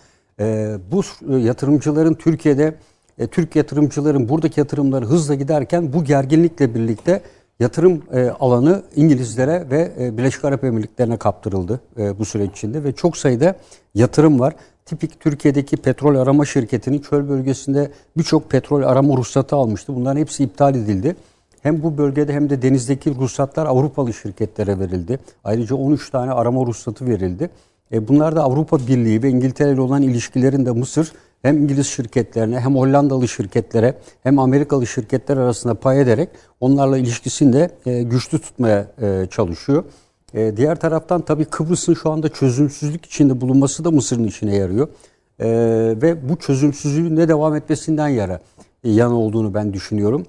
[0.92, 1.04] Bu
[1.38, 2.76] yatırımcıların Türkiye'de
[3.32, 7.22] Türk yatırımcıların buradaki yatırımları hızla giderken bu gerginlikle birlikte
[7.60, 12.92] yatırım e, alanı İngilizlere ve e, Birleşik Arap Emirlikleri'ne kaptırıldı e, bu süreç içinde ve
[12.92, 13.56] çok sayıda
[13.96, 14.54] yatırım var.
[14.86, 19.96] Tipik Türkiye'deki petrol arama şirketinin çöl bölgesinde birçok petrol arama ruhsatı almıştı.
[19.96, 21.16] Bunların hepsi iptal edildi.
[21.62, 25.20] Hem bu bölgede hem de denizdeki ruhsatlar Avrupalı şirketlere verildi.
[25.44, 27.50] Ayrıca 13 tane arama ruhsatı verildi.
[27.94, 31.12] E, bunlar da Avrupa Birliği ve İngiltere ile olan ilişkilerin de Mısır
[31.42, 36.30] hem İngiliz şirketlerine hem Hollandalı şirketlere hem Amerikalı şirketler arasında pay ederek
[36.60, 39.84] onlarla ilişkisini de e, güçlü tutmaya e, çalışıyor.
[40.34, 44.88] E, diğer taraftan tabii Kıbrıs'ın şu anda çözümsüzlük içinde bulunması da Mısır'ın işine yarıyor.
[46.02, 48.40] Ve bu çözümsüzlüğün ne devam etmesinden yara
[48.84, 50.26] yan olduğunu ben düşünüyorum.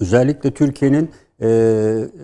[0.00, 1.10] Özellikle Türkiye'nin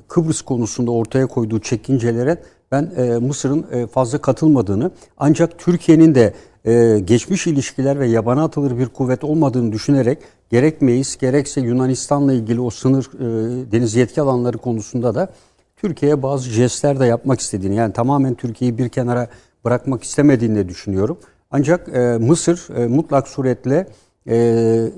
[0.09, 2.93] Kıbrıs konusunda ortaya koyduğu çekincelere ben
[3.23, 6.35] Mısır'ın fazla katılmadığını ancak Türkiye'nin de
[6.65, 10.19] e, geçmiş ilişkiler ve yabana atılır bir kuvvet olmadığını düşünerek
[10.51, 15.32] gerek Meis gerekse Yunanistan'la ilgili o sınır e, deniz yetki alanları konusunda da
[15.77, 19.28] Türkiye'ye bazı jestler de yapmak istediğini yani tamamen Türkiye'yi bir kenara
[19.65, 21.19] bırakmak istemediğini de düşünüyorum.
[21.51, 23.86] Ancak e, Mısır e, mutlak suretle
[24.28, 24.89] e,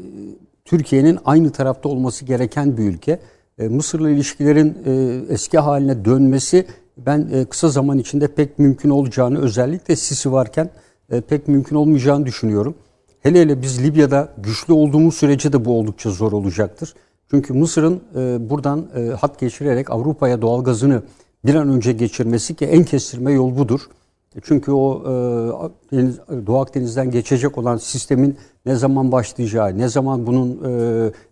[0.65, 3.21] Türkiye'nin aynı tarafta olması gereken bir ülke.
[3.59, 9.41] E, Mısır'la ilişkilerin e, eski haline dönmesi ben e, kısa zaman içinde pek mümkün olacağını
[9.41, 10.71] özellikle Sisi varken
[11.11, 12.75] e, pek mümkün olmayacağını düşünüyorum.
[13.21, 16.95] Hele hele biz Libya'da güçlü olduğumuz sürece de bu oldukça zor olacaktır.
[17.31, 18.87] Çünkü Mısır'ın e, buradan
[19.21, 21.03] hat geçirerek Avrupa'ya doğalgazını
[21.47, 23.81] bir an önce geçirmesi ki en kestirme yol budur.
[24.43, 25.03] Çünkü o
[25.93, 25.97] e,
[26.47, 30.61] Doğu Akdeniz'den geçecek olan sistemin ne zaman başlayacağı, ne zaman bunun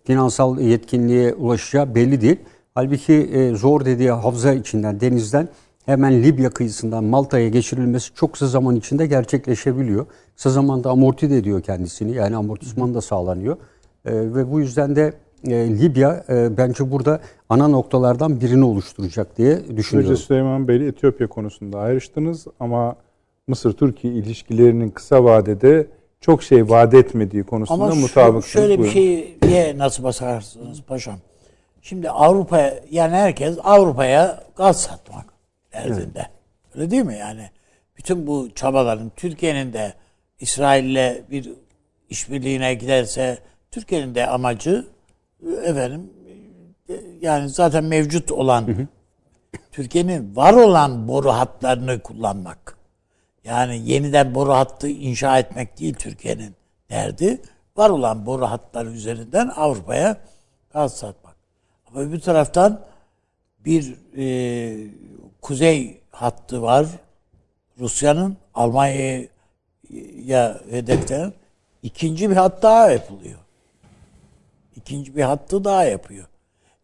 [0.05, 2.39] finansal yetkinliğe ulaşacağı belli değil.
[2.74, 5.49] Halbuki e, zor dediği havza içinden, denizden
[5.86, 10.07] hemen Libya kıyısından Malta'ya geçirilmesi çok kısa zaman içinde gerçekleşebiliyor.
[10.36, 13.57] Kısa zamanda amorti de ediyor kendisini yani amortisman da sağlanıyor.
[14.05, 15.15] E, ve bu yüzden de
[15.47, 20.11] e, Libya e, bence burada ana noktalardan birini oluşturacak diye düşünüyorum.
[20.12, 22.97] Önce Süleyman Bey'le Etiyopya konusunda ayrıştınız ama
[23.49, 25.86] Mısır-Türkiye ilişkilerinin kısa vadede
[26.20, 28.44] çok şey vaat etmediği konusunda Ama mutabıksınız.
[28.44, 31.19] şöyle bir şeyi niye nasıl basarsınız paşam?
[31.83, 35.25] Şimdi Avrupa'ya yani herkes Avrupa'ya gaz satmak
[35.73, 36.03] derdinde.
[36.15, 36.31] Evet.
[36.75, 37.51] Öyle değil mi yani?
[37.97, 39.95] Bütün bu çabaların Türkiye'nin de
[40.41, 41.53] İsrail'le bir
[42.11, 43.39] işbirliğine giderse
[43.71, 44.87] Türkiye'nin de amacı
[45.65, 46.11] efendim
[47.21, 48.89] yani zaten mevcut olan
[49.73, 52.79] Türkiye'nin var olan boru hatlarını kullanmak.
[53.45, 56.55] Yani yeniden boru hattı inşa etmek değil Türkiye'nin
[56.91, 57.43] derdi.
[57.77, 60.17] Var olan boru hatları üzerinden Avrupa'ya
[60.73, 61.22] gaz satmak.
[61.94, 62.81] Ama bir taraftan
[63.64, 64.24] bir e,
[65.43, 66.86] kuzey hattı var.
[67.81, 69.28] Rusya'nın Almanya'ya
[70.70, 71.32] hedeflenen
[71.82, 73.39] ikinci bir hat daha yapılıyor.
[74.77, 76.27] İkinci bir hattı daha yapıyor.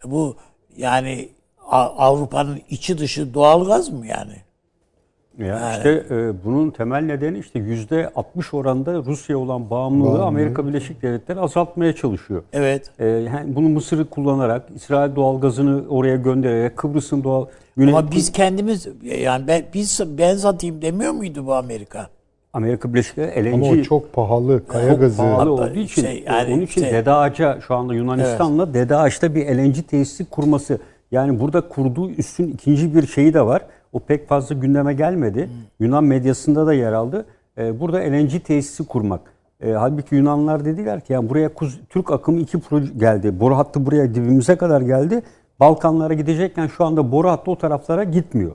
[0.04, 0.36] E bu
[0.76, 1.28] yani
[1.70, 4.42] Avrupa'nın içi dışı doğalgaz mı yani?
[5.38, 11.02] Ya işte e, bunun temel nedeni işte yüzde 60 oranda Rusya olan bağımlılığı Amerika Birleşik
[11.02, 12.42] Devletleri azaltmaya çalışıyor.
[12.52, 12.90] Evet.
[12.98, 17.46] E, yani bunu Mısır'ı kullanarak, İsrail doğalgazını oraya göndererek, Kıbrıs'ın doğal...
[17.76, 22.06] Güney, Ama biz kendimiz yani ben biz ben satayım demiyor muydu bu Amerika?
[22.52, 24.66] Amerika Birleşik Devletleri Ama LNG o çok pahalı.
[24.66, 25.16] Kaya çok gazı.
[25.16, 28.96] pahalı olduğu için şey, e, yani onun için şey- Dede Ağaç'a şu anda Yunanistan'la Dede
[28.96, 30.78] Ağaç'ta bir LNG tesisi kurması.
[31.10, 33.62] Yani burada kurduğu üstün ikinci bir şeyi de var.
[33.98, 35.44] O pek fazla gündeme gelmedi.
[35.44, 35.86] Hmm.
[35.86, 37.26] Yunan medyasında da yer aldı.
[37.58, 39.20] E, burada LNG tesisi kurmak.
[39.60, 43.40] E, halbuki Yunanlar dediler ki yani buraya Kuz- Türk akımı iki proje geldi.
[43.40, 45.22] Boru hattı buraya dibimize kadar geldi.
[45.60, 48.52] Balkanlara gidecekken şu anda boru hattı o taraflara gitmiyor.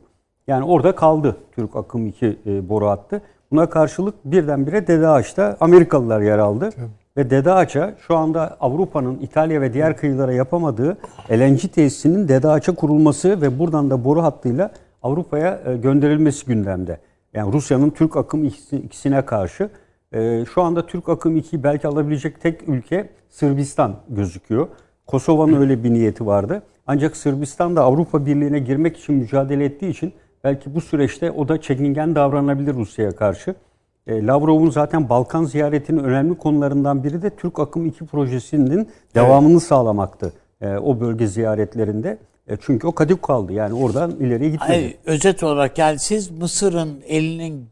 [0.48, 3.22] Yani orada kaldı Türk akım 2 e, boru hattı.
[3.52, 6.70] Buna karşılık birdenbire Dede Ağaç'ta Amerikalılar yer aldı.
[7.18, 10.98] Ve Dede Ağaç'a şu anda Avrupa'nın İtalya ve diğer kıyılara yapamadığı
[11.32, 14.72] LNG tesisinin Dede Ağaç'a kurulması ve buradan da boru hattıyla
[15.03, 16.97] Avrupa'ya e, gönderilmesi gündemde.
[17.34, 19.69] Yani Rusya'nın Türk akım ikisi- ikisine karşı.
[20.13, 24.67] E, Şu anda Türk akım 2'yi belki alabilecek tek ülke Sırbistan gözüküyor.
[25.07, 26.63] Kosova'nın öyle bir niyeti vardı.
[26.88, 30.13] Ancak Sırbistan da Avrupa Birliği'ne girmek için mücadele ettiği için
[30.43, 33.55] belki bu süreçte o da çekingen davranabilir Rusya'ya karşı.
[34.07, 40.34] E, Lavrov'un zaten Balkan ziyaretinin önemli konularından biri de Türk Akım 2 projesinin devamını sağlamaktı
[40.61, 42.17] e, o bölge ziyaretlerinde.
[42.48, 44.72] E, çünkü o kadük kaldı yani oradan ileriye gitmedi.
[44.72, 47.70] Hayır, özet olarak yani siz Mısır'ın elinin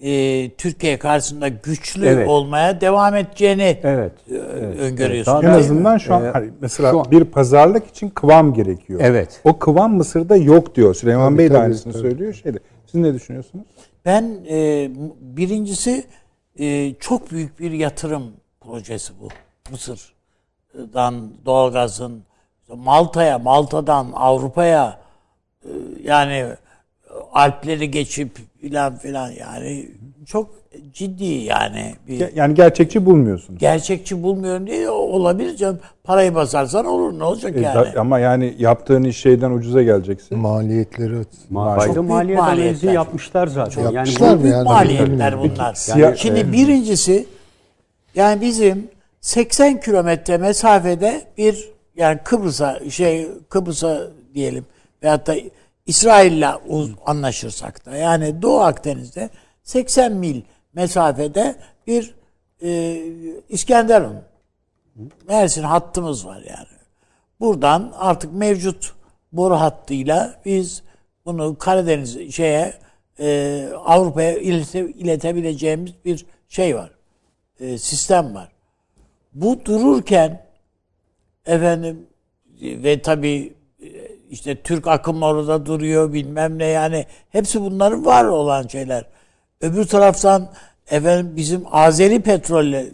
[0.00, 2.28] e, Türkiye karşısında güçlü Evet.
[2.28, 4.12] olmaya devam edeceğini Evet.
[4.30, 4.78] e, evet.
[4.78, 5.44] öngörüyorsunuz.
[5.44, 9.00] En Daha- azından şu an Ee, hani mesela şu an- bir pazarlık için kıvam gerekiyor.
[9.02, 9.40] Evet.
[9.44, 10.94] O kıvam Mısır'da yok diyor.
[10.94, 12.02] Süleyman Tabii, Bey de tabii, aynısını tabii.
[12.02, 12.32] söylüyor.
[12.34, 12.58] Şeyde.
[12.86, 13.66] Siz ne düşünüyorsunuz?
[14.04, 14.90] Ben e,
[15.20, 16.04] birincisi
[16.58, 18.22] e, çok büyük bir yatırım
[18.60, 19.28] projesi bu.
[19.70, 22.22] Mısır'dan doğalgazın
[22.76, 24.98] Malta'ya, Malta'dan Avrupa'ya
[25.64, 25.68] e,
[26.04, 26.44] yani
[27.34, 28.30] Alpleri geçip
[28.60, 29.88] filan filan yani
[30.26, 30.50] çok
[30.92, 33.60] ciddi yani bir Yani gerçekçi bulmuyorsunuz.
[33.60, 35.78] gerçekçi bulmuyorum diye olabilir canım.
[36.04, 37.74] Parayı basarsan olur ne olacak E, yani.
[37.94, 40.38] da- ama yani yaptığın iş şeyden ucuza geleceksin.
[40.38, 41.14] Maliyetleri
[41.52, 42.44] Ma- Çok büyük maliyet maliyetler.
[42.44, 43.82] analizi yapmışlar zaten.
[43.82, 44.64] yani Yapmışlar bu- mı büyük yani?
[44.68, 45.74] maliyetler bunlar.
[45.74, 47.26] Siyah- Şimdi birincisi
[48.14, 48.88] yani bizim
[49.20, 51.68] 80 kilometre mesafede bir
[52.00, 54.66] yani Kıbrıs'a şey Kıbrıs'a diyelim
[55.02, 55.34] veyahut da
[55.86, 56.54] İsrail'le
[57.06, 59.30] anlaşırsak da yani Doğu Akdeniz'de
[59.62, 60.42] 80 mil
[60.74, 61.56] mesafede
[61.86, 62.14] bir
[62.62, 63.00] e,
[63.48, 64.16] İskenderun
[65.28, 66.66] Mersin hattımız var yani.
[67.40, 68.94] Buradan artık mevcut
[69.32, 70.82] boru hattıyla biz
[71.26, 72.74] bunu Karadeniz şeye
[73.20, 76.90] e, Avrupa'ya ilete, iletebileceğimiz bir şey var.
[77.60, 78.48] E, sistem var.
[79.32, 80.49] Bu dururken
[81.46, 82.06] efendim
[82.62, 83.88] ve tabii e,
[84.30, 89.04] işte Türk akım orada duruyor bilmem ne yani hepsi bunların var olan şeyler.
[89.60, 90.52] Öbür taraftan
[90.90, 92.86] efendim bizim Azeri petrolle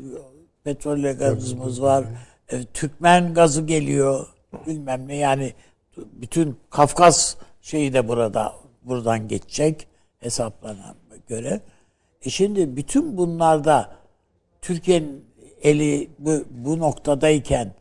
[0.65, 2.05] petrolle gazımız var.
[2.49, 4.27] E, Türkmen gazı geliyor
[4.67, 5.53] bilmem ne yani
[5.97, 8.53] bütün Kafkas şeyi de burada
[8.83, 9.87] buradan geçecek
[10.19, 10.97] hesaplanan
[11.29, 11.61] göre.
[12.23, 13.97] E şimdi bütün bunlarda
[14.63, 15.25] Türkiye'nin
[15.63, 17.75] eli bu, bu noktadayken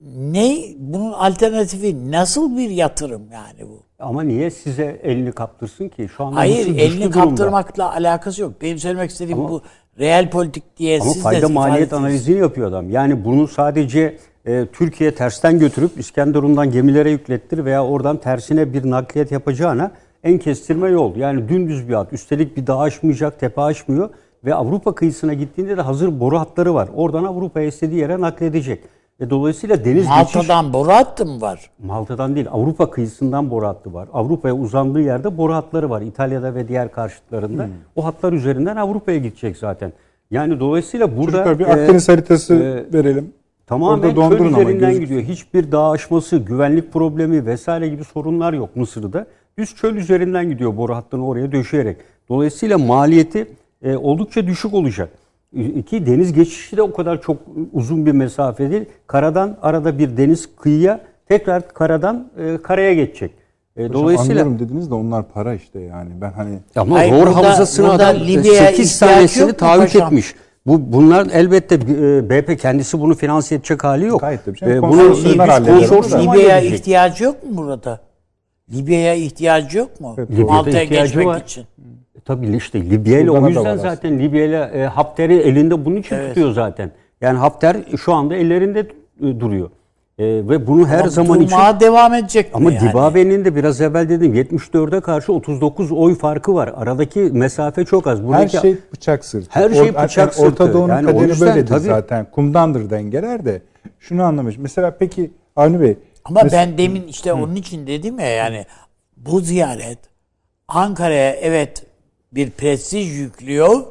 [0.00, 3.82] ne bunun alternatifi nasıl bir yatırım yani bu?
[3.98, 6.08] Ama niye size elini kaptırsın ki?
[6.16, 7.10] Şu anda Hayır elini durumda.
[7.10, 8.52] kaptırmakla alakası yok.
[8.62, 9.62] Benim söylemek istediğim Ama- bu
[9.98, 12.90] real politik diye Ama siz fayda de maliyet analizini yapıyor adam.
[12.90, 14.16] Yani bunu sadece
[14.46, 19.90] e, Türkiye tersten götürüp İskenderun'dan gemilere yüklettir veya oradan tersine bir nakliyat yapacağına
[20.24, 21.16] en kestirme yol.
[21.16, 22.12] Yani dümdüz bir hat.
[22.12, 24.10] Üstelik bir dağ aşmayacak, tepe aşmıyor
[24.44, 26.88] ve Avrupa kıyısına gittiğinde de hazır boru hatları var.
[26.94, 28.84] Oradan Avrupa'ya istediği yere nakledecek.
[29.20, 30.34] Ve dolayısıyla deniz geçiş...
[30.34, 31.70] Malta'dan boru hattı mı var?
[31.84, 34.08] Malta'dan değil Avrupa kıyısından boru hattı var.
[34.12, 36.02] Avrupa'ya uzandığı yerde boru hatları var.
[36.02, 37.68] İtalya'da ve diğer karşıtlarında.
[37.96, 39.92] O hatlar üzerinden Avrupa'ya gidecek zaten.
[40.30, 43.32] Yani dolayısıyla burada Çocuklar bir e, Akdeniz haritası e, verelim.
[43.66, 45.22] tamamen çöl ama üzerinden gidiyor.
[45.22, 49.26] Hiçbir dağ aşması, güvenlik problemi vesaire gibi sorunlar yok Mısır'da.
[49.58, 51.96] Düz çöl üzerinden gidiyor boru hattını oraya döşeyerek.
[52.28, 53.46] Dolayısıyla maliyeti
[53.82, 55.08] e, oldukça düşük olacak.
[55.54, 57.36] İki deniz geçişi de o kadar çok
[57.72, 58.84] uzun bir mesafe değil.
[59.06, 63.30] Karadan arada bir deniz kıyıya tekrar karadan e, karaya geçecek.
[63.76, 66.10] E, Hocam dolayısıyla anlıyorum dediniz de onlar para işte yani.
[66.20, 69.56] Ben hani ama Hayır, Doğru burada- Havzası'na burada adam Libya'ya 8 ihtiyaç tanesini yok mu
[69.56, 70.06] taahhüt paşam?
[70.06, 70.34] etmiş.
[70.66, 74.20] Bu bunlar elbette e, BP kendisi bunu finanse edecek hali yok.
[74.20, 74.76] Gayet tabii canım.
[74.76, 78.00] E, Konsorsiyumlar bunu halleder Libya'ya ihtiyacı yok mu burada?
[78.72, 80.14] Libya'ya ihtiyacı yok mu?
[80.18, 81.40] Evet, Libya'da Malta'ya ihtiyacı geçmek var.
[81.40, 81.64] için.
[82.24, 86.52] Tabii işte Libya ile o yüzden zaten Libya ile e, Hafter'i elinde bunun için tutuyor
[86.52, 86.90] zaten.
[87.20, 89.70] Yani Hafter şu anda ellerinde e, duruyor.
[90.18, 92.90] E, ve bunu her Ama zaman için devam edecek ama yani?
[92.90, 96.72] Dibabe'nin de biraz evvel dedim 74'e karşı 39 oy farkı var.
[96.76, 98.18] Aradaki mesafe çok az.
[98.18, 99.48] her Buradaki şey bıçak sırtı.
[99.50, 100.74] Her şey bıçak yani Orta sırtı.
[100.74, 102.30] Doğu'nun Yani kaderi yüzden böyledir tabii- zaten.
[102.30, 103.62] Kumdandır dengeler de.
[104.00, 104.58] Şunu anlamış.
[104.58, 105.98] Mesela peki Avni Bey.
[106.24, 108.66] Ama mes- ben demin işte onun için dedim ya yani
[109.16, 109.98] bu ziyaret
[110.68, 111.83] Ankara'ya evet
[112.34, 113.82] bir prestij yüklüyor,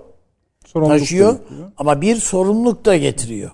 [0.66, 1.72] sorumluluk taşıyor yüklüyor.
[1.78, 3.52] ama bir sorumluluk da getiriyor.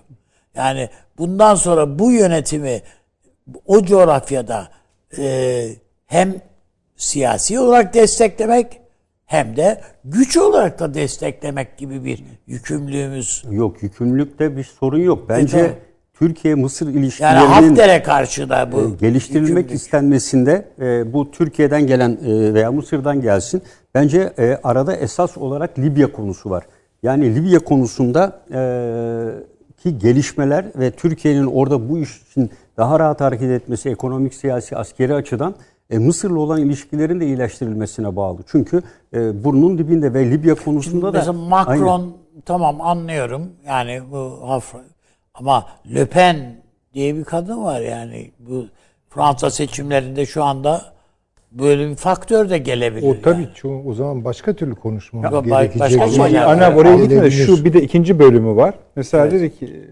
[0.54, 0.88] Yani
[1.18, 2.82] bundan sonra bu yönetimi
[3.66, 4.68] o coğrafyada
[5.18, 5.68] e,
[6.06, 6.34] hem
[6.96, 8.80] siyasi olarak desteklemek
[9.26, 13.44] hem de güç olarak da desteklemek gibi bir yükümlülüğümüz.
[13.50, 15.28] yok yükümlülükte bir sorun yok.
[15.28, 15.74] Bence E, tabii.
[16.14, 19.70] Türkiye-Mısır Yani ilişkilerinin Hafter'e karşı da bu e, geliştirilmek yükümlülük.
[19.70, 23.62] istenmesinde e, bu Türkiye'den gelen e, veya Mısır'dan gelsin.
[23.94, 26.64] Bence e, arada esas olarak Libya konusu var.
[27.02, 28.60] Yani Libya konusunda e,
[29.82, 35.14] ki gelişmeler ve Türkiye'nin orada bu iş için daha rahat hareket etmesi ekonomik, siyasi, askeri
[35.14, 35.54] açıdan
[35.90, 38.38] e, Mısır'la olan ilişkilerin de iyileştirilmesine bağlı.
[38.46, 38.82] Çünkü
[39.14, 42.12] e, burnun dibinde ve Libya konusunda da Mesela Macron Aynen.
[42.44, 44.40] tamam anlıyorum yani bu
[45.34, 46.62] ama Le Pen
[46.94, 48.66] diye bir kadın var yani bu
[49.08, 50.82] Fransa seçimlerinde şu anda
[51.52, 53.08] böyle bir faktör de gelebilir.
[53.08, 53.54] O tabii yani.
[53.54, 55.80] çoğu, o zaman başka türlü konuşmamız gerekecek.
[55.80, 56.96] başka Ama Ana oraya.
[57.04, 57.30] Gelebilir.
[57.30, 58.74] Şu bir de ikinci bölümü var.
[58.96, 59.90] Mesela dedi ki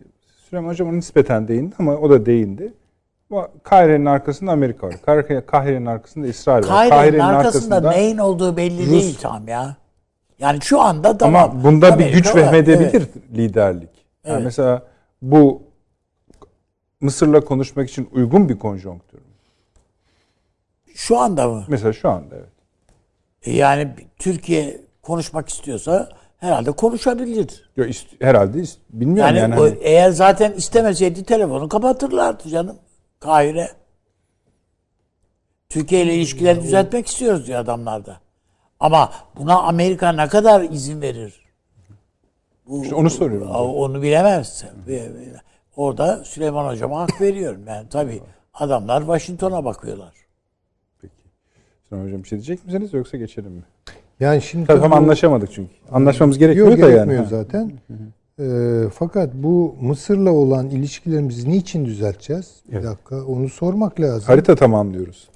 [0.49, 2.73] Süleyman Hocam ona nispeten değindi ama o da değindi.
[3.63, 4.95] Kahire'nin arkasında Amerika var.
[5.07, 6.89] Kahire- Kahire'nin arkasında İsrail var.
[6.89, 9.77] Kahire'nin arkasında, neyin olduğu belli Rus- değil tam ya.
[10.39, 11.51] Yani şu anda tamam.
[11.51, 13.09] Ama bunda bir Amerika güç var, vehmedebilir evet.
[13.37, 13.91] liderlik.
[14.25, 14.45] Yani Evet.
[14.45, 14.83] mesela
[15.23, 15.63] bu
[17.01, 19.21] Mısır'la konuşmak için uygun bir konjonktür.
[20.99, 21.65] Şu anda mı?
[21.69, 22.49] Mesela şu anda evet.
[23.43, 26.09] E Yani Türkiye konuşmak istiyorsa
[26.39, 27.71] herhalde konuşabilir.
[27.77, 29.61] Yo, ist- herhalde ist- bilmiyorum Yani, yani.
[29.61, 32.77] o- hani- eğer zaten istemeseydi telefonu kapatırlardı canım.
[33.21, 33.71] Kahire.
[35.69, 38.21] Türkiye ile ilişkileri düzeltmek istiyoruz diyor adamlar da.
[38.81, 41.45] Ama buna Amerika ne kadar izin verir?
[42.67, 43.51] Bu, İşte onu soruyorum.
[43.51, 44.65] o- Onu bilemez.
[45.77, 47.63] Orada Süleyman Hocam'a hak veriyorum.
[47.67, 48.23] Yani tabii
[48.55, 50.13] adamlar Washington'a bakıyorlar.
[51.89, 53.63] Süleyman Hocam bir şey diyecek misiniz yoksa geçelim mi?
[54.21, 55.71] Yani şimdi Tabii tam anlaşamadık çünkü.
[55.93, 56.93] Anlaşmamız gerekmiyor Yok da yani.
[56.95, 57.31] gerekmiyor Ha.
[57.31, 57.73] zaten.
[58.41, 62.55] Ee, fakat bu Mısır'la olan ilişkilerimizi niçin düzelteceğiz?
[62.73, 64.27] Bir dakika onu sormak lazım.
[64.27, 65.29] Harita tamamlıyoruz.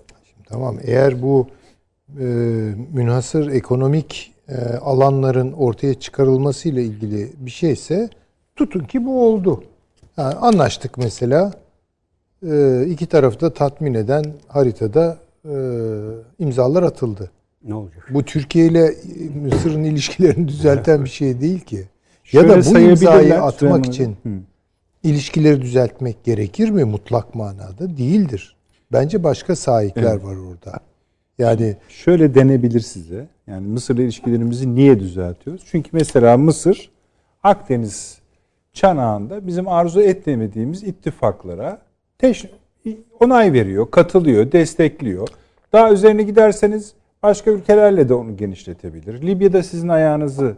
[0.48, 1.46] Tamam eğer bu
[2.20, 2.24] e,
[2.92, 8.08] münhasır ekonomik e, alanların ortaya çıkarılması ile ilgili bir şeyse
[8.56, 9.64] tutun ki bu oldu.
[10.16, 11.52] Yani anlaştık mesela
[12.50, 15.16] e, iki tarafı da tatmin eden haritada e,
[16.38, 17.30] imzalar atıldı.
[17.64, 18.08] ne olacak?
[18.10, 21.76] Bu Türkiye ile e, Mısır'ın ilişkilerini düzelten bir şey değil ki.
[21.76, 21.84] Ya
[22.24, 24.28] Şöyle da bu imzayı atmak için Hı.
[25.02, 27.96] ilişkileri düzeltmek gerekir mi mutlak manada?
[27.96, 28.56] Değildir.
[28.92, 30.80] Bence başka sahipler var orada.
[31.38, 33.28] Yani Şöyle denebilir size.
[33.46, 35.62] Yani Mısır'la ilişkilerimizi niye düzeltiyoruz?
[35.66, 36.90] Çünkü mesela Mısır
[37.42, 38.18] Akdeniz
[38.72, 41.82] çanağında bizim arzu etmediğimiz ittifaklara
[42.18, 42.48] teş-
[43.20, 45.28] onay veriyor, katılıyor, destekliyor.
[45.72, 46.92] Daha üzerine giderseniz
[47.22, 49.22] başka ülkelerle de onu genişletebilir.
[49.22, 50.56] Libya'da sizin ayağınızı,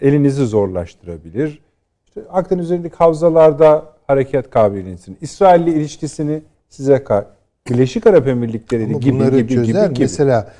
[0.00, 1.58] elinizi zorlaştırabilir.
[2.06, 7.26] İşte Akdeniz üzerindeki havzalarda hareket kabiliyetini, İsrail'le ilişkisini size ka
[7.70, 9.84] Birleşik Arap Emirlikleri ama gibi bunları gibi çözer.
[9.84, 10.02] gibi gibi.
[10.02, 10.52] Mesela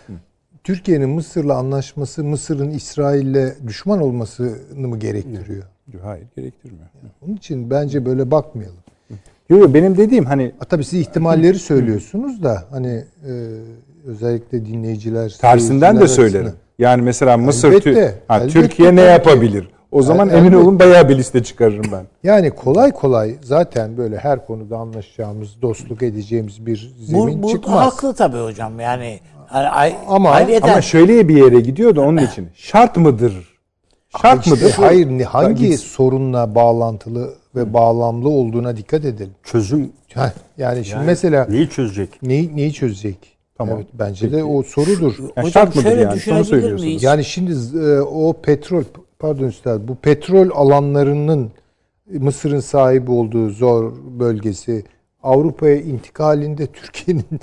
[0.65, 5.65] Türkiye'nin Mısır'la anlaşması Mısır'ın İsrail'le düşman olmasını mı gerektiriyor?
[6.03, 6.87] Hayır gerektirmiyor.
[7.23, 8.77] Onun için bence böyle bakmayalım.
[9.51, 13.33] Yok yok benim dediğim hani Ha, tabii siz ihtimalleri söylüyorsunuz da hani e,
[14.07, 16.41] özellikle dinleyiciler tersinden de söylerim.
[16.47, 19.69] arasında- Yani mesela Mısır, Elbette, Tü- ha, elbette Türkiye ne yapabilir?
[19.93, 22.05] O zaman El- emin olun bayağı bir liste çıkarırım ben.
[22.23, 27.87] Yani kolay kolay zaten böyle her konuda anlaşacağımız, dostluk edeceğimiz bir zemin Bu, bu çıkmaz.
[27.93, 29.21] haklı tabii hocam yani.
[29.55, 32.49] yani ay- Ama- ayrıyeten- Ama şöyle bir yere gidiyor da onun için.
[32.55, 33.59] Şart mıdır?
[34.23, 34.75] Şart İşte mıdır?
[34.77, 39.35] hayır ne- hangi sorunla bağlantılı ve bağlamlı olduğuna dikkat edelim.
[39.43, 42.23] Çözüm Heh, Yani şimdi mesela neyi çözecek?
[42.23, 43.17] neyi, neyi çözecek?
[43.59, 43.77] Tamam.
[43.77, 45.15] Evet, bence de o sorudur.
[45.19, 46.15] Yani Hocam şart mıdır şöyle yani?
[46.15, 46.83] Düşünebilir söylüyorsunuz.
[46.85, 47.03] miyiz?
[47.03, 48.85] Yani şimdi e, o petrol
[49.19, 51.51] pardon üstad bu petrol alanlarının
[52.11, 54.85] Mısır'ın sahibi olduğu zor bölgesi
[55.23, 57.41] Avrupa'ya intikalinde Türkiye'nin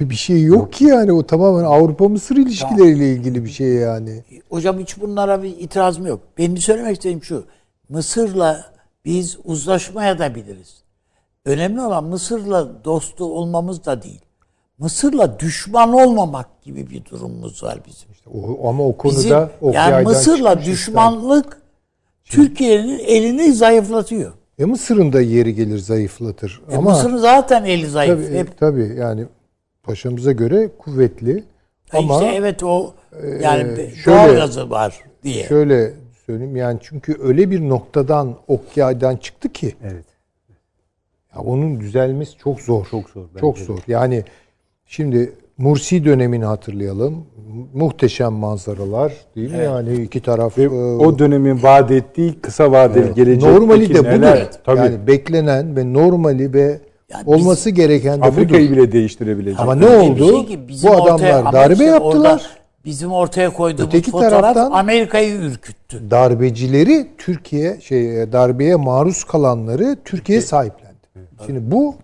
[0.00, 4.24] bir şey yok ki yani o tamamen Avrupa Mısır ilişkileriyle ilgili bir şey yani.
[4.50, 6.20] Hocam hiç bunlara bir itirazım yok.
[6.38, 7.44] Benim söylemek istediğim şu.
[7.88, 8.64] Mısır'la
[9.04, 10.82] biz uzlaşmaya da biliriz.
[11.44, 14.20] Önemli olan Mısır'la dostu olmamız da değil.
[14.78, 18.08] Mısır'la düşman olmamak gibi bir durumumuz var bizim.
[18.34, 21.62] O, ama o konuda Bizim, o yani Mısır'la düşmanlık
[22.24, 24.32] Türkiye'nin elini zayıflatıyor.
[24.58, 26.62] E Mısır'ın da yeri gelir zayıflatır.
[26.70, 28.26] E ama Mısır'ın zaten eli zayıf.
[28.26, 29.26] tabii, Hep tabii yani
[29.82, 31.44] paşamıza göre kuvvetli.
[31.92, 32.94] Ama işte evet o
[33.42, 33.76] yani e,
[34.06, 35.46] doğal şöyle- gazı var diye.
[35.46, 35.94] şöyle
[36.28, 40.04] söyleyeyim yani çünkü öyle bir noktadan ok yaydan çıktı ki Evet.
[41.36, 42.86] ya onun düzelmesi çok zor.
[42.90, 43.64] Çok zor, bence Çok de.
[43.64, 43.78] zor.
[43.88, 44.24] Yani
[44.86, 47.26] şimdi Mursi dönemini hatırlayalım.
[47.74, 49.64] Muhteşem manzaralar değil mi?
[49.64, 54.08] Yani iki taraf Ve e, o dönemin vaat ettiği kısa vadeli gelecek normali de budur.
[54.08, 54.46] neler?
[54.64, 54.78] Tabii.
[54.78, 56.60] Yani beklenen ve normali ve
[57.12, 58.76] Yani biz- olması gereken de Afrika'yı budur.
[58.76, 59.60] bile değiştirebilecek.
[59.60, 60.30] Ama ne oldu?
[60.30, 62.57] şey ki Bu adamlar darbe yaptılar.
[62.84, 66.10] Bizim ortaya koyduğumuz Öteki fotoğraf Amerika'yı ürküttü.
[66.10, 70.98] darbecileri Türkiye şey darbeye maruz kalanları Türkiye sahiplendi.
[71.46, 71.96] Şimdi bu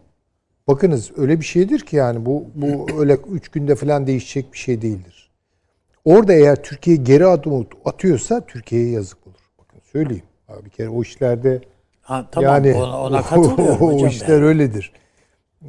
[0.68, 4.82] bakınız öyle bir şeydir ki yani bu bu öyle üç günde falan değişecek bir şey
[4.82, 5.30] değildir.
[6.04, 9.50] Orada eğer Türkiye geri adım atıyorsa Türkiye'ye yazık olur.
[9.58, 10.24] Bakın söyleyeyim.
[10.48, 11.60] Abi bir kere o işlerde
[12.02, 14.08] Ha, tamam yani ona, ona katılıyorum o, hocam.
[14.08, 14.42] işler ben.
[14.42, 14.92] öyledir.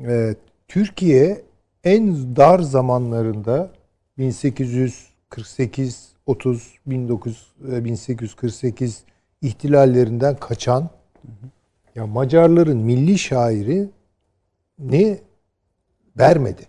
[0.07, 0.35] Ee,
[0.67, 1.41] Türkiye
[1.83, 3.69] en dar zamanlarında
[4.17, 9.03] 1848 30 19 e, 1848
[9.41, 10.89] ihtilallerinden kaçan
[11.95, 13.89] ya Macarların milli şairi
[14.79, 15.19] ne
[16.17, 16.67] vermedi.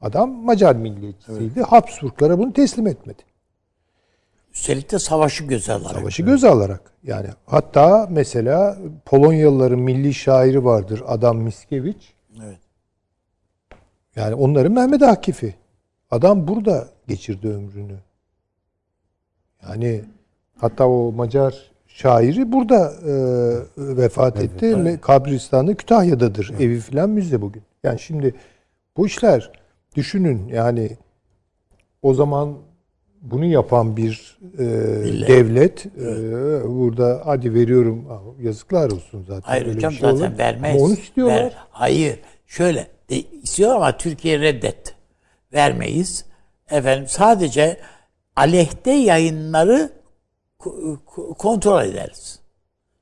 [0.00, 1.62] Adam Macar milliyetçisiydi.
[1.62, 3.22] Habsburglara bunu teslim etmedi.
[4.54, 5.98] Üstelik de savaşı göze alarak.
[5.98, 6.92] Savaşı göze alarak.
[7.02, 12.12] Yani hatta mesela Polonyalıların milli şairi vardır Adam Mickiewicz.
[12.44, 12.58] Evet.
[14.16, 15.61] Yani onların Mehmet Akif'i.
[16.12, 17.96] Adam burada geçirdi ömrünü.
[19.68, 20.00] Yani
[20.58, 23.14] hatta o Macar şairi burada e,
[23.96, 24.66] vefat etti.
[24.66, 26.52] Me- Kabristanı Kütahya'dadır.
[26.60, 27.62] Evi filan müze bugün.
[27.82, 28.34] Yani şimdi
[28.96, 29.52] bu işler
[29.96, 30.96] düşünün yani
[32.02, 32.54] o zaman
[33.22, 34.64] bunu yapan bir e,
[35.28, 38.04] devlet e, burada hadi veriyorum
[38.42, 39.42] yazıklar olsun zaten.
[39.42, 40.38] Hayır Öyle hocam şey zaten olur.
[40.38, 40.74] vermez.
[40.76, 41.42] Ama onu istiyorlar.
[41.42, 42.18] Ver- hayır.
[42.46, 45.01] Şöyle de, istiyor ama Türkiye reddetti.
[45.52, 46.24] Vermeyiz.
[46.70, 47.80] Efendim sadece
[48.36, 49.92] aleyhte yayınları
[50.60, 52.38] ko- ko- kontrol ederiz.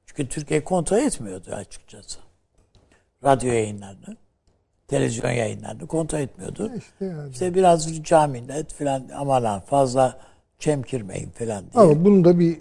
[0.07, 2.19] Çünkü Türkiye kontrol etmiyordu açıkçası.
[3.25, 4.17] Radyo yayınlarını,
[4.89, 6.71] televizyon yayınlarını kontrol etmiyordu.
[6.79, 7.31] İşte yani.
[7.31, 7.89] İşte biraz
[8.73, 10.19] filan aman ha fazla
[10.59, 11.83] çemkirmeyin filan diye.
[11.85, 12.59] Ama bunun da bir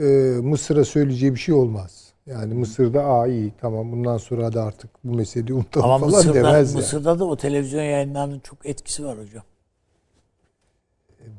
[0.00, 0.04] e,
[0.40, 2.13] Mısır'a söyleyeceği bir şey olmaz.
[2.26, 6.34] Yani Mısır'da aa iyi tamam bundan sonra da artık bu meseleyi unutalım Ama falan Mısır'da,
[6.34, 6.80] demez yani.
[6.80, 9.42] Mısır'da da o televizyon yayınlarının çok etkisi var hocam.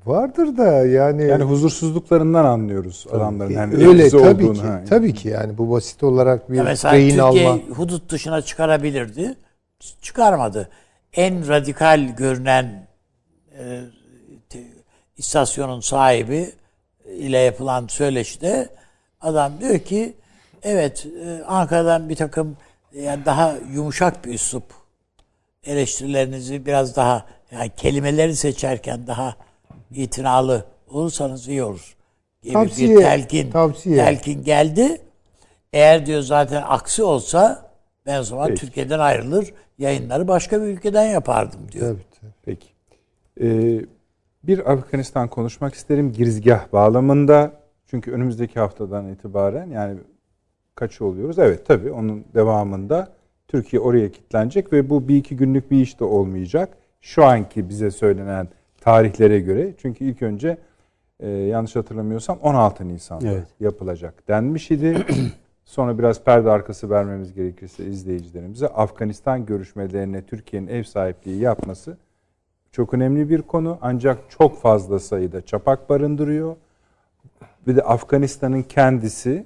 [0.06, 3.52] Vardır da yani, Yani huzursuzluklarından anlıyoruz adamların.
[3.54, 4.54] Yani öyle tabii olduğunu.
[4.54, 4.62] ki.
[4.62, 4.82] Ha.
[4.90, 7.76] Tabii ki yani bu basit olarak bir Ya mesela rehin Türkiye alma.
[7.76, 9.36] hudut dışına çıkarabilirdi.
[10.02, 10.70] Çıkarmadı.
[11.14, 12.88] En radikal görünen
[13.60, 13.82] e,
[14.50, 14.64] te-
[15.18, 16.52] istasyonun sahibi
[17.18, 18.70] ile yapılan söyleşide
[19.22, 20.14] adam diyor ki
[20.66, 22.58] evet e, Ankara'dan bir takım
[22.94, 24.64] yani daha yumuşak bir üslup
[25.64, 29.36] eleştirilerinizi biraz daha yani kelimeleri seçerken daha
[29.92, 31.96] itinalı olursanız iyi olur.
[32.42, 33.98] Gibi Tavsiye, bir telkin, tavsiye.
[33.98, 35.02] telkin geldi.
[35.74, 37.72] Eğer diyor zaten aksi olsa
[38.06, 38.62] ben o zaman Peki.
[38.62, 41.88] Türkiye'den ayrılır, yayınları başka bir ülkeden yapardım diyor.
[41.88, 42.32] Tabii, tabii.
[42.46, 42.68] Peki.
[43.42, 43.86] Ee,
[44.44, 47.52] bir Afganistan konuşmak isterim girizgah bağlamında.
[47.88, 49.98] Çünkü önümüzdeki haftadan itibaren yani
[50.76, 51.40] kaç oluyoruz?
[51.40, 53.12] Evet tabii onun devamında
[53.48, 56.78] Türkiye oraya kilitlenecek ve bu bir iki günlük bir iş de olmayacak.
[57.02, 58.48] Şu anki bize söylenen
[58.82, 59.74] tarihlere göre.
[59.78, 60.58] Çünkü ilk önce
[61.20, 63.48] e, yanlış hatırlamıyorsam 16 Nisan'da Evet.
[63.60, 65.06] yapılacak denmiş idi.
[65.66, 71.98] Sonra biraz perde arkası vermemiz gerekirse izleyicilerimize Afganistan görüşmelerine Türkiye'nin ev sahipliği yapması
[72.72, 76.56] çok önemli bir konu ancak çok fazla sayıda çapak barındırıyor.
[77.68, 79.46] Bir de Afganistan'ın kendisi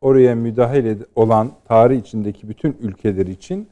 [0.00, 3.68] oraya müdahale ed- olan tarih içindeki bütün ülkeler için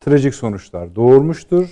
[0.00, 1.68] trajik sonuçlar doğurmuştur.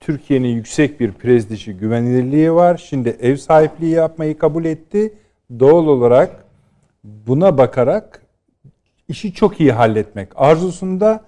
[0.00, 2.76] Türkiye'nin yüksek bir prestiji, güvenilirliği var.
[2.76, 5.14] Şimdi ev sahipliği yapmayı kabul etti.
[5.60, 6.44] Doğal olarak
[7.04, 8.22] buna bakarak
[9.08, 11.24] işi çok iyi halletmek arzusunda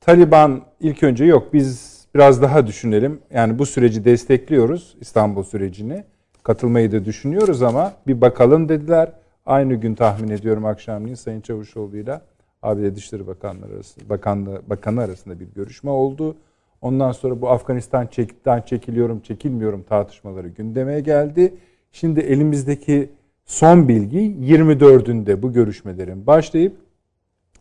[0.00, 3.20] Taliban ilk önce yok biz biraz daha düşünelim.
[3.30, 6.04] Yani bu süreci destekliyoruz İstanbul sürecini.
[6.42, 9.12] katılmayı da düşünüyoruz ama bir bakalım dediler.
[9.46, 12.20] Aynı gün tahmin ediyorum akşamleyin Sayın Çavuşoğlu ile
[12.62, 16.36] ABD Dışişleri Bakanları arasında, Bakanlığı, Bakanı arasında bir görüşme oldu.
[16.80, 21.54] Ondan sonra bu Afganistan çekten çekiliyorum, çekilmiyorum tartışmaları gündeme geldi.
[21.92, 23.10] Şimdi elimizdeki
[23.44, 26.76] son bilgi 24'ünde bu görüşmelerin başlayıp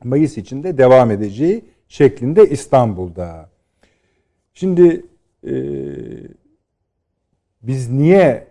[0.04, 3.50] Mayıs içinde devam edeceği şeklinde İstanbul'da.
[4.54, 5.06] Şimdi
[5.48, 5.54] e,
[7.62, 8.48] biz niye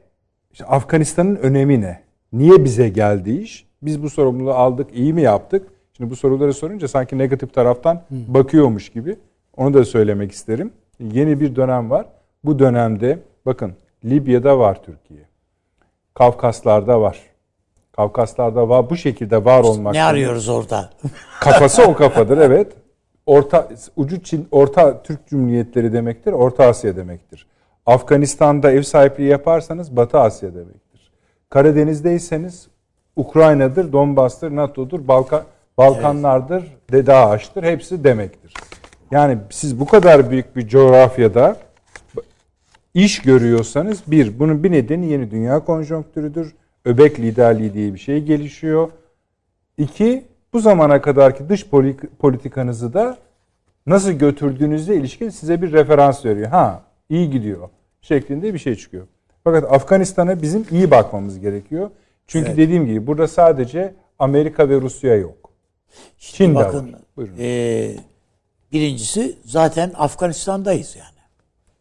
[0.53, 2.10] işte Afganistan'ın önemi ne?
[2.33, 3.67] Niye bize geldi iş?
[3.83, 5.69] Biz bu sorumluluğu aldık, iyi mi yaptık?
[5.97, 9.17] Şimdi bu soruları sorunca sanki negatif taraftan bakıyormuş gibi.
[9.57, 10.73] Onu da söylemek isterim.
[11.01, 12.07] Yeni bir dönem var.
[12.45, 13.73] Bu dönemde bakın
[14.05, 15.21] Libya'da var Türkiye.
[16.15, 17.19] Kafkaslar'da var.
[17.93, 18.91] Kafkaslar'da var.
[18.91, 19.95] Bu şekilde var olmak.
[19.95, 20.91] Ne arıyoruz orada?
[21.41, 22.73] Kafası o kafadır evet.
[23.27, 26.33] Orta ucu Çin, Orta Türk Cumhuriyetleri demektir.
[26.33, 27.47] Orta Asya demektir.
[27.87, 30.90] Afganistan'da ev sahipliği yaparsanız Batı Asya demektir.
[31.51, 32.69] Karadeniz'deyseniz
[33.17, 35.45] Ukrayna'dır, Donbas'tır, NATO'dur, Balkan
[35.79, 36.93] Balkanlardır, evet.
[36.93, 37.63] de Dağaç'tır.
[37.63, 38.55] Hepsi demektir.
[39.11, 41.57] Yani siz bu kadar büyük bir coğrafyada
[42.95, 46.55] iş görüyorsanız bir, bunun bir nedeni yeni dünya konjonktürüdür.
[46.85, 48.91] Öbek liderliği diye bir şey gelişiyor.
[49.79, 51.67] İki, bu zamana kadarki dış
[52.19, 53.19] politikanızı da
[53.87, 56.49] nasıl götürdüğünüzle ilişkin size bir referans veriyor.
[56.49, 57.69] Ha, iyi gidiyor
[58.03, 59.07] şeklinde bir şey çıkıyor.
[59.45, 61.91] Fakat Afganistan'a bizim iyi bakmamız gerekiyor.
[62.27, 62.59] Çünkü evet.
[62.59, 65.51] dediğim gibi burada sadece Amerika ve Rusya yok.
[66.19, 67.01] Çin bakın, de var.
[67.17, 67.37] Buyurun.
[67.39, 67.95] E,
[68.73, 71.21] birincisi zaten Afganistan'dayız yani.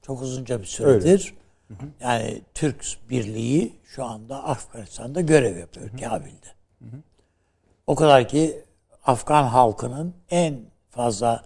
[0.02, 1.34] Çok uzunca bir süredir.
[1.70, 1.86] Öyle.
[2.02, 6.48] Yani Türk Birliği şu anda Afganistan'da görev yapıyor Kabil'de.
[7.88, 8.64] O kadar ki
[9.06, 10.60] Afgan halkının en
[10.90, 11.44] fazla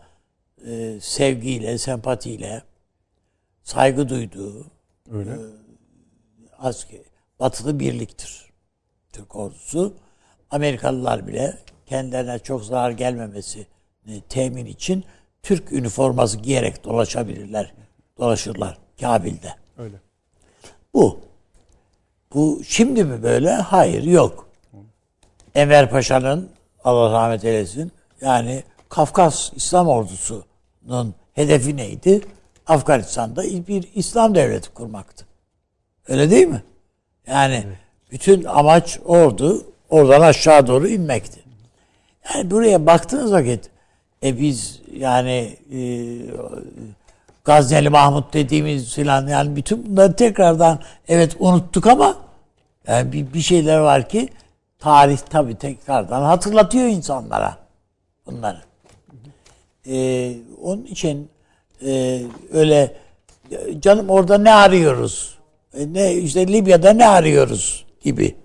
[0.68, 2.64] e, sevgiyle, sempatiyle
[3.64, 4.66] saygı duyduğu
[5.12, 5.32] Öyle.
[5.32, 5.63] E,
[6.64, 7.02] asker,
[7.40, 8.52] batılı birliktir.
[9.14, 9.94] Türk ordusu.
[10.52, 13.68] Amerikalılar bile kendilerine çok zarar gelmemesi
[14.30, 15.04] temin için
[15.44, 17.74] Türk üniforması giyerek dolaşabilirler.
[18.18, 19.56] Dolaşırlar Kabil'de.
[19.78, 19.96] Öyle.
[20.94, 21.20] Bu.
[22.34, 23.52] Bu şimdi mi böyle?
[23.52, 24.50] Hayır yok.
[25.56, 26.50] Enver Paşa'nın
[26.84, 27.92] Allah rahmet eylesin
[28.22, 32.22] yani Kafkas İslam ordusunun hedefi neydi?
[32.68, 35.26] Afganistan'da bir İslam devleti kurmaktı.
[36.08, 36.64] Öyle değil mi?
[37.28, 37.78] Yani evet.
[38.12, 41.40] bütün amaç ordu oradan aşağı doğru inmekti.
[42.34, 43.70] Yani buraya baktığınız vakit
[44.24, 45.80] e biz yani e,
[47.44, 52.16] Gazneli Mahmut dediğimiz filan yani bütün bunları tekrardan evet unuttuk ama
[52.88, 54.30] yani bir, bir şeyler var ki
[54.80, 57.58] tarih tabii tekrardan hatırlatıyor insanlara
[58.26, 58.62] bunları.
[59.88, 61.30] Ee, onun için
[61.86, 62.22] e,
[62.54, 62.96] öyle
[63.80, 65.38] canım orada ne arıyoruz?
[65.74, 68.36] E, ne işte Libya'da ne arıyoruz gibi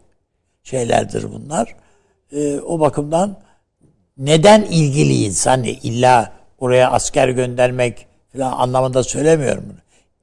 [0.63, 1.77] şeylerdir bunlar.
[2.33, 3.37] E, o bakımdan
[4.19, 5.47] neden ilgiliyiz?
[5.47, 9.79] Hani illa oraya asker göndermek falan anlamında söylemiyorum bunu.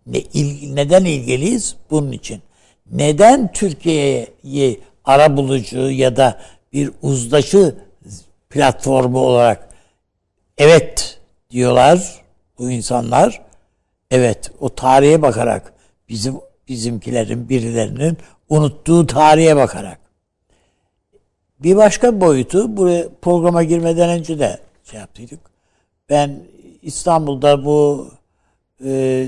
[0.05, 1.75] Ne, il, neden ilgiliyiz?
[1.91, 2.41] Bunun için.
[2.91, 6.41] Neden Türkiye'yi ara bulucu ya da
[6.73, 7.75] bir uzlaşı
[8.49, 9.69] platformu olarak
[10.57, 11.19] evet
[11.49, 12.21] diyorlar
[12.59, 13.41] bu insanlar.
[14.11, 15.73] Evet o tarihe bakarak
[16.09, 16.35] bizim
[16.67, 18.17] bizimkilerin birilerinin
[18.49, 19.99] unuttuğu tarihe bakarak.
[21.59, 25.39] Bir başka boyutu buraya programa girmeden önce de şey yaptıydık.
[26.09, 26.39] Ben
[26.81, 28.07] İstanbul'da bu
[28.85, 29.27] e,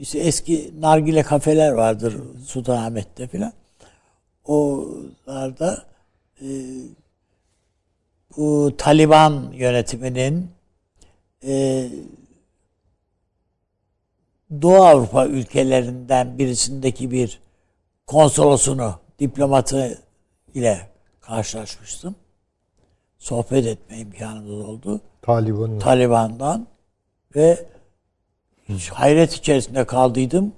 [0.00, 2.14] işte eski nargile kafeler vardır
[2.46, 3.52] Sultanahmet'te filan.
[4.44, 5.84] Olarda
[6.40, 6.48] e,
[8.36, 10.50] bu Taliban yönetiminin
[11.46, 11.88] e,
[14.62, 17.40] Doğu Avrupa ülkelerinden birisindeki bir
[18.06, 19.98] konsolosunu, diplomatı
[20.54, 22.14] ile karşılaşmıştım.
[23.18, 25.00] Sohbet etme imkanımız oldu.
[25.22, 25.78] Taliban.
[25.78, 26.66] Taliban'dan
[27.36, 27.66] ve
[28.90, 30.52] hayret içerisinde kaldıydım.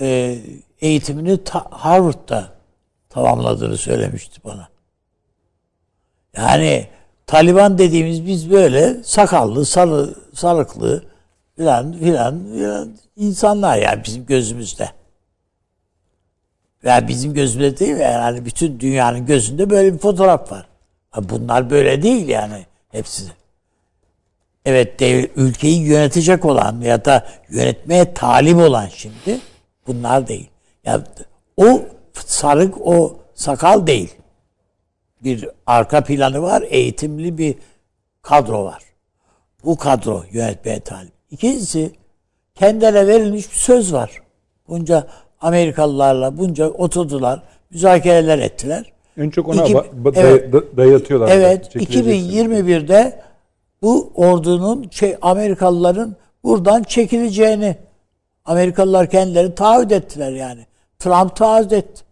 [0.00, 0.38] E,
[0.80, 2.52] eğitimini ta, Harvard'da
[3.08, 4.68] tamamladığını söylemişti bana.
[6.36, 6.88] Yani
[7.26, 11.11] Taliban dediğimiz biz böyle sakallı, sarı, sarıklı
[11.56, 14.88] filan filan filan insanlar yani bizim gözümüzde.
[16.84, 20.66] Veya bizim gözümüzde değil yani bütün dünyanın gözünde böyle bir fotoğraf var.
[21.16, 23.22] Bunlar böyle değil yani hepsi.
[24.64, 29.40] Evet dev, ülkeyi yönetecek olan ya da yönetmeye talip olan şimdi
[29.86, 30.50] bunlar değil.
[30.84, 31.04] Ya
[31.56, 31.82] o
[32.26, 34.14] sarık o sakal değil.
[35.24, 37.54] Bir arka planı var, eğitimli bir
[38.22, 38.82] kadro var.
[39.64, 41.12] Bu kadro yönetmeye talip.
[41.32, 41.90] İkincisi
[42.54, 44.22] kendilerine verilmiş bir söz var.
[44.68, 45.06] Bunca
[45.40, 48.92] Amerikalılarla bunca oturdular, müzakereler ettiler.
[49.18, 50.52] En çok ona İki- ba- evet.
[50.54, 51.28] day- dayatıyorlar.
[51.28, 52.02] Evet, Çekileceksin.
[52.02, 53.22] 2021'de
[53.82, 57.76] bu ordunun şey, Amerikalıların buradan çekileceğini
[58.44, 60.66] Amerikalılar kendileri taahhüt ettiler yani.
[60.98, 62.02] Trump taahhüt etti.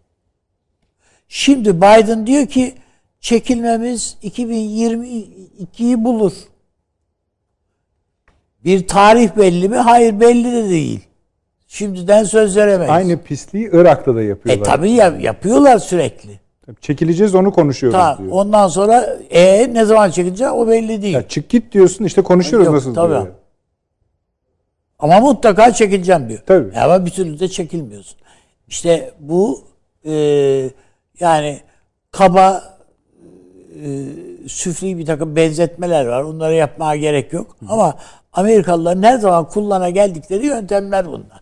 [1.28, 2.74] Şimdi Biden diyor ki
[3.20, 6.32] çekilmemiz 2022'yi bulur.
[8.64, 9.76] Bir tarih belli mi?
[9.76, 11.00] Hayır belli de değil.
[11.66, 12.92] Şimdiden söz veremeyiz.
[12.92, 14.62] Aynı pisliği Irak'ta da yapıyorlar.
[14.62, 16.40] E tabii ya, yapıyorlar sürekli.
[16.80, 18.18] Çekileceğiz onu konuşuyoruz Tamam.
[18.18, 18.30] diyor.
[18.32, 21.14] Ondan sonra e ne zaman çekileceği o belli değil.
[21.14, 23.08] Ya çık git diyorsun işte konuşuyoruz Yok, nasıl tabii.
[23.08, 23.26] diyor.
[24.98, 26.40] Ama mutlaka çekileceğim diyor.
[26.46, 26.78] Tabii.
[26.78, 28.18] Ama bir türlü de çekilmiyorsun.
[28.68, 29.64] İşte bu
[30.04, 30.12] e,
[31.20, 31.60] yani
[32.10, 32.62] kaba
[33.84, 33.88] e,
[34.48, 36.22] süfli bir takım benzetmeler var.
[36.22, 37.56] Onları yapmaya gerek yok.
[37.68, 37.94] Ama
[38.32, 41.40] Amerikalıların her zaman kullana geldikleri yöntemler bunlar.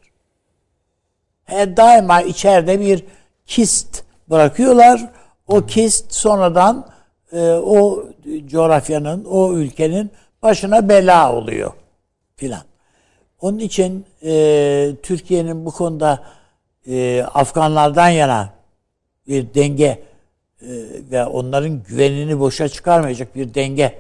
[1.45, 3.05] Her daima içeride bir
[3.47, 5.11] kist bırakıyorlar.
[5.47, 6.87] O kist sonradan
[7.33, 8.05] e, o
[8.47, 10.11] coğrafyanın, o ülkenin
[10.43, 11.73] başına bela oluyor
[12.37, 12.63] filan.
[13.41, 16.25] Onun için e, Türkiye'nin bu konuda
[16.87, 18.51] e, Afganlardan yana
[19.29, 20.69] bir denge e,
[21.11, 23.99] ve onların güvenini boşa çıkarmayacak bir denge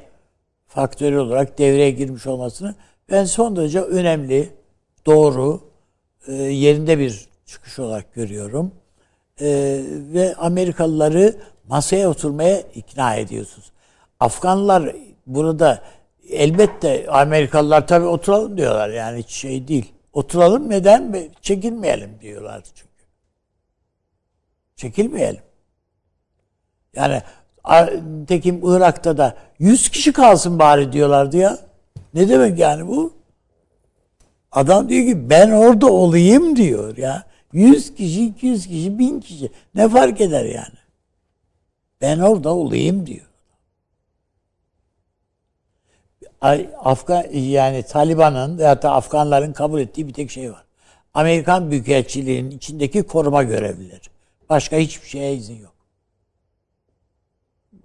[0.68, 2.74] faktörü olarak devreye girmiş olmasını
[3.10, 4.48] ben son derece önemli,
[5.06, 5.60] doğru,
[6.26, 8.74] e, yerinde bir çıkış olarak görüyorum.
[9.40, 11.36] E, ve Amerikalıları
[11.68, 13.72] masaya oturmaya ikna ediyorsunuz.
[14.20, 14.96] Afganlar
[15.26, 15.82] burada
[16.28, 19.92] elbette Amerikalılar tabii oturalım diyorlar yani hiç şey değil.
[20.12, 21.30] Oturalım neden?
[21.42, 23.04] Çekilmeyelim diyorlar çünkü.
[24.76, 25.42] Çekilmeyelim.
[26.94, 27.22] Yani
[28.26, 31.58] tekim Irak'ta da 100 kişi kalsın bari diyorlardı ya.
[32.14, 33.12] Ne demek yani bu?
[34.52, 37.24] Adam diyor ki ben orada olayım diyor ya.
[37.52, 39.50] 100 kişi, 200 kişi, 1000 kişi.
[39.74, 40.78] Ne fark eder yani?
[42.00, 43.28] Ben orada olayım diyor.
[46.84, 50.64] Afgan yani Taliban'ın veya da Afganların kabul ettiği bir tek şey var.
[51.14, 54.00] Amerikan Büyükelçiliği'nin içindeki koruma görevlileri.
[54.48, 55.77] Başka hiçbir şeye izin yok.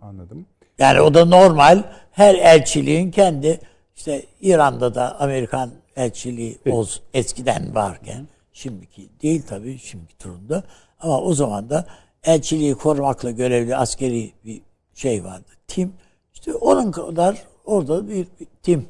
[0.03, 0.45] Anladım.
[0.79, 1.83] Yani o da normal.
[2.11, 3.59] Her elçiliğin kendi
[3.95, 10.63] işte İran'da da Amerikan elçiliği oz, eskiden varken şimdiki değil tabii şimdiki durumda
[10.99, 11.85] ama o zaman da
[12.23, 14.61] elçiliği korumakla görevli askeri bir
[14.93, 15.49] şey vardı.
[15.67, 15.93] Tim
[16.33, 18.87] işte onun kadar orada bir, bir tim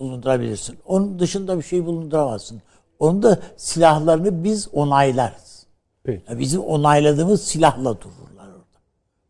[0.00, 0.78] bulundurabilirsin.
[0.86, 2.62] Onun dışında bir şey bulunduramazsın.
[2.98, 5.66] Onun da silahlarını biz onaylarız.
[6.04, 6.22] Peki.
[6.30, 8.78] Ya bizim onayladığımız silahla dururlar orada.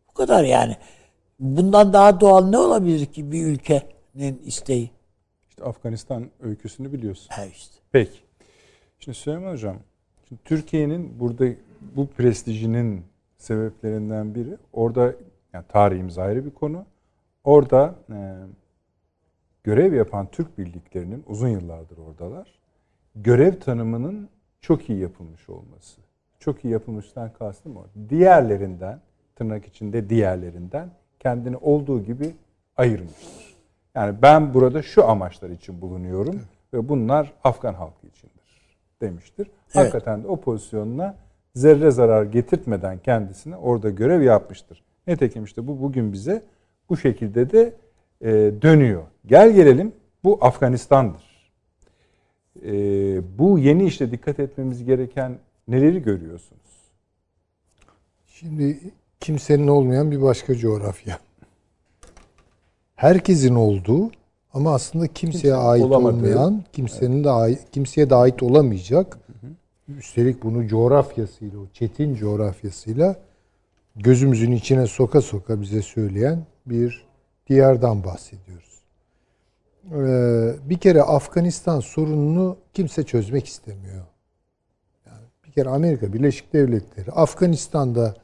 [0.08, 0.76] Bu kadar yani.
[1.38, 4.90] Bundan daha doğal ne olabilir ki bir ülkenin isteği?
[5.48, 7.28] İşte Afganistan öyküsünü biliyorsun.
[7.30, 7.74] He işte.
[7.92, 8.18] Peki.
[8.98, 9.76] Şimdi Süleyman Hocam,
[10.28, 11.46] şimdi Türkiye'nin burada
[11.96, 13.04] bu prestijinin
[13.38, 15.14] sebeplerinden biri orada
[15.52, 16.84] yani tarihimiz ayrı bir konu.
[17.44, 18.36] Orada e,
[19.64, 22.58] görev yapan Türk birliklerinin uzun yıllardır oradalar.
[23.14, 24.28] Görev tanımının
[24.60, 26.00] çok iyi yapılmış olması.
[26.38, 27.86] Çok iyi yapılmıştan kastım o.
[28.08, 29.00] Diğerlerinden,
[29.36, 32.34] tırnak içinde diğerlerinden kendini olduğu gibi
[32.76, 33.54] ayırmıştır.
[33.94, 36.40] Yani ben burada şu amaçlar için bulunuyorum
[36.74, 38.38] ve bunlar Afgan halkı içindir
[39.00, 39.50] demiştir.
[39.72, 41.16] Hakikaten de o pozisyonuna
[41.54, 44.82] zerre zarar getirtmeden kendisine orada görev yapmıştır.
[45.06, 46.42] Nitekim işte bu bugün bize
[46.88, 47.74] bu şekilde de
[48.20, 48.30] e,
[48.62, 49.02] dönüyor.
[49.26, 49.92] Gel gelelim
[50.24, 51.52] bu Afganistan'dır.
[52.62, 52.72] E,
[53.38, 55.38] bu yeni işte dikkat etmemiz gereken
[55.68, 56.92] neleri görüyorsunuz?
[58.26, 58.78] Şimdi
[59.20, 61.18] kimsenin olmayan bir başka coğrafya.
[62.96, 64.10] Herkesin olduğu
[64.54, 66.16] ama aslında kimseye Kimsenin ait olamadığı.
[66.16, 69.18] olmayan, kimsenin de ait, kimseye de ait olamayacak.
[69.98, 73.16] Üstelik bunu coğrafyasıyla, o çetin coğrafyasıyla
[73.96, 77.06] gözümüzün içine soka soka bize söyleyen bir
[77.48, 78.82] diyardan bahsediyoruz.
[79.92, 84.04] Ee, bir kere Afganistan sorununu kimse çözmek istemiyor.
[85.06, 88.14] Yani bir kere Amerika Birleşik Devletleri Afganistan'da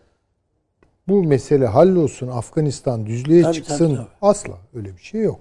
[1.09, 3.77] bu mesele hallolsun, Afganistan düzlüğe Tabii, çıksın.
[3.79, 4.07] tabii, tabii.
[4.23, 5.41] Asla öyle bir şey yok.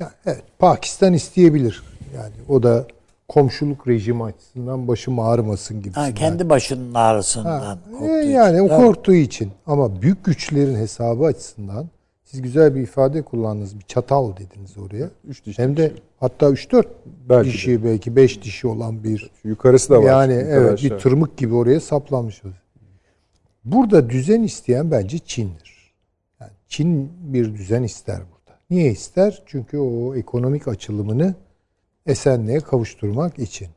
[0.00, 1.82] Yani evet, Pakistan isteyebilir.
[2.16, 2.86] Yani o da
[3.28, 5.94] komşuluk rejimi açısından başım ağrımasın gibi.
[5.94, 7.60] Ha, kendi başının ağrısından.
[7.60, 8.30] Ha, korktuğu e, için.
[8.30, 8.84] yani o Tabii.
[8.84, 11.88] korktuğu için ama büyük güçlerin hesabı açısından
[12.24, 13.78] siz güzel bir ifade kullandınız.
[13.78, 15.10] Bir çatal dediniz oraya.
[15.28, 16.02] Üç dişli Hem de şey.
[16.20, 16.84] hatta 3-4
[17.28, 17.52] Belki de.
[17.52, 20.02] dişi belki 5 dişi olan bir yukarısı da var.
[20.04, 20.90] yani evet aşağı.
[20.90, 22.42] bir tırmık gibi oraya saplanmış.
[23.66, 25.92] Burada düzen isteyen bence Çin'dir.
[26.40, 28.58] Yani Çin bir düzen ister burada.
[28.70, 29.42] Niye ister?
[29.46, 31.34] Çünkü o ekonomik açılımını
[32.06, 33.68] esenliğe kavuşturmak için.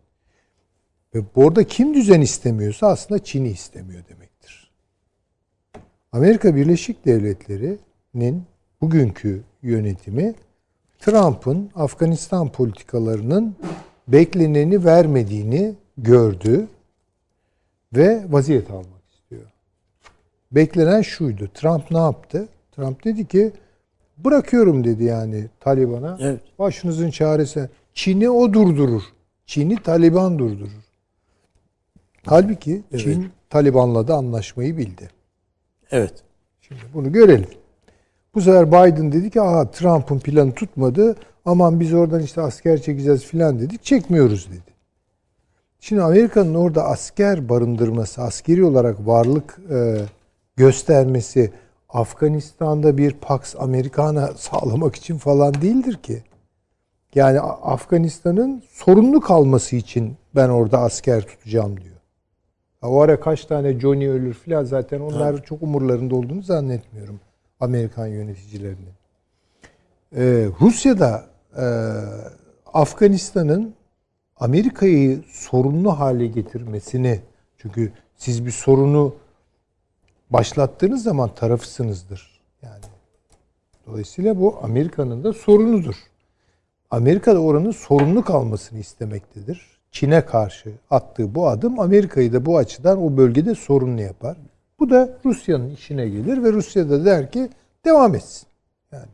[1.15, 4.71] Ve orada kim düzen istemiyorsa aslında Çin'i istemiyor demektir.
[6.11, 8.43] Amerika Birleşik Devletleri'nin
[8.81, 10.35] bugünkü yönetimi
[10.99, 13.55] Trump'ın Afganistan politikalarının
[14.07, 16.67] bekleneni vermediğini gördü
[17.93, 18.98] ve vaziyet almak.
[20.51, 21.47] Beklenen şuydu.
[21.53, 22.47] Trump ne yaptı?
[22.71, 23.51] Trump dedi ki
[24.17, 26.17] bırakıyorum dedi yani Taliban'a.
[26.21, 26.41] Evet.
[26.59, 27.69] Başınızın çaresi.
[27.93, 29.03] Çin'i o durdurur.
[29.45, 30.89] Çin'i Taliban durdurur.
[32.25, 35.09] Halbuki Çin Taliban'la da anlaşmayı bildi.
[35.91, 36.13] Evet.
[36.61, 37.49] Şimdi bunu görelim.
[38.35, 41.15] Bu sefer Biden dedi ki aha Trump'ın planı tutmadı.
[41.45, 43.83] Aman biz oradan işte asker çekeceğiz filan dedik.
[43.83, 44.73] Çekmiyoruz dedi.
[45.79, 49.97] Şimdi Amerika'nın orada asker barındırması, askeri olarak varlık e,
[50.59, 51.51] göstermesi
[51.89, 56.23] Afganistan'da bir Pax Americana sağlamak için falan değildir ki.
[57.15, 61.95] Yani Afganistan'ın sorunlu kalması için ben orada asker tutacağım diyor.
[62.81, 67.19] Ha, O ara kaç tane Johnny ölür filan zaten onlar çok umurlarında olduğunu zannetmiyorum
[67.59, 68.93] Amerikan yöneticilerinin.
[70.15, 71.25] Ee, Rusya'da
[71.57, 71.65] e,
[72.73, 73.73] Afganistan'ın
[74.37, 77.19] Amerika'yı sorunlu hale getirmesini
[77.57, 79.15] çünkü siz bir sorunu
[80.29, 82.41] başlattığınız zaman tarafısınızdır.
[82.61, 82.83] Yani
[83.87, 85.95] dolayısıyla bu Amerika'nın da sorunudur.
[86.91, 89.79] Amerika da oranın sorunlu kalmasını istemektedir.
[89.91, 94.37] Çin'e karşı attığı bu adım Amerika'yı da bu açıdan o bölgede sorunlu yapar.
[94.79, 97.49] Bu da Rusya'nın işine gelir ve Rusya da der ki
[97.85, 98.47] devam etsin.
[98.91, 99.09] Yani.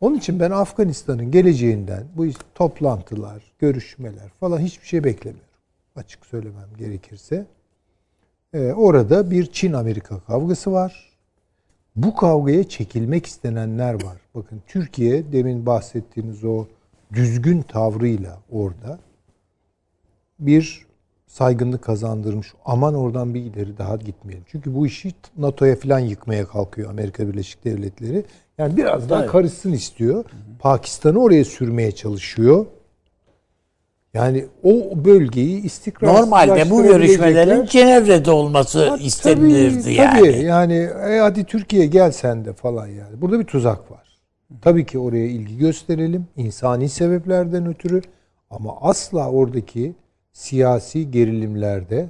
[0.00, 5.50] Onun için ben Afganistan'ın geleceğinden bu toplantılar, görüşmeler falan hiçbir şey beklemiyorum.
[5.96, 7.46] Açık söylemem gerekirse.
[8.54, 11.10] Ee, orada bir Çin-Amerika kavgası var.
[11.96, 14.16] Bu kavgaya çekilmek istenenler var.
[14.34, 16.66] Bakın Türkiye demin bahsettiğiniz o
[17.12, 18.98] düzgün tavrıyla orada
[20.38, 20.86] bir
[21.26, 22.54] saygınlık kazandırmış.
[22.64, 24.44] Aman oradan bir ileri daha gitmeyelim.
[24.48, 28.24] Çünkü bu işi NATO'ya falan yıkmaya kalkıyor Amerika Birleşik Devletleri.
[28.58, 30.24] Yani biraz daha karışsın istiyor.
[30.58, 32.66] Pakistan'ı oraya sürmeye çalışıyor.
[34.14, 40.18] Yani o bölgeyi istikrar Normalde bu görüşmelerin Cenevre'de olması istenilirdi tabii, yani.
[40.18, 40.74] Tabii yani
[41.08, 43.20] e, hadi Türkiye gel sen de falan yani.
[43.20, 44.20] Burada bir tuzak var.
[44.62, 46.26] Tabii ki oraya ilgi gösterelim.
[46.36, 48.00] insani sebeplerden ötürü.
[48.50, 49.94] Ama asla oradaki
[50.32, 52.08] siyasi gerilimlerde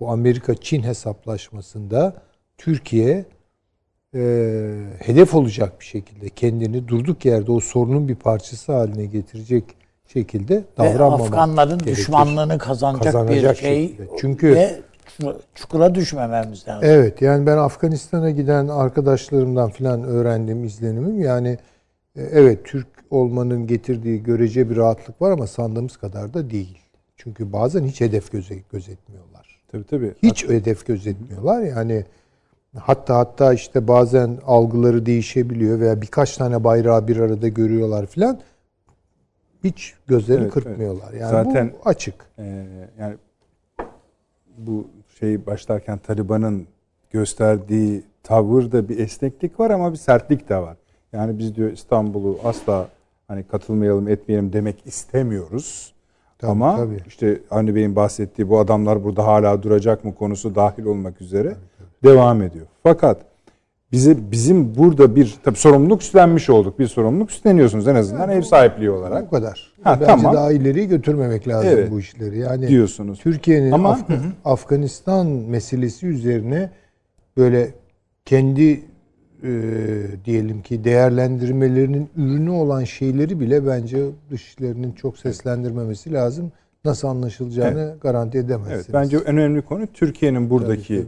[0.00, 2.14] bu Amerika-Çin hesaplaşmasında
[2.58, 3.24] Türkiye
[4.14, 4.20] e,
[4.98, 9.64] hedef olacak bir şekilde kendini durduk yerde o sorunun bir parçası haline getirecek
[10.06, 11.96] şekilde Ve davranmamak Afganların gerekir.
[11.96, 14.08] düşmanlığını kazanacak, Kazanacak bir şey şekilde.
[14.20, 14.80] Çünkü- ve
[15.54, 16.88] çukura düşmememiz lazım.
[16.88, 21.58] Evet yani ben Afganistan'a giden arkadaşlarımdan filan öğrendiğim izlenimim yani
[22.16, 26.78] e, evet Türk olmanın getirdiği görece bir rahatlık var ama sandığımız kadar da değil.
[27.16, 29.60] Çünkü bazen hiç hedef göze, gözetmiyorlar.
[29.72, 30.14] Tabii tabii.
[30.22, 32.04] Hiç hedef gözetmiyorlar yani
[32.78, 38.38] hatta hatta işte bazen algıları değişebiliyor veya birkaç tane bayrağı bir arada görüyorlar filan
[39.64, 41.12] hiç gözlerini Evet, kırpmıyorlar.
[41.12, 42.14] Yani Zaten- bu açık.
[42.38, 42.64] Ee,
[43.00, 43.14] yani
[44.58, 44.86] bu
[45.20, 46.66] şey başlarken Taliban'ın
[47.10, 50.76] gösterdiği tavırda bir esneklik var ama bir sertlik de var.
[51.12, 52.88] Yani biz diyor İstanbul'u asla
[53.28, 55.94] hani katılmayalım etmeyelim demek istemiyoruz.
[56.38, 57.02] Tabii, ama tabii.
[57.06, 61.56] işte Avni Bey'in bahsettiği bu adamlar burada hala duracak mı konusu dahil olmak üzere
[62.04, 62.66] devam ediyor.
[62.82, 63.18] Fakat
[63.94, 66.78] bize bizim burada bir tabii sorumluluk üstlenmiş olduk.
[66.78, 69.72] Bir sorumluluk üstleniyorsunuz en azından ev sahipliği olarak Bu kadar.
[69.82, 70.34] Ha, Bence tamam.
[70.34, 71.90] daha ileriye götürmemek lazım Evet.
[71.90, 72.38] bu işleri.
[72.38, 73.18] Yani diyorsunuz.
[73.18, 74.04] Türkiye'nin Ama- Af-
[74.44, 76.70] Afganistan meselesi üzerine
[77.36, 77.70] böyle
[78.24, 78.70] kendi
[79.42, 79.50] e,
[80.24, 83.98] diyelim ki değerlendirmelerinin ürünü olan şeyleri bile bence
[84.30, 86.52] dışlarının çok seslendirmemesi lazım.
[86.84, 88.76] Nasıl anlaşılacağını garanti edemezsiniz.
[88.84, 91.06] Evet, bence en önemli konu Türkiye'nin buradaki Tabii,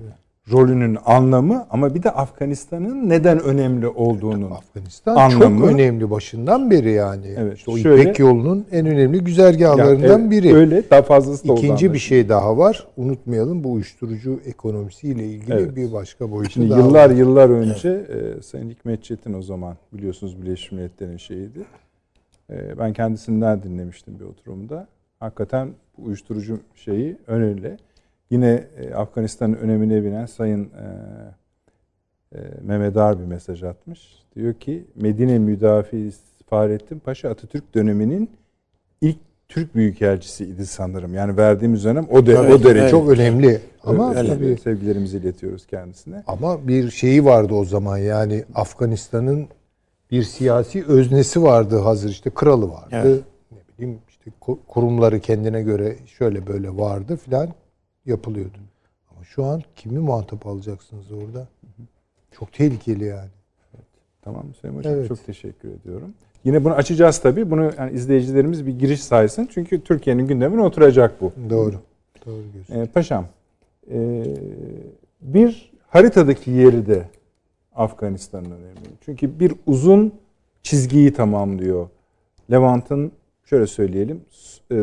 [0.53, 6.91] rolünün anlamı ama bir de Afganistan'ın neden önemli olduğunun Afganistan anlamı- çok önemli başından beri
[6.93, 7.35] yani.
[7.39, 10.55] Evet, İşte o şöyle- İpek yolunun en önemli güzergahlarından Ya, evet, biri.
[10.55, 12.87] Öyle daha fazlası da İkinci bir şey daha var.
[12.97, 15.77] Unutmayalım bu uyuşturucu ekonomisiyle ilgili Evet.
[15.77, 17.15] bir başka boyutu Şimdi daha yıllar var.
[17.15, 21.59] yıllar önce e, Sayın Hikmet Çetin o zaman biliyorsunuz Birleşmiş Milletler'in şeyiydi.
[22.51, 24.87] E, ben kendisinden dinlemiştim bir oturumda.
[25.21, 25.69] Hakikaten
[25.99, 27.77] bu uyuşturucu şeyi önemli.
[28.31, 30.87] Yine e, Afganistan'ın önemine binen Sayın e,
[32.39, 34.23] e, Mehmet Ağar bir mesaj atmış.
[34.37, 36.11] Diyor ki Medine Müdafi
[36.47, 38.31] Fahrettin Paşa Atatürk döneminin
[39.01, 41.15] ilk Türk Büyükelçisiydi sanırım.
[41.15, 42.69] Yani verdiğimiz dönem o, de, o derece.
[42.69, 42.91] evet.
[42.91, 43.61] Çok önemli.
[43.85, 44.29] Ama Öyle.
[44.29, 46.23] tabii sevgilerimizi iletiyoruz kendisine.
[46.27, 49.49] ama bir şeyi vardı o zaman yani Afganistan'ın
[50.11, 52.89] bir siyasi öznesi vardı hazır işte kralı vardı.
[52.93, 53.21] Evet.
[53.53, 57.49] Ne bileyim işte işte ku- kurumları kendine göre şöyle böyle vardı filan
[58.07, 58.59] yapılıyordu.
[59.11, 61.49] Ama şu an kimi muhatap alacaksınız orada?
[62.33, 63.31] Çok tehlikeli yani.
[64.23, 65.09] Tamam Hüseyin Hocam Evet.
[65.09, 66.15] çok teşekkür ediyorum.
[66.45, 67.51] Yine bunu açacağız tabii.
[67.51, 69.49] Bunu yani izleyicilerimiz bir giriş saysın.
[69.53, 71.33] Çünkü Türkiye'nin gündemine oturacak bu.
[71.51, 71.75] Doğru.
[72.27, 72.43] Doğru.
[72.71, 73.27] Ee, paşam,
[73.91, 74.25] e,
[75.21, 77.09] bir haritadaki yeri de
[77.75, 78.89] Afganistan'ın önemli.
[79.01, 80.13] Çünkü bir uzun
[80.63, 81.89] çizgiyi tamamlıyor.
[82.51, 83.13] Levant'ın
[83.45, 84.21] şöyle söyleyelim,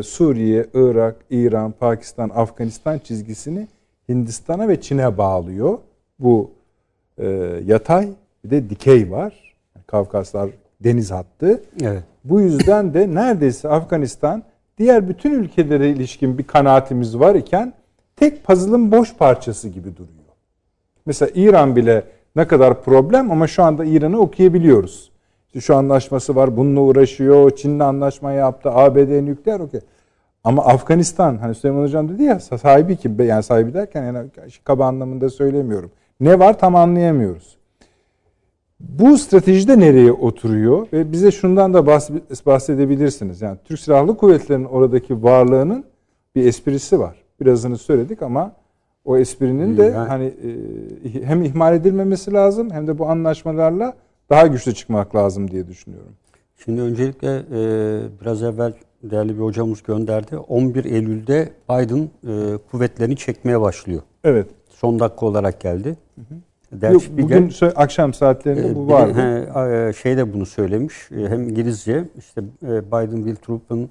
[0.03, 3.67] Suriye, Irak, İran, Pakistan, Afganistan çizgisini
[4.09, 5.77] Hindistan'a ve Çin'e bağlıyor.
[6.19, 6.51] Bu
[7.17, 7.27] e,
[7.65, 8.09] yatay
[8.45, 9.55] bir de dikey var.
[9.87, 10.49] Kafkaslar
[10.83, 11.63] deniz hattı.
[11.81, 12.03] Evet.
[12.23, 14.43] Bu yüzden de neredeyse Afganistan
[14.77, 17.73] diğer bütün ülkelere ilişkin bir kanaatimiz var iken
[18.15, 20.23] tek puzzle'ın boş parçası gibi duruyor.
[21.05, 22.03] Mesela İran bile
[22.35, 25.12] ne kadar problem ama şu anda İran'ı okuyabiliyoruz.
[25.59, 29.79] Şu anlaşması var, bununla uğraşıyor, Çin'le anlaşma yaptı, ABD nükleer okey.
[30.43, 33.21] Ama Afganistan, hani Süleyman Hocam dedi ya sahibi kim?
[33.21, 34.29] Yani sahibi derken yani
[34.63, 35.91] kaba anlamında söylemiyorum.
[36.19, 37.57] Ne var tam anlayamıyoruz.
[38.79, 43.41] Bu stratejide nereye oturuyor ve bize şundan da bahs- bahsedebilirsiniz.
[43.41, 45.83] Yani Türk Silahlı Kuvvetleri'nin oradaki varlığının
[46.35, 47.15] bir esprisi var.
[47.41, 48.51] Birazını söyledik ama
[49.05, 53.93] o esprinin de Yani- hani e, hem ihmal edilmemesi lazım hem de bu anlaşmalarla
[54.33, 56.13] daha güçlü çıkmak lazım diye düşünüyorum.
[56.63, 57.61] Şimdi öncelikle e,
[58.21, 58.73] biraz evvel
[59.03, 60.37] değerli bir hocamız gönderdi.
[60.37, 64.01] 11 Eylül'de Biden e, kuvvetlerini çekmeye başlıyor.
[64.23, 64.47] Evet.
[64.69, 65.97] Son dakika olarak geldi.
[66.71, 71.11] Der Yok, Spiegel, bugün akşam saatlerinde e, bu he, e, şey de bunu söylemiş.
[71.11, 73.89] E, Hem İngilizce işte e, Biden will truppen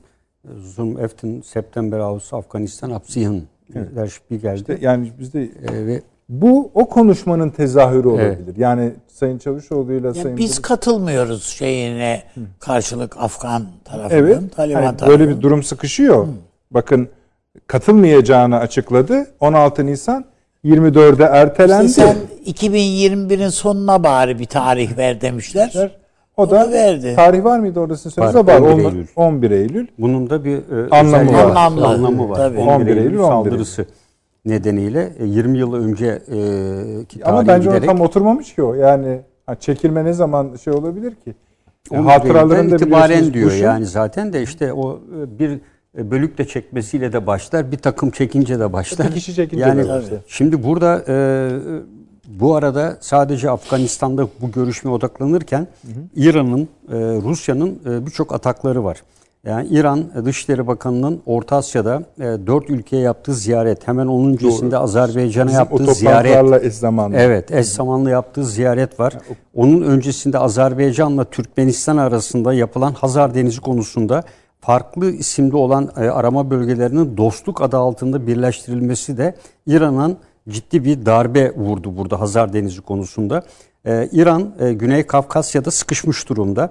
[0.57, 1.43] zum 11.
[1.43, 3.43] September aus Afganistan abziehen.
[3.75, 4.57] Der Spiegel'de.
[4.57, 8.57] İşte yani bizde E, ve bu o konuşmanın tezahürü olabilir.
[8.57, 12.23] Yani Sayın Çavuşoğlu'yla Ya Sayın biz katılmıyoruz şeyine
[12.61, 14.57] karşılık Afgan tarafının, Evet.
[14.57, 15.21] Taliban hani tarafının.
[15.21, 16.27] böyle bir durum sıkışıyor.
[16.71, 17.09] Bakın
[17.67, 19.27] katılmayacağını açıkladı.
[19.41, 20.25] 16 Nisan
[20.65, 21.87] 24'e ertelendi.
[21.87, 22.17] İşte sen
[22.53, 25.91] 2021'in sonuna bari bir tarih ver demişler.
[26.37, 27.13] o da Onu verdi.
[27.17, 28.47] tarih var mıydı orada sizin sözünüzde?
[28.47, 28.71] Var, Var.
[28.71, 29.07] 11 Olma- Eylül.
[29.17, 29.87] 11 Eylül.
[29.99, 31.45] bunun da bir e, Anlamı var.
[31.45, 31.87] Anlamlı.
[31.87, 32.37] anlamı var.
[32.37, 32.59] Tabii.
[32.59, 33.87] 11 11 Eylül, Eylül, 11 saldırısı
[34.45, 38.75] nedeniyle e, 20 yıl önce e, ki Ama bence o giderek- tam oturmamış ki o.
[38.75, 39.21] Yani
[39.61, 41.35] çekilme ne zaman şey olabilir ki?
[41.91, 45.61] 11 Hatıralarında Eylül'den itibaren diyor Bush'un- yani zaten de işte o e, bir
[45.99, 49.07] e, bölükle çekmesiyle de başlar, bir takım çekince de başlar.
[49.09, 50.19] Bir kişi çekince yani de başlar.
[50.27, 51.15] şimdi burada e,
[52.41, 55.67] bu arada sadece Afganistan'da bu görüşme odaklanırken
[56.17, 56.67] İran'ın, e,
[56.99, 59.03] Rusya'nın e, birçok atakları var.
[59.47, 65.51] Yani İran Dışişleri Bakanı'nın Orta Asya'da e, dört ülkeye yaptığı ziyaret, hemen onun öncesinde Azerbaycan'a
[65.51, 66.65] yaptığı ziyaret.
[66.65, 67.17] eş zamanlı.
[67.17, 69.19] Evet, eş zamanlı yaptığı ziyaret var.
[69.55, 74.23] Onun öncesinde Azerbaycan'la Türkmenistan arasında yapılan Hazar Denizi konusunda
[74.61, 79.35] farklı isimde olan e, arama bölgelerinin dostluk adı altında birleştirilmesi de
[79.67, 80.17] İran'ın
[80.49, 83.43] ciddi bir darbe vurdu burada Hazar Denizi konusunda.
[83.85, 86.71] E, İran e, Güney Kafkasya'da sıkışmış durumda.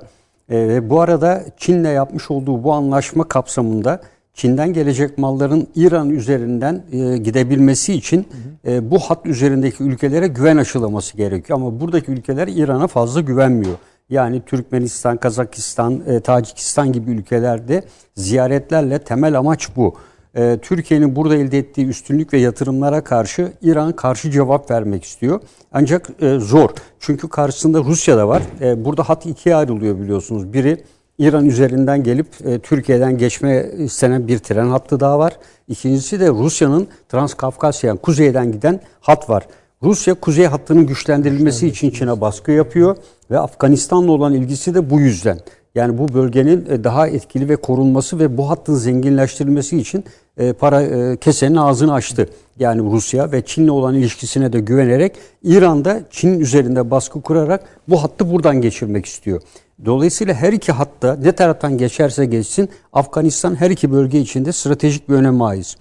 [0.51, 4.01] E, Ve bu arada Çin'le yapmış olduğu bu anlaşma kapsamında
[4.33, 8.27] Çin'den gelecek malların İran üzerinden e, gidebilmesi için
[8.67, 11.59] e, bu hat üzerindeki ülkelere güven aşılaması gerekiyor.
[11.59, 13.75] Ama buradaki ülkeler İran'a fazla güvenmiyor.
[14.09, 17.83] Yani Türkmenistan, Kazakistan, e, Tacikistan gibi ülkelerde
[18.15, 19.95] ziyaretlerle temel amaç bu.
[20.35, 25.41] E, Türkiye'nin burada elde ettiği üstünlük ve yatırımlara karşı İran karşı cevap vermek istiyor.
[25.71, 26.69] Ancak e, zor.
[26.99, 28.41] Çünkü karşısında Rusya da var.
[28.61, 30.53] E, burada hat ikiye ayrılıyor biliyorsunuz.
[30.53, 30.83] Biri
[31.17, 35.33] İran üzerinden gelip e, Türkiye'den geçme istenen bir tren hattı daha var.
[35.67, 39.47] İkincisi de Rusya'nın Transkafkasya yani kuzeyden giden hat var.
[39.83, 42.95] Rusya kuzey hattının güçlendirilmesi için Çin'e baskı yapıyor
[43.31, 45.39] ve Afganistan'la olan ilgisi de bu yüzden.
[45.75, 50.03] Yani bu bölgenin e, daha etkili ve korunması ve bu hattın zenginleştirilmesi için
[50.37, 52.29] e, para e, kesenin ağzını açtı.
[52.59, 58.31] Yani Rusya ve Çin'le olan ilişkisine de güvenerek İran'da Çin üzerinde baskı kurarak bu hattı
[58.31, 59.41] buradan geçirmek istiyor.
[59.85, 65.13] Dolayısıyla her iki hatta ne taraftan geçerse geçsin Afganistan her iki bölge içinde stratejik bir
[65.13, 65.75] öneme ait.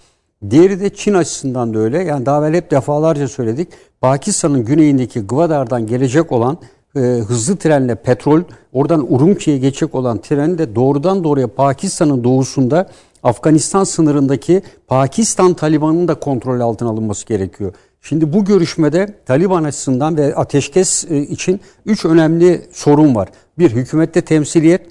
[0.51, 2.03] Diğeri de Çin açısından da öyle.
[2.03, 3.69] Yani daha evvel hep defalarca söyledik.
[4.01, 6.59] Pakistan'ın güneyindeki Gwadar'dan gelecek olan
[6.97, 8.43] e, hızlı trenle petrol,
[8.73, 12.91] oradan Urumçi'ye geçecek olan tren de doğrudan doğruya Pakistan'ın doğusunda
[13.23, 17.73] Afganistan sınırındaki Pakistan Taliban'ın da kontrol altına alınması gerekiyor.
[18.03, 23.29] Şimdi bu görüşmede Taliban açısından ve ateşkes e, için üç önemli sorun var.
[23.59, 24.87] Bir, hükümette temsiliyet.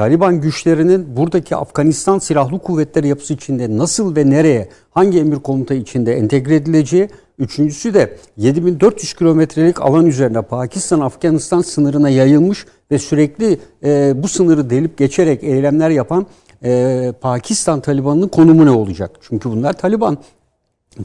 [0.00, 6.14] Taliban güçlerinin buradaki Afganistan Silahlı Kuvvetleri yapısı içinde nasıl ve nereye, hangi emir komuta içinde
[6.14, 7.08] entegre edileceği.
[7.38, 14.98] Üçüncüsü de 7400 kilometrelik alan üzerinde Pakistan-Afganistan sınırına yayılmış ve sürekli e, bu sınırı delip
[14.98, 16.26] geçerek eylemler yapan
[16.64, 19.10] e, Pakistan Taliban'ının konumu ne olacak?
[19.20, 20.18] Çünkü bunlar Taliban.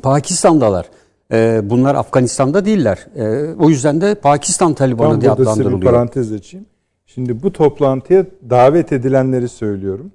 [0.02, 0.90] Pakistan'dalar.
[1.32, 3.08] E, bunlar Afganistan'da değiller.
[3.16, 5.94] E, o yüzden de Pakistan Talibanı diye burada size bir adlandırılıyor.
[5.94, 6.66] parantez açayım.
[7.16, 10.12] Şimdi bu toplantıya davet edilenleri söylüyorum.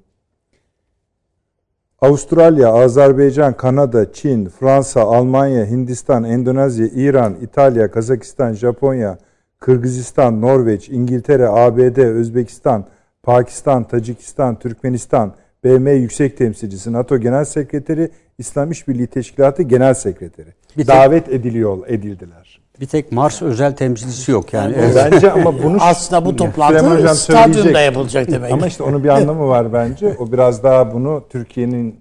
[2.01, 9.19] Avustralya, Azerbaycan, Kanada, Çin, Fransa, Almanya, Hindistan, Endonezya, İran, İtalya, Kazakistan, Japonya,
[9.59, 12.85] Kırgızistan, Norveç, İngiltere, ABD, Özbekistan,
[13.23, 20.49] Pakistan, Tacikistan, Türkmenistan, BM Yüksek Temsilcisi, NATO Genel Sekreteri, İslam İşbirliği Teşkilatı Genel Sekreteri.
[20.79, 22.61] Bir tek- davet ediliyor, edildiler.
[22.81, 24.73] Bir tek Mars özel temsilcisi yok yani.
[24.77, 24.97] Yani Evet.
[25.13, 28.53] Bence ama bunu Aslında bu toplantı stadyumda yapılacak demek.
[28.53, 30.17] Ama işte onun bir anlamı var bence.
[30.19, 32.01] O biraz daha bunu Türkiye'nin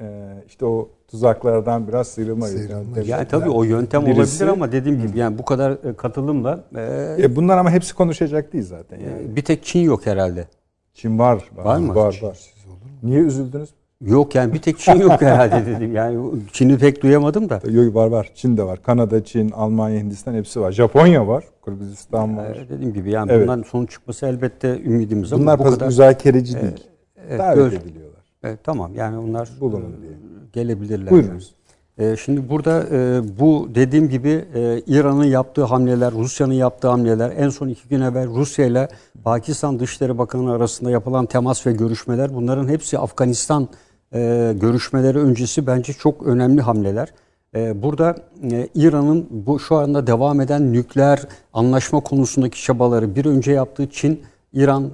[0.00, 0.04] e,
[0.48, 2.78] işte o tuzaklardan biraz sıyrılma Sıyrılma.
[2.78, 3.08] yöntemi.
[3.08, 7.22] Yani tabii o yöntem Birisi- olabilir ama dediğim gibi yani bu kadar e, katılımla e,
[7.22, 8.98] E, bunlar ama hepsi konuşacak değil zaten.
[9.00, 9.36] Yani.
[9.36, 10.44] bir tek Çin yok herhalde.
[10.94, 11.44] Çin var.
[11.56, 11.94] Var mı?
[11.94, 12.38] Var var.
[13.02, 13.68] Niye üzüldünüz?
[14.00, 15.94] Yok yani bir tek Çin yok herhalde dedim.
[15.94, 16.18] Yani
[16.52, 17.60] Çin'i pek duyamadım da.
[17.70, 18.30] Yok var var.
[18.34, 18.82] Çin de var.
[18.82, 20.72] Kanada, Çin, Almanya, Hindistan hepsi var.
[20.72, 21.44] Japonya var.
[21.64, 22.56] Kırgızistan var.
[22.56, 23.42] Ee, dediğim gibi yani Evet.
[23.48, 25.86] bundan sonuç çıkması elbette ümidimiz ama Bunlar bu kadar.
[25.86, 26.84] müzakereci değil.
[27.28, 28.20] Evet, Davet ediliyorlar.
[28.42, 30.12] Evet, tamam yani onlar Bulunun diye.
[30.52, 31.10] gelebilirler.
[31.10, 31.54] Buyurunuz.
[31.54, 31.63] Ee,
[31.98, 37.68] şimdi burada e, bu dediğim gibi e, İran'ın yaptığı hamleler, Rusya'nın yaptığı hamleler, en son
[37.68, 38.88] iki gün evvel Rusya ile
[39.24, 43.68] Pakistan Dışişleri Bakanı arasında yapılan temas ve görüşmeler bunların hepsi Afganistan
[44.14, 47.08] e, görüşmeleri öncesi bence çok önemli hamleler.
[47.74, 48.16] Burada
[48.74, 51.22] İran'ın bu şu anda devam eden nükleer
[51.52, 54.90] anlaşma konusundaki çabaları, bir önce yaptığı Çin-İran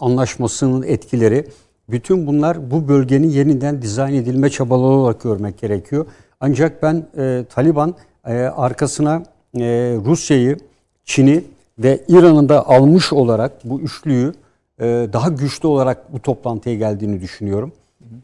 [0.00, 1.46] anlaşmasının etkileri,
[1.88, 6.06] bütün bunlar bu bölgenin yeniden dizayn edilme çabaları olarak görmek gerekiyor.
[6.40, 7.94] Ancak ben e, Taliban
[8.26, 9.22] e, arkasına
[9.58, 9.62] e,
[10.04, 10.56] Rusya'yı,
[11.04, 11.44] Çin'i
[11.78, 14.32] ve İran'ı da almış olarak bu üçlüyü
[14.80, 17.72] e, daha güçlü olarak bu toplantıya geldiğini düşünüyorum.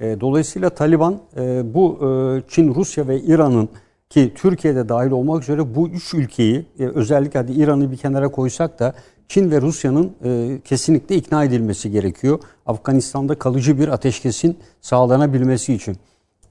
[0.00, 2.08] E, dolayısıyla Taliban e, bu e,
[2.48, 3.68] Çin, Rusya ve İran'ın
[4.10, 8.78] ki Türkiye'de dahil olmak üzere bu üç ülkeyi e, özellikle hadi İran'ı bir kenara koysak
[8.78, 8.94] da
[9.28, 12.38] Çin ve Rusya'nın e, kesinlikle ikna edilmesi gerekiyor.
[12.66, 15.96] Afganistan'da kalıcı bir ateşkesin sağlanabilmesi için.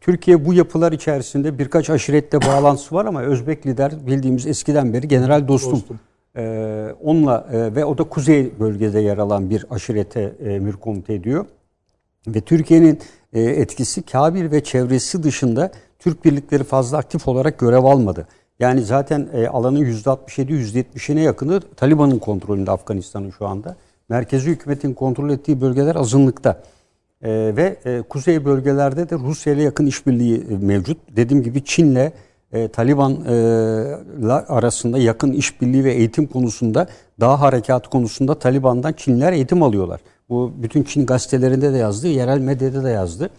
[0.01, 5.47] Türkiye bu yapılar içerisinde birkaç aşiretle bağlantısı var ama Özbek lider bildiğimiz eskiden beri General
[5.47, 5.83] Dostum.
[6.37, 11.13] Ee, onunla e, ve o da kuzey bölgede yer alan bir aşirete e, emir komuta
[11.13, 11.45] ediyor.
[12.27, 12.99] Ve Türkiye'nin
[13.33, 18.27] e, etkisi Kabil ve çevresi dışında Türk birlikleri fazla aktif olarak görev almadı.
[18.59, 23.75] Yani zaten e, alanın %67-%70'ine yakını Taliban'ın kontrolünde Afganistan'ın şu anda.
[24.09, 26.63] Merkezi hükümetin kontrol ettiği bölgeler azınlıkta.
[27.21, 30.97] E, ve e, kuzey bölgelerde de Rusya ile yakın işbirliği e, mevcut.
[31.15, 32.11] Dediğim gibi Çin'le
[32.51, 33.33] e, Taliban e,
[34.31, 36.87] arasında yakın işbirliği ve eğitim konusunda
[37.19, 40.01] daha harekat konusunda Taliban'dan Çinliler eğitim alıyorlar.
[40.29, 43.29] Bu bütün Çin gazetelerinde de yazdı, yerel medyada da yazdı.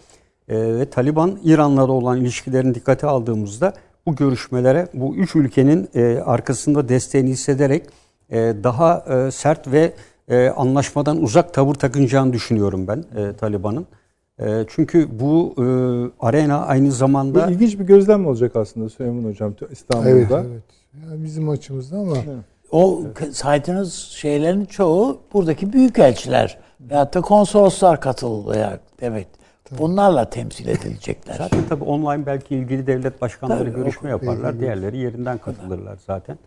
[0.47, 3.73] E, ve Taliban İran'la da olan ilişkilerini dikkate aldığımızda
[4.05, 7.85] bu görüşmelere bu üç ülkenin e, arkasında desteğini hissederek
[8.29, 9.93] e, daha e, sert ve
[10.31, 13.85] e, anlaşmadan uzak tavır takınacağını düşünüyorum ben e, Taliban'ın.
[14.39, 15.65] E, çünkü bu e,
[16.25, 20.09] arena aynı Bu zamanda ilginç bir gözlem olacak aslında Süleyman Hocam İstanbul'da.
[20.09, 20.63] Evet, evet.
[21.09, 22.15] Yani bizim açımızdan ama
[22.71, 28.71] O k- saydığınız şeylerin çoğu buradaki büyükelçiler veyahut da konsoloslar katılıyor
[29.01, 29.27] demek.
[29.79, 31.33] Bunlarla temsil edilecekler.
[31.37, 34.59] zaten tabii online belki ilgili devlet başkanları Tabii, görüşme o- yaparlar.
[34.59, 36.37] Diğerleri yerinden katılırlar zaten.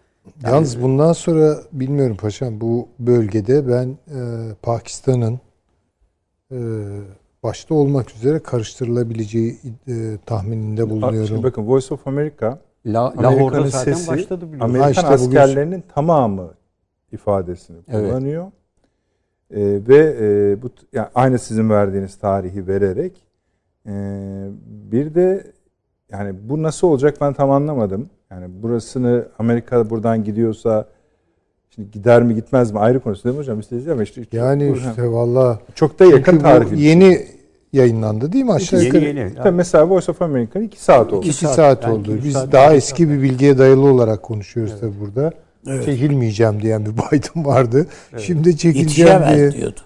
[0.45, 4.19] Yalnız bundan sonra bilmiyorum paşam bu bölgede ben e,
[4.63, 5.41] Pakistan'ın
[6.53, 6.59] e,
[7.43, 11.43] başta olmak üzere karıştırılabileceği e, tahmininde Şimdi bulunuyorum.
[11.43, 14.81] bakın Voice of America La, Amerika'nın Lahore'da zaten sesi başladı biliyorsunuz.
[14.81, 16.51] Amerikan Ha işte bugün- askerlerinin tamamı
[17.13, 18.11] ifadesini Evet.
[18.11, 18.47] kullanıyor.
[19.51, 23.25] Ee, ve e, bu yani aynı sizin verdiğiniz tarihi vererek
[23.87, 23.93] e,
[24.67, 25.47] bir de
[26.13, 28.11] yani bu nasıl olacak ben tam anlamadım.
[28.35, 30.87] Yani burasını Amerika buradan gidiyorsa
[31.75, 33.61] şimdi gider mi gitmez mi ayrı konusu değil mi hocam?
[33.61, 36.83] İstediğiniz ama işte Yani bu- işte valla çok da yakın tarih.
[36.83, 37.27] yeni
[37.73, 39.05] yayınlandı değil mi aşağı Yeni yukarı?
[39.05, 39.29] yeni.
[39.37, 41.27] İşte mesela Voice of America'nın 2 saat oldu.
[41.27, 42.15] İki saat, saat, yani oldu.
[42.17, 45.33] iki Biz saat, daha iki eski bir bilgiye dayalı olarak konuşuyoruz tabii burada.
[45.67, 45.85] Evet.
[45.85, 47.87] Çekilmeyeceğim diyen bir Biden vardı.
[48.19, 49.53] Şimdi çekileceğim diye.
[49.53, 49.81] diyordu.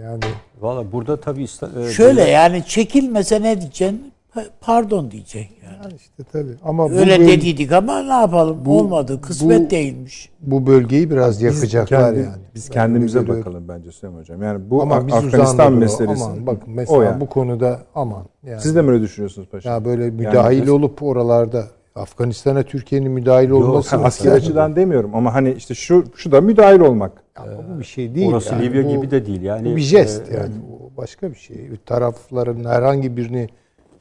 [0.00, 0.20] Yani
[0.60, 1.46] Valla burada tabii
[1.80, 4.12] e, Şöyle yani çekilmese ne diyeceksin?
[4.34, 5.56] Pa- Pardon diyeceksin.
[5.64, 5.76] Yani.
[5.84, 6.52] yani işte tabii.
[6.64, 8.58] Ama bu, Öyle böl- dediydik ama ne yapalım?
[8.64, 9.20] bu- Olmadı.
[9.20, 10.30] Kısmet bu- değilmiş.
[10.40, 12.42] bu bölgeyi biraz Biz, yakacaklar kendi- yani.
[12.54, 13.40] biz Ben kendimize görüyorum.
[13.44, 14.42] bakalım bence Süleyman Hocam.
[14.42, 16.24] Yani bu Ama biz Afganistan meselesi.
[16.24, 17.20] Aman bakın mesela o yani.
[17.20, 18.22] bu konuda aman.
[18.46, 18.60] Yani.
[18.60, 19.72] Siz de mi öyle düşünüyorsunuz paşam?
[19.72, 25.14] ya böyle müdahil Yani- olup oralarda Afganistan'a Türkiye'nin müdahil olması Ha, askeri mesela- açıdan demiyorum
[25.14, 27.12] ama hani işte şu şu da müdahil olmak.
[27.36, 28.32] Ama bu bir şey değil.
[28.32, 28.64] orası yani.
[28.66, 29.42] Libya Bu- gibi de değil.
[29.42, 30.52] Yani bu bir jest e, yani.
[30.96, 31.70] başka bir şey.
[31.86, 33.48] Tarafların herhangi birini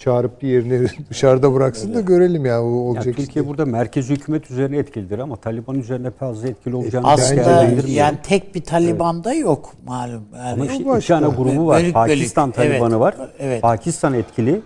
[0.04, 3.48] çağırıp diğerini dışarıda bıraksın da görelim ya o Yani olacak Türkiye işte.
[3.48, 8.64] burada merkez hükümet üzerine etkilidir ama Taliban üzerine fazla etkili olacağını Aslında yani tek bir
[8.64, 10.24] Taliban da yok malum.
[10.36, 10.98] Yani Ama işte başka.
[10.98, 11.76] iki tane grubu var.
[11.76, 11.94] Bölük bölük.
[11.94, 13.16] Pakistan Talibanı Evet, var.
[13.40, 13.62] evet.
[13.62, 14.62] Pakistan etkili.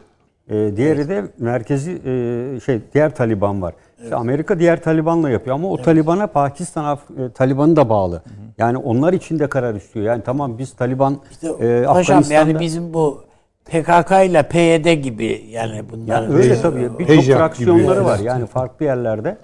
[0.50, 3.74] Ee, diğeri de merkezi e, şey diğer Taliban var.
[4.04, 8.22] İşte Amerika diğer Taliban'la yapıyor ama o Taliban'a Pakistan Af- e, Taliban'ı da bağlı.
[8.58, 10.06] Yani onlar için de karar istiyor.
[10.06, 11.52] Yani tamam biz Taliban İşte e,
[11.84, 13.27] paşam Afganistan'da yani bizim bu
[13.72, 16.90] PKK ile PYD gibi yani bunlar Yani öyle tabii.
[17.00, 18.20] Birçok fraksiyonları var.
[18.20, 19.38] Yani farklı yerlerde.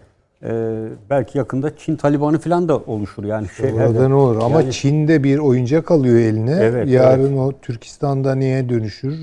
[0.44, 0.50] e,
[1.10, 3.24] belki yakında Çin Talibanı falan da oluşur.
[3.24, 6.58] Yani şey Orada ne olur ama Yani- Çin'de bir oyuncak alıyor eline.
[6.62, 9.16] Evet, Yarın o Türkistan'da neye dönüşür?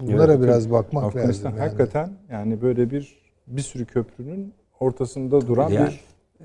[0.00, 1.58] Bunlara Evet, biraz bakmak Afganistan lazım.
[1.58, 1.68] yani.
[1.68, 6.00] hakikaten yani böyle bir bir sürü köprünün ortasında duran Yani- bir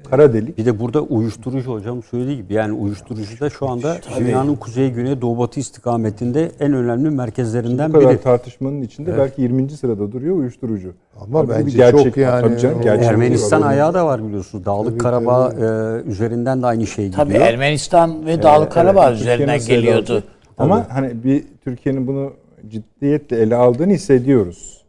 [0.10, 0.58] kara delik.
[0.58, 5.22] Bir de burada uyuşturucu hocam söylediği gibi yani uyuşturucu da şu anda dünyanın kuzey güney
[5.22, 8.22] doğu batı istikametinde en önemli merkezlerinden Bu kadar biri.
[8.22, 9.70] tartışmanın içinde belki 20.
[9.70, 10.94] sırada duruyor uyuşturucu.
[11.22, 13.68] Ama Tabii bence bir gerçek çok yani Tabii canım, gerçek Ermenistan var.
[13.70, 14.66] ayağı da var biliyorsunuz.
[14.66, 17.26] Dağlık Tabii, Karabağ e, üzerinden de aynı şey gidiyor.
[17.26, 20.06] tabii Ermenistan ve Dağlık Karabağ Evet, üzerinden geliyordu.
[20.08, 20.24] seyri
[20.58, 22.34] Ama hani bir Türkiye'nin bunu
[22.70, 24.83] ciddiyetle ele aldığını hissediyoruz.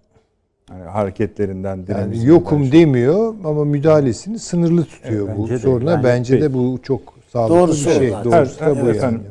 [0.75, 5.59] Hani hareketlerinden, Yani yokum şey- demiyor ama müdahalesini sınırlı tutuyor Evet, bu bence de.
[5.59, 5.91] soruna.
[5.91, 7.01] Yani bence de bu çok
[7.33, 8.11] sağlıklı Doğrusu bir şey.
[8.11, 8.33] zaten.
[8.33, 8.97] Doğrusu da Her- bu evet, yani.
[8.97, 9.23] efendim.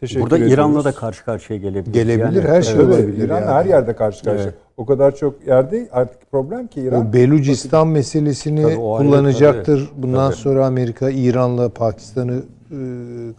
[0.00, 0.54] Teşekkür Burada ediyoruz.
[0.54, 1.92] İran'la da karşı karşıya gelebilir.
[1.94, 3.52] Gelebilir, her şey Evet, olabilir İran'la yani.
[3.54, 4.44] her yerde karşı karşıya.
[4.44, 4.54] Evet.
[4.76, 7.06] O kadar çok yerde artık problem ki İran.
[7.08, 9.90] O Belucistan meselesini Tabii o kullanacaktır.
[9.90, 10.02] tabii.
[10.02, 10.40] Bundan Tabii.
[10.40, 12.42] sonra Amerika İran'la Pakistan'ı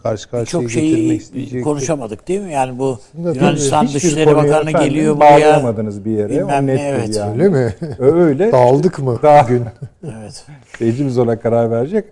[0.02, 1.62] karşı karşıya Çok getirmek şeyi isteyecektir.
[1.62, 2.52] konuşamadık değil mi?
[2.52, 5.32] Yani bu Aslında Yunanistan Dışişleri Bakanı geliyor buraya.
[5.32, 6.28] Bağlayamadınız bir yere.
[6.30, 7.16] Bilmem o ne, evet.
[7.16, 7.32] yani.
[7.32, 7.74] Öyle mi?
[7.98, 8.52] Öyle.
[8.52, 9.64] Dağıldık mı Daha- bugün?
[10.04, 10.46] Evet.
[10.78, 12.04] Seyircimiz ona karar verecek.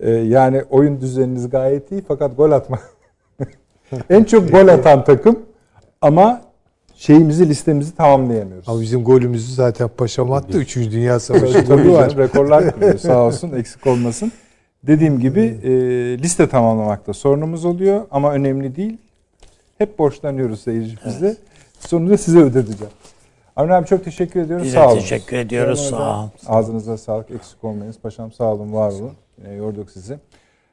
[0.00, 2.78] Ee, yani oyun düzeniniz gayet iyi fakat gol atma.
[4.10, 5.38] en çok gol atan takım
[6.00, 6.40] ama
[6.96, 8.68] şeyimizi listemizi tamamlayamıyoruz.
[8.68, 10.58] Ama bizim golümüzü zaten Paşam attı.
[10.58, 12.16] Üçüncü Dünya Savaşı golü var.
[12.16, 14.32] rekorlar kırıyor sağ olsun eksik olmasın.
[14.86, 15.70] Dediğim gibi e,
[16.18, 18.98] liste tamamlamakta sorunumuz oluyor ama önemli değil.
[19.78, 21.36] Hep borçlanıyoruz seyircimize.
[21.78, 22.92] Sonunda size ödeteceğim.
[23.56, 24.66] Avni abi çok teşekkür ediyoruz.
[24.66, 24.98] Biz sağ olun.
[24.98, 26.30] teşekkür ediyoruz, sağ olun.
[26.46, 27.30] Ağzınıza sağlık.
[27.30, 27.98] Eksik olmayınız.
[27.98, 29.12] Paşam sağ olun, var olun.
[29.38, 30.18] Yine yorduk sizi.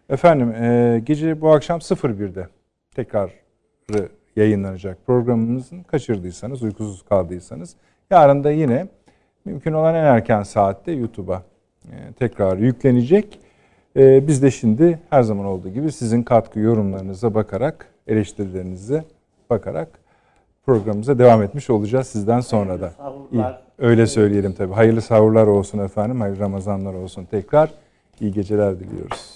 [0.10, 2.48] Efendim e, gece bu akşam 01'de
[2.96, 7.76] tekrarı yayınlanacak programımızın kaçırdıysanız, uykusuz kaldıysanız
[8.12, 8.88] yarın da yine
[9.46, 11.44] mümkün olan en erken saatte YouTube'a
[11.86, 13.40] e, tekrar yüklenecek.
[13.96, 19.04] E, biz de şimdi her zaman olduğu gibi sizin katkı yorumlarınıza bakarak, eleştirilerinize
[19.50, 19.88] bakarak
[20.66, 22.92] programımıza devam etmiş olacağız sizden sonra da.
[23.32, 23.44] İyi,
[23.78, 24.74] öyle söyleyelim tabii.
[24.74, 26.22] Hayırlı sahurlar olsun efendim.
[26.22, 27.72] Hayırlı Ramazanlar olsun tekrar.
[28.22, 29.36] İyi geceler diliyoruz.